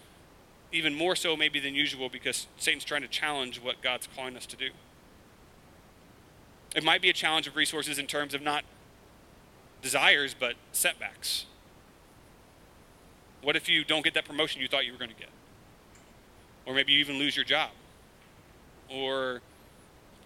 even 0.72 0.94
more 0.94 1.16
so 1.16 1.36
maybe 1.36 1.58
than 1.58 1.74
usual, 1.74 2.08
because 2.08 2.46
Satan's 2.56 2.84
trying 2.84 3.02
to 3.02 3.08
challenge 3.08 3.60
what 3.60 3.82
God's 3.82 4.08
calling 4.14 4.36
us 4.36 4.46
to 4.46 4.56
do. 4.56 4.70
It 6.76 6.84
might 6.84 7.02
be 7.02 7.10
a 7.10 7.12
challenge 7.12 7.48
of 7.48 7.56
resources 7.56 7.98
in 7.98 8.06
terms 8.06 8.32
of 8.32 8.42
not 8.42 8.64
desires, 9.82 10.36
but 10.38 10.54
setbacks. 10.70 11.46
What 13.42 13.56
if 13.56 13.68
you 13.68 13.84
don't 13.84 14.04
get 14.04 14.14
that 14.14 14.24
promotion 14.24 14.60
you 14.60 14.68
thought 14.68 14.86
you 14.86 14.92
were 14.92 14.98
going 14.98 15.10
to 15.10 15.16
get? 15.16 15.30
Or 16.66 16.74
maybe 16.74 16.92
you 16.92 17.00
even 17.00 17.18
lose 17.18 17.36
your 17.36 17.44
job. 17.44 17.70
Or 18.88 19.40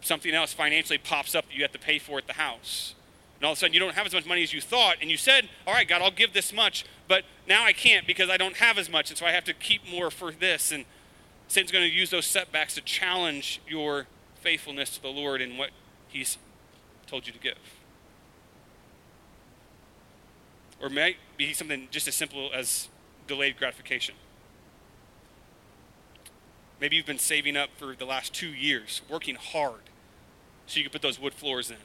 something 0.01 0.35
else 0.35 0.53
financially 0.53 0.99
pops 0.99 1.35
up 1.35 1.47
that 1.47 1.55
you 1.55 1.63
have 1.63 1.73
to 1.73 1.79
pay 1.79 1.99
for 1.99 2.19
at 2.19 2.27
the 2.27 2.35
house. 2.35 2.95
And 3.37 3.47
all 3.47 3.53
of 3.53 3.59
a 3.59 3.61
sudden 3.61 3.75
you 3.75 3.81
don't 3.81 3.95
have 3.95 4.07
as 4.07 4.15
much 4.15 4.27
money 4.27 4.43
as 4.43 4.53
you 4.53 4.61
thought. 4.61 4.97
And 5.01 5.11
you 5.11 5.17
said, 5.17 5.49
All 5.67 5.75
right, 5.75 5.89
God, 5.89 6.03
I'll 6.03 6.11
give 6.11 6.33
this 6.33 6.53
much, 6.53 6.85
but 7.09 7.25
now 7.49 7.65
I 7.65 7.73
can't 7.73 8.07
because 8.07 8.31
I 8.31 8.37
don't 8.37 8.57
have 8.57 8.79
as 8.79 8.91
much. 8.91 9.11
And 9.11 9.19
so 9.19 9.27
I 9.27 9.33
have 9.33 9.45
to 9.45 9.55
keep 9.55 9.83
more 9.91 10.11
for 10.11 10.31
this. 10.31 10.73
And 10.73 10.85
Satan's 11.49 11.73
going 11.73 11.89
to 11.89 11.95
use 11.95 12.11
those 12.11 12.27
setbacks 12.27 12.75
to 12.75 12.81
challenge 12.81 13.61
your 13.69 14.07
faithfulness 14.41 14.97
to 14.97 15.03
the 15.03 15.09
Lord 15.09 15.41
and 15.41 15.59
what 15.59 15.71
He's 16.09 16.39
told 17.07 17.27
you 17.27 17.33
to 17.33 17.39
give. 17.39 17.59
Or 20.81 20.89
may 20.89 21.17
be 21.37 21.53
something 21.53 21.89
just 21.91 22.09
as 22.09 22.15
simple 22.15 22.51
as 22.55 22.89
delayed 23.27 23.57
gratification. 23.59 24.15
Maybe 26.81 26.97
you've 26.97 27.07
been 27.07 27.19
saving 27.19 27.57
up 27.57 27.71
for 27.77 27.95
the 27.95 28.05
last 28.05 28.35
two 28.35 28.49
years, 28.49 29.03
working 29.09 29.37
hard, 29.37 29.81
so 30.67 30.79
you 30.79 30.85
could 30.85 30.93
put 30.93 31.03
those 31.03 31.21
wood 31.21 31.35
floors 31.35 31.71
in. 31.71 31.77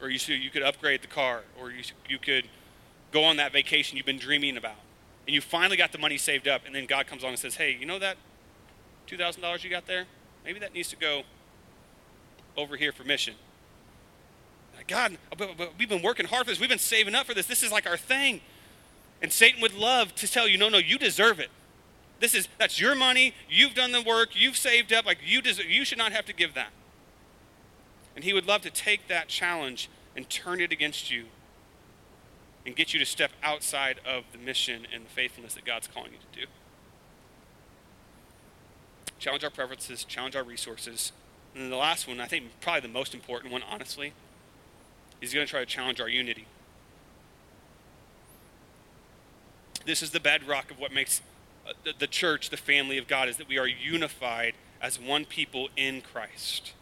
Or 0.00 0.08
you, 0.08 0.34
you 0.34 0.50
could 0.50 0.62
upgrade 0.62 1.02
the 1.02 1.08
car, 1.08 1.42
or 1.60 1.70
you, 1.70 1.82
you 2.08 2.18
could 2.18 2.48
go 3.12 3.24
on 3.24 3.36
that 3.36 3.52
vacation 3.52 3.96
you've 3.96 4.06
been 4.06 4.18
dreaming 4.18 4.56
about. 4.56 4.76
And 5.26 5.34
you 5.34 5.40
finally 5.40 5.76
got 5.76 5.92
the 5.92 5.98
money 5.98 6.18
saved 6.18 6.46
up, 6.46 6.62
and 6.66 6.74
then 6.74 6.86
God 6.86 7.06
comes 7.06 7.22
along 7.22 7.32
and 7.32 7.40
says, 7.40 7.56
Hey, 7.56 7.76
you 7.78 7.86
know 7.86 7.98
that 7.98 8.16
$2,000 9.08 9.64
you 9.64 9.70
got 9.70 9.86
there? 9.86 10.04
Maybe 10.44 10.58
that 10.60 10.74
needs 10.74 10.88
to 10.90 10.96
go 10.96 11.22
over 12.56 12.76
here 12.76 12.92
for 12.92 13.04
mission. 13.04 13.34
God, 14.86 15.16
we've 15.78 15.88
been 15.88 16.02
working 16.02 16.26
hard 16.26 16.44
for 16.44 16.52
this. 16.52 16.60
We've 16.60 16.68
been 16.68 16.78
saving 16.78 17.14
up 17.14 17.26
for 17.26 17.34
this. 17.34 17.46
This 17.46 17.62
is 17.62 17.72
like 17.72 17.86
our 17.86 17.96
thing. 17.96 18.40
And 19.20 19.32
Satan 19.32 19.60
would 19.62 19.74
love 19.74 20.14
to 20.16 20.28
tell 20.28 20.46
you, 20.46 20.58
no, 20.58 20.68
no, 20.68 20.78
you 20.78 20.98
deserve 20.98 21.40
it. 21.40 21.50
This 22.18 22.34
is 22.34 22.48
that's 22.58 22.80
your 22.80 22.94
money. 22.94 23.34
You've 23.48 23.74
done 23.74 23.92
the 23.92 24.02
work. 24.02 24.30
You've 24.32 24.56
saved 24.56 24.92
up. 24.92 25.04
Like 25.04 25.18
you 25.24 25.42
deserve, 25.42 25.66
you 25.66 25.84
should 25.84 25.98
not 25.98 26.12
have 26.12 26.24
to 26.26 26.32
give 26.32 26.54
that. 26.54 26.70
And 28.14 28.24
he 28.24 28.32
would 28.32 28.46
love 28.46 28.62
to 28.62 28.70
take 28.70 29.08
that 29.08 29.28
challenge 29.28 29.90
and 30.16 30.28
turn 30.30 30.60
it 30.60 30.72
against 30.72 31.10
you 31.10 31.26
and 32.64 32.74
get 32.74 32.94
you 32.94 32.98
to 32.98 33.06
step 33.06 33.30
outside 33.42 34.00
of 34.04 34.24
the 34.32 34.38
mission 34.38 34.86
and 34.92 35.04
the 35.04 35.10
faithfulness 35.10 35.54
that 35.54 35.64
God's 35.64 35.86
calling 35.86 36.12
you 36.12 36.18
to 36.18 36.40
do. 36.40 36.46
Challenge 39.18 39.44
our 39.44 39.50
preferences, 39.50 40.04
challenge 40.04 40.34
our 40.34 40.42
resources. 40.42 41.12
And 41.54 41.64
then 41.64 41.70
the 41.70 41.76
last 41.76 42.08
one, 42.08 42.20
I 42.20 42.26
think 42.26 42.46
probably 42.60 42.80
the 42.80 42.88
most 42.88 43.14
important 43.14 43.52
one, 43.52 43.62
honestly, 43.70 44.12
is 45.20 45.32
going 45.32 45.46
to 45.46 45.50
try 45.50 45.60
to 45.60 45.66
challenge 45.66 46.00
our 46.00 46.08
unity. 46.08 46.46
This 49.84 50.02
is 50.02 50.10
the 50.10 50.20
bedrock 50.20 50.70
of 50.70 50.78
what 50.78 50.92
makes 50.92 51.22
uh, 51.66 51.92
the 51.98 52.06
church 52.06 52.50
the 52.50 52.56
family 52.56 52.98
of 52.98 53.06
God, 53.06 53.28
is 53.28 53.36
that 53.36 53.48
we 53.48 53.58
are 53.58 53.66
unified 53.66 54.54
as 54.80 55.00
one 55.00 55.24
people 55.24 55.68
in 55.76 56.00
Christ. 56.00 56.72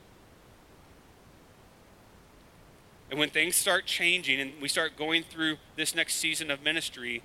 And 3.10 3.18
when 3.18 3.30
things 3.30 3.54
start 3.54 3.86
changing 3.86 4.40
and 4.40 4.52
we 4.60 4.68
start 4.68 4.96
going 4.96 5.22
through 5.22 5.58
this 5.76 5.94
next 5.94 6.16
season 6.16 6.50
of 6.50 6.62
ministry, 6.62 7.22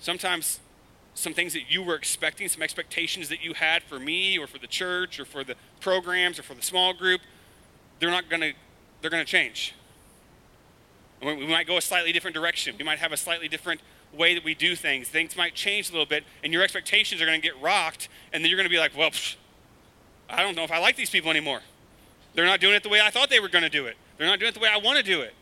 sometimes 0.00 0.58
some 1.14 1.34
things 1.34 1.52
that 1.52 1.70
you 1.70 1.82
were 1.82 1.94
expecting, 1.94 2.48
some 2.48 2.62
expectations 2.62 3.28
that 3.28 3.44
you 3.44 3.54
had 3.54 3.82
for 3.82 3.98
me 3.98 4.38
or 4.38 4.46
for 4.46 4.58
the 4.58 4.66
church 4.66 5.20
or 5.20 5.24
for 5.24 5.44
the 5.44 5.54
programs 5.80 6.38
or 6.38 6.42
for 6.42 6.54
the 6.54 6.62
small 6.62 6.94
group, 6.94 7.20
they're 8.00 8.10
not 8.10 8.28
going 8.28 8.40
to 8.40 8.52
they're 9.00 9.10
going 9.10 9.24
to 9.24 9.30
change. 9.30 9.74
We 11.20 11.46
might 11.46 11.66
go 11.66 11.76
a 11.76 11.80
slightly 11.80 12.12
different 12.12 12.34
direction. 12.34 12.74
We 12.78 12.84
might 12.84 12.98
have 12.98 13.12
a 13.12 13.16
slightly 13.16 13.48
different 13.48 13.80
way 14.14 14.34
that 14.34 14.44
we 14.44 14.54
do 14.54 14.76
things. 14.76 15.08
Things 15.08 15.36
might 15.36 15.54
change 15.54 15.88
a 15.88 15.92
little 15.92 16.06
bit, 16.06 16.24
and 16.42 16.52
your 16.52 16.62
expectations 16.62 17.20
are 17.20 17.26
going 17.26 17.40
to 17.40 17.46
get 17.46 17.60
rocked, 17.60 18.08
and 18.32 18.42
then 18.42 18.50
you're 18.50 18.58
going 18.58 18.68
to 18.68 18.74
be 18.74 18.78
like, 18.78 18.96
well, 18.96 19.10
psh, 19.10 19.36
I 20.28 20.42
don't 20.42 20.56
know 20.56 20.64
if 20.64 20.72
I 20.72 20.78
like 20.78 20.96
these 20.96 21.10
people 21.10 21.30
anymore. 21.30 21.60
They're 22.34 22.46
not 22.46 22.60
doing 22.60 22.74
it 22.74 22.82
the 22.82 22.88
way 22.88 23.00
I 23.00 23.10
thought 23.10 23.30
they 23.30 23.40
were 23.40 23.48
going 23.48 23.64
to 23.64 23.70
do 23.70 23.86
it. 23.86 23.96
They're 24.16 24.26
not 24.26 24.38
doing 24.38 24.50
it 24.50 24.54
the 24.54 24.60
way 24.60 24.68
I 24.68 24.78
want 24.78 24.98
to 24.98 25.04
do 25.04 25.20
it. 25.20 25.34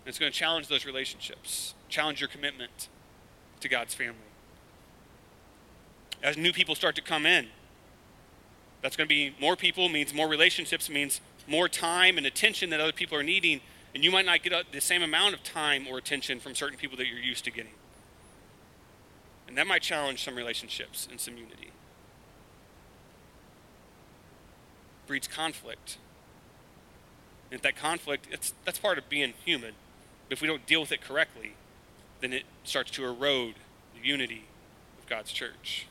And 0.00 0.06
it's 0.08 0.18
going 0.18 0.32
to 0.32 0.38
challenge 0.38 0.68
those 0.68 0.86
relationships, 0.86 1.74
challenge 1.88 2.20
your 2.20 2.28
commitment 2.28 2.88
to 3.60 3.68
God's 3.68 3.94
family. 3.94 4.16
As 6.22 6.36
new 6.36 6.52
people 6.52 6.74
start 6.74 6.94
to 6.96 7.02
come 7.02 7.26
in, 7.26 7.48
that's 8.82 8.96
going 8.96 9.08
to 9.08 9.14
be 9.14 9.34
more 9.40 9.56
people, 9.56 9.88
means 9.88 10.14
more 10.14 10.28
relationships, 10.28 10.88
means 10.88 11.20
more 11.46 11.68
time 11.68 12.16
and 12.16 12.26
attention 12.26 12.70
that 12.70 12.80
other 12.80 12.92
people 12.92 13.18
are 13.18 13.22
needing. 13.22 13.60
And 13.94 14.04
you 14.04 14.10
might 14.10 14.26
not 14.26 14.42
get 14.42 14.52
uh, 14.52 14.62
the 14.70 14.80
same 14.80 15.02
amount 15.02 15.34
of 15.34 15.42
time 15.42 15.86
or 15.88 15.98
attention 15.98 16.40
from 16.40 16.54
certain 16.54 16.78
people 16.78 16.96
that 16.98 17.06
you're 17.06 17.18
used 17.18 17.44
to 17.44 17.50
getting. 17.50 17.72
And 19.46 19.56
that 19.56 19.66
might 19.66 19.82
challenge 19.82 20.24
some 20.24 20.36
relationships 20.36 21.08
and 21.10 21.18
some 21.18 21.36
unity. 21.36 21.70
Breeds 25.06 25.26
conflict. 25.26 25.96
And 27.50 27.56
if 27.56 27.62
that 27.62 27.76
conflict, 27.76 28.26
it's, 28.30 28.52
that's 28.64 28.78
part 28.78 28.98
of 28.98 29.08
being 29.08 29.32
human. 29.44 29.72
But 30.28 30.34
if 30.34 30.42
we 30.42 30.48
don't 30.48 30.66
deal 30.66 30.82
with 30.82 30.92
it 30.92 31.00
correctly, 31.00 31.54
then 32.20 32.34
it 32.34 32.42
starts 32.62 32.90
to 32.92 33.04
erode 33.04 33.54
the 33.98 34.06
unity 34.06 34.44
of 34.98 35.08
God's 35.08 35.32
church. 35.32 35.86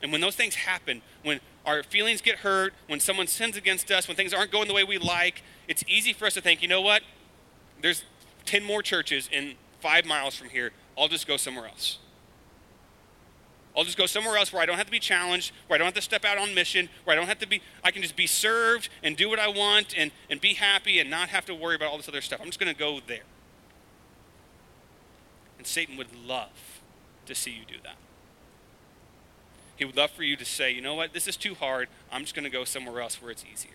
And 0.00 0.12
when 0.12 0.20
those 0.20 0.36
things 0.36 0.54
happen, 0.54 1.02
when 1.24 1.40
our 1.66 1.82
feelings 1.82 2.20
get 2.20 2.36
hurt, 2.36 2.72
when 2.86 3.00
someone 3.00 3.26
sins 3.26 3.56
against 3.56 3.90
us, 3.90 4.08
when 4.08 4.16
things 4.16 4.32
aren't 4.32 4.50
going 4.50 4.68
the 4.68 4.74
way 4.74 4.84
we 4.84 4.98
like, 4.98 5.42
it's 5.66 5.84
easy 5.86 6.12
for 6.12 6.26
us 6.26 6.34
to 6.34 6.40
think, 6.40 6.62
you 6.62 6.68
know 6.68 6.80
what? 6.80 7.02
There's 7.82 8.04
10 8.46 8.64
more 8.64 8.82
churches 8.82 9.28
in 9.30 9.54
five 9.80 10.06
miles 10.06 10.34
from 10.34 10.48
here. 10.48 10.72
I'll 10.96 11.08
just 11.08 11.26
go 11.26 11.36
somewhere 11.36 11.66
else. 11.66 11.98
I'll 13.76 13.84
just 13.84 13.96
go 13.96 14.06
somewhere 14.06 14.36
else 14.36 14.52
where 14.52 14.60
I 14.60 14.66
don't 14.66 14.76
have 14.76 14.86
to 14.86 14.92
be 14.92 14.98
challenged, 14.98 15.52
where 15.68 15.76
I 15.76 15.78
don't 15.78 15.84
have 15.84 15.94
to 15.94 16.02
step 16.02 16.24
out 16.24 16.36
on 16.36 16.52
mission, 16.52 16.88
where 17.04 17.14
I 17.14 17.16
don't 17.16 17.28
have 17.28 17.38
to 17.38 17.46
be, 17.46 17.62
I 17.84 17.92
can 17.92 18.02
just 18.02 18.16
be 18.16 18.26
served 18.26 18.88
and 19.04 19.16
do 19.16 19.28
what 19.28 19.38
I 19.38 19.48
want 19.48 19.94
and, 19.96 20.10
and 20.28 20.40
be 20.40 20.54
happy 20.54 20.98
and 20.98 21.08
not 21.08 21.28
have 21.28 21.44
to 21.46 21.54
worry 21.54 21.76
about 21.76 21.90
all 21.90 21.96
this 21.96 22.08
other 22.08 22.20
stuff. 22.20 22.40
I'm 22.40 22.46
just 22.46 22.58
going 22.58 22.72
to 22.72 22.78
go 22.78 22.98
there. 23.06 23.22
And 25.58 25.66
Satan 25.66 25.96
would 25.96 26.08
love 26.26 26.80
to 27.26 27.34
see 27.34 27.52
you 27.52 27.64
do 27.66 27.80
that. 27.84 27.96
He 29.78 29.84
would 29.84 29.96
love 29.96 30.10
for 30.10 30.24
you 30.24 30.36
to 30.36 30.44
say, 30.44 30.72
you 30.72 30.82
know 30.82 30.96
what, 30.96 31.12
this 31.12 31.28
is 31.28 31.36
too 31.36 31.54
hard. 31.54 31.88
I'm 32.10 32.22
just 32.22 32.34
going 32.34 32.44
to 32.44 32.50
go 32.50 32.64
somewhere 32.64 33.00
else 33.00 33.22
where 33.22 33.30
it's 33.30 33.44
easier. 33.50 33.70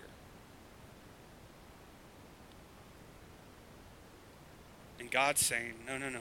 And 4.99 5.09
God's 5.09 5.43
saying, 5.43 5.75
no, 5.87 5.97
no, 5.97 6.09
no. 6.09 6.19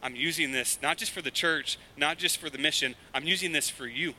I'm 0.00 0.14
using 0.14 0.52
this 0.52 0.78
not 0.80 0.96
just 0.96 1.10
for 1.10 1.22
the 1.22 1.32
church, 1.32 1.76
not 1.96 2.18
just 2.18 2.38
for 2.38 2.48
the 2.48 2.58
mission, 2.58 2.94
I'm 3.12 3.24
using 3.24 3.50
this 3.50 3.68
for 3.68 3.86
you. 3.86 4.14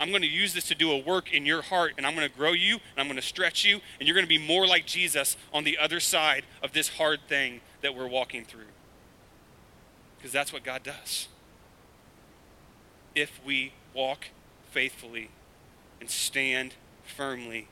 I'm 0.00 0.10
going 0.10 0.22
to 0.22 0.28
use 0.28 0.52
this 0.52 0.66
to 0.68 0.74
do 0.74 0.90
a 0.90 0.98
work 0.98 1.32
in 1.32 1.46
your 1.46 1.62
heart, 1.62 1.92
and 1.96 2.04
I'm 2.04 2.16
going 2.16 2.28
to 2.28 2.36
grow 2.36 2.50
you, 2.50 2.74
and 2.74 2.98
I'm 2.98 3.06
going 3.06 3.14
to 3.14 3.22
stretch 3.22 3.64
you, 3.64 3.80
and 4.00 4.08
you're 4.08 4.16
going 4.16 4.26
to 4.26 4.28
be 4.28 4.44
more 4.44 4.66
like 4.66 4.86
Jesus 4.86 5.36
on 5.52 5.62
the 5.62 5.78
other 5.78 6.00
side 6.00 6.46
of 6.64 6.72
this 6.72 6.88
hard 6.88 7.20
thing 7.28 7.60
that 7.80 7.94
we're 7.94 8.08
walking 8.08 8.44
through. 8.44 8.72
Because 10.18 10.32
that's 10.32 10.52
what 10.52 10.64
God 10.64 10.82
does 10.82 11.28
if 13.14 13.40
we 13.44 13.72
walk 13.92 14.26
faithfully 14.70 15.30
and 16.00 16.10
stand 16.10 16.74
firmly 17.04 17.68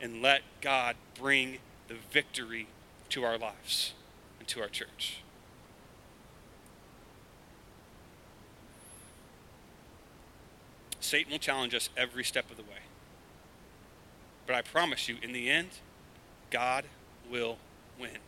and 0.00 0.22
let 0.22 0.42
God 0.60 0.96
bring 1.18 1.58
the 1.88 1.94
victory 2.10 2.66
to 3.10 3.24
our 3.24 3.38
lives 3.38 3.92
and 4.38 4.48
to 4.48 4.60
our 4.60 4.68
church. 4.68 5.20
Satan 11.00 11.30
will 11.30 11.38
challenge 11.38 11.74
us 11.74 11.88
every 11.96 12.24
step 12.24 12.50
of 12.50 12.56
the 12.56 12.64
way. 12.64 12.80
But 14.46 14.56
I 14.56 14.62
promise 14.62 15.08
you, 15.08 15.16
in 15.22 15.32
the 15.32 15.48
end, 15.48 15.68
God 16.50 16.84
will 17.30 17.58
win. 17.98 18.18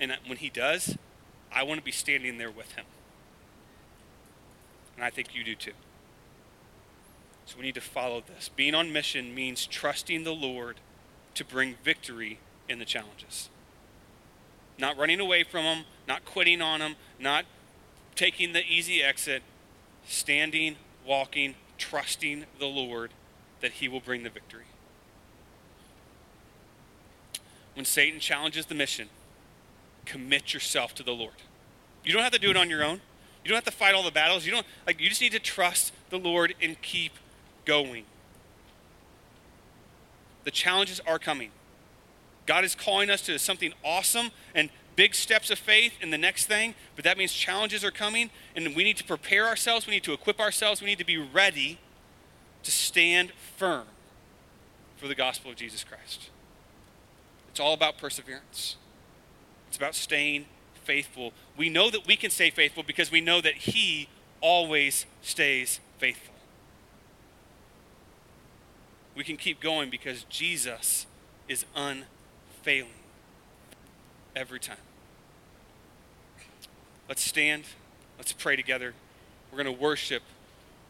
And 0.00 0.12
when 0.26 0.38
he 0.38 0.50
does, 0.50 0.98
I 1.50 1.62
want 1.62 1.80
to 1.80 1.84
be 1.84 1.92
standing 1.92 2.36
there 2.36 2.50
with 2.50 2.72
him. 2.72 2.84
And 4.96 5.04
I 5.04 5.10
think 5.10 5.34
you 5.34 5.44
do 5.44 5.54
too. 5.54 5.72
So 7.46 7.56
we 7.58 7.64
need 7.64 7.74
to 7.74 7.80
follow 7.80 8.22
this. 8.26 8.48
Being 8.48 8.74
on 8.74 8.92
mission 8.92 9.34
means 9.34 9.66
trusting 9.66 10.24
the 10.24 10.32
Lord 10.32 10.76
to 11.34 11.44
bring 11.44 11.76
victory 11.84 12.38
in 12.68 12.78
the 12.78 12.84
challenges. 12.84 13.50
Not 14.78 14.96
running 14.96 15.20
away 15.20 15.44
from 15.44 15.64
them, 15.64 15.84
not 16.08 16.24
quitting 16.24 16.62
on 16.62 16.80
them, 16.80 16.96
not 17.18 17.44
taking 18.14 18.52
the 18.52 18.64
easy 18.64 19.02
exit, 19.02 19.42
standing, 20.06 20.76
walking, 21.06 21.54
trusting 21.76 22.44
the 22.58 22.66
Lord 22.66 23.10
that 23.60 23.72
He 23.72 23.88
will 23.88 24.00
bring 24.00 24.22
the 24.22 24.30
victory. 24.30 24.64
When 27.74 27.84
Satan 27.84 28.20
challenges 28.20 28.66
the 28.66 28.74
mission, 28.74 29.08
commit 30.04 30.54
yourself 30.54 30.94
to 30.94 31.02
the 31.02 31.12
Lord. 31.12 31.34
You 32.04 32.12
don't 32.12 32.22
have 32.22 32.32
to 32.32 32.38
do 32.38 32.50
it 32.50 32.56
on 32.56 32.70
your 32.70 32.84
own. 32.84 33.00
You 33.44 33.50
don't 33.50 33.56
have 33.56 33.64
to 33.64 33.70
fight 33.70 33.94
all 33.94 34.02
the 34.02 34.10
battles. 34.10 34.46
You 34.46 34.52
don't 34.52 34.66
like 34.86 35.00
you 35.00 35.08
just 35.08 35.20
need 35.20 35.32
to 35.32 35.38
trust 35.38 35.92
the 36.10 36.18
Lord 36.18 36.54
and 36.62 36.80
keep 36.80 37.12
going. 37.64 38.04
The 40.44 40.50
challenges 40.50 41.00
are 41.06 41.18
coming. 41.18 41.50
God 42.46 42.64
is 42.64 42.74
calling 42.74 43.10
us 43.10 43.22
to 43.22 43.38
something 43.38 43.72
awesome 43.84 44.30
and 44.54 44.70
big 44.96 45.14
steps 45.14 45.50
of 45.50 45.58
faith 45.58 45.94
in 46.00 46.10
the 46.10 46.18
next 46.18 46.46
thing, 46.46 46.74
but 46.94 47.04
that 47.04 47.18
means 47.18 47.32
challenges 47.32 47.84
are 47.84 47.90
coming 47.90 48.30
and 48.54 48.76
we 48.76 48.84
need 48.84 48.96
to 48.98 49.04
prepare 49.04 49.46
ourselves, 49.46 49.86
we 49.86 49.92
need 49.92 50.04
to 50.04 50.12
equip 50.12 50.40
ourselves, 50.40 50.80
we 50.80 50.86
need 50.86 50.98
to 50.98 51.06
be 51.06 51.18
ready 51.18 51.78
to 52.62 52.70
stand 52.70 53.32
firm 53.56 53.86
for 54.96 55.08
the 55.08 55.14
gospel 55.14 55.50
of 55.50 55.56
Jesus 55.56 55.84
Christ. 55.84 56.30
It's 57.50 57.60
all 57.60 57.74
about 57.74 57.98
perseverance. 57.98 58.76
It's 59.68 59.76
about 59.76 59.94
staying 59.94 60.46
faithful. 60.84 61.32
We 61.56 61.68
know 61.68 61.90
that 61.90 62.06
we 62.06 62.16
can 62.16 62.30
stay 62.30 62.50
faithful 62.50 62.82
because 62.82 63.10
we 63.10 63.20
know 63.20 63.40
that 63.40 63.54
He 63.54 64.08
always 64.40 65.06
stays 65.22 65.80
faithful. 65.98 66.34
We 69.16 69.24
can 69.24 69.36
keep 69.36 69.60
going 69.60 69.90
because 69.90 70.24
Jesus 70.24 71.06
is 71.48 71.64
unfailing 71.74 72.90
every 74.34 74.60
time. 74.60 74.76
Let's 77.08 77.22
stand. 77.22 77.64
Let's 78.18 78.32
pray 78.32 78.56
together. 78.56 78.94
We're 79.50 79.62
going 79.62 79.74
to 79.74 79.80
worship 79.80 80.22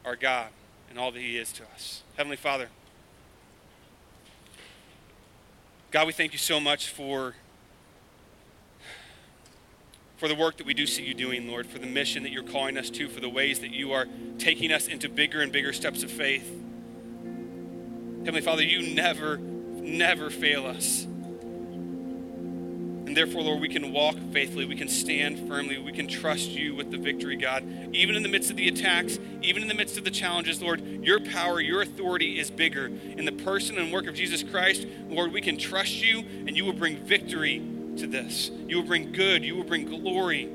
our 0.05 0.17
God 0.17 0.49
and 0.89 0.99
all 0.99 1.11
that 1.13 1.21
He 1.21 1.37
is 1.37 1.53
to 1.53 1.65
us. 1.75 2.03
Heavenly 2.17 2.37
Father, 2.37 2.69
God, 5.91 6.07
we 6.07 6.13
thank 6.13 6.33
you 6.33 6.39
so 6.39 6.59
much 6.61 6.89
for 6.89 7.35
for 10.17 10.29
the 10.29 10.35
work 10.35 10.57
that 10.59 10.67
we 10.67 10.75
do 10.75 10.87
see 10.87 11.03
you 11.03 11.15
doing, 11.15 11.49
Lord, 11.49 11.67
for 11.67 11.79
the 11.79 11.87
mission 11.87 12.23
that 12.23 12.33
you're 12.33 12.43
calling 12.43 12.77
us 12.77 12.91
to, 12.91 13.09
for 13.09 13.21
the 13.21 13.29
ways 13.29 13.61
that 13.61 13.73
you 13.73 13.93
are 13.93 14.07
taking 14.39 14.73
us 14.73 14.87
into 14.87 15.09
bigger 15.09 15.41
and 15.41 15.51
bigger 15.51 15.73
steps 15.73 16.03
of 16.03 16.11
faith. 16.11 16.49
Heavenly 18.21 18.41
Father, 18.41 18.63
you 18.63 18.95
never, 18.95 19.37
never 19.37 20.31
fail 20.31 20.67
us. 20.67 21.07
And 23.07 23.15
therefore, 23.15 23.43
Lord, 23.43 23.61
we 23.61 23.69
can 23.69 23.93
walk 23.93 24.17
faithfully. 24.33 24.65
We 24.65 24.77
can 24.77 24.89
stand 24.89 25.47
firmly. 25.47 25.79
We 25.79 25.93
can 25.93 26.09
trust 26.09 26.49
you 26.49 26.75
with 26.75 26.91
the 26.91 26.97
victory, 26.97 27.37
God. 27.37 27.63
Even 27.93 28.17
in 28.17 28.23
the 28.23 28.31
midst 28.31 28.51
of 28.51 28.57
the 28.57 28.67
attacks, 28.67 29.19
even 29.43 29.61
in 29.61 29.69
the 29.69 29.75
midst 29.75 29.99
of 29.99 30.05
the 30.05 30.11
challenges, 30.11 30.63
Lord, 30.63 30.81
your 30.81 31.21
power, 31.21 31.61
your 31.61 31.83
authority 31.83 32.39
is 32.39 32.51
bigger. 32.51 32.87
In 32.87 33.27
the 33.27 33.33
person 33.33 33.77
and 33.77 33.93
work 33.93 34.07
of 34.07 34.15
Jesus 34.15 34.43
Christ, 34.43 34.87
Lord, 35.09 35.33
we 35.33 35.43
can 35.43 35.59
trust 35.59 36.03
you 36.03 36.21
and 36.21 36.57
you 36.57 36.65
will 36.65 36.73
bring 36.73 36.97
victory 36.97 37.59
to 37.99 38.07
this. 38.07 38.51
You 38.67 38.77
will 38.77 38.85
bring 38.85 39.13
good. 39.13 39.45
You 39.45 39.57
will 39.57 39.65
bring 39.65 39.87
glory 39.87 40.49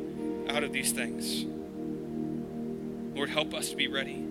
out 0.50 0.64
of 0.64 0.72
these 0.72 0.92
things. 0.92 1.46
Lord, 3.16 3.30
help 3.30 3.54
us 3.54 3.70
to 3.70 3.76
be 3.76 3.88
ready. 3.88 4.26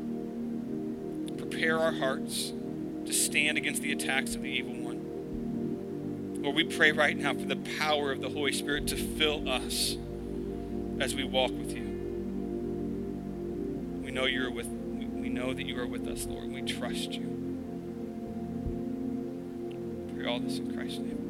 Prepare 1.36 1.78
our 1.78 1.92
hearts 1.92 2.52
to 3.06 3.12
stand 3.12 3.58
against 3.58 3.82
the 3.82 3.92
attacks 3.92 4.34
of 4.34 4.42
the 4.42 4.48
evil 4.48 4.74
one. 4.74 6.42
Lord, 6.42 6.54
we 6.54 6.64
pray 6.64 6.92
right 6.92 7.16
now 7.16 7.34
for 7.34 7.46
the 7.46 7.56
power 7.78 8.12
of 8.12 8.20
the 8.20 8.28
Holy 8.28 8.52
Spirit 8.52 8.86
to 8.88 8.96
fill 8.96 9.48
us 9.48 9.96
as 11.00 11.14
we 11.14 11.24
walk 11.24 11.50
with 11.50 11.72
you. 11.76 11.84
We 14.04 14.10
know 14.10 14.26
you're 14.26 14.50
with 14.50 14.66
we 14.66 15.28
know 15.28 15.52
that 15.52 15.66
you 15.66 15.78
are 15.78 15.86
with 15.86 16.08
us, 16.08 16.26
Lord, 16.26 16.44
and 16.44 16.54
we 16.54 16.62
trust 16.62 17.12
you. 17.12 17.26
Pray 20.16 20.26
all 20.26 20.40
this 20.40 20.58
in 20.58 20.74
Christ's 20.74 20.98
name. 21.00 21.27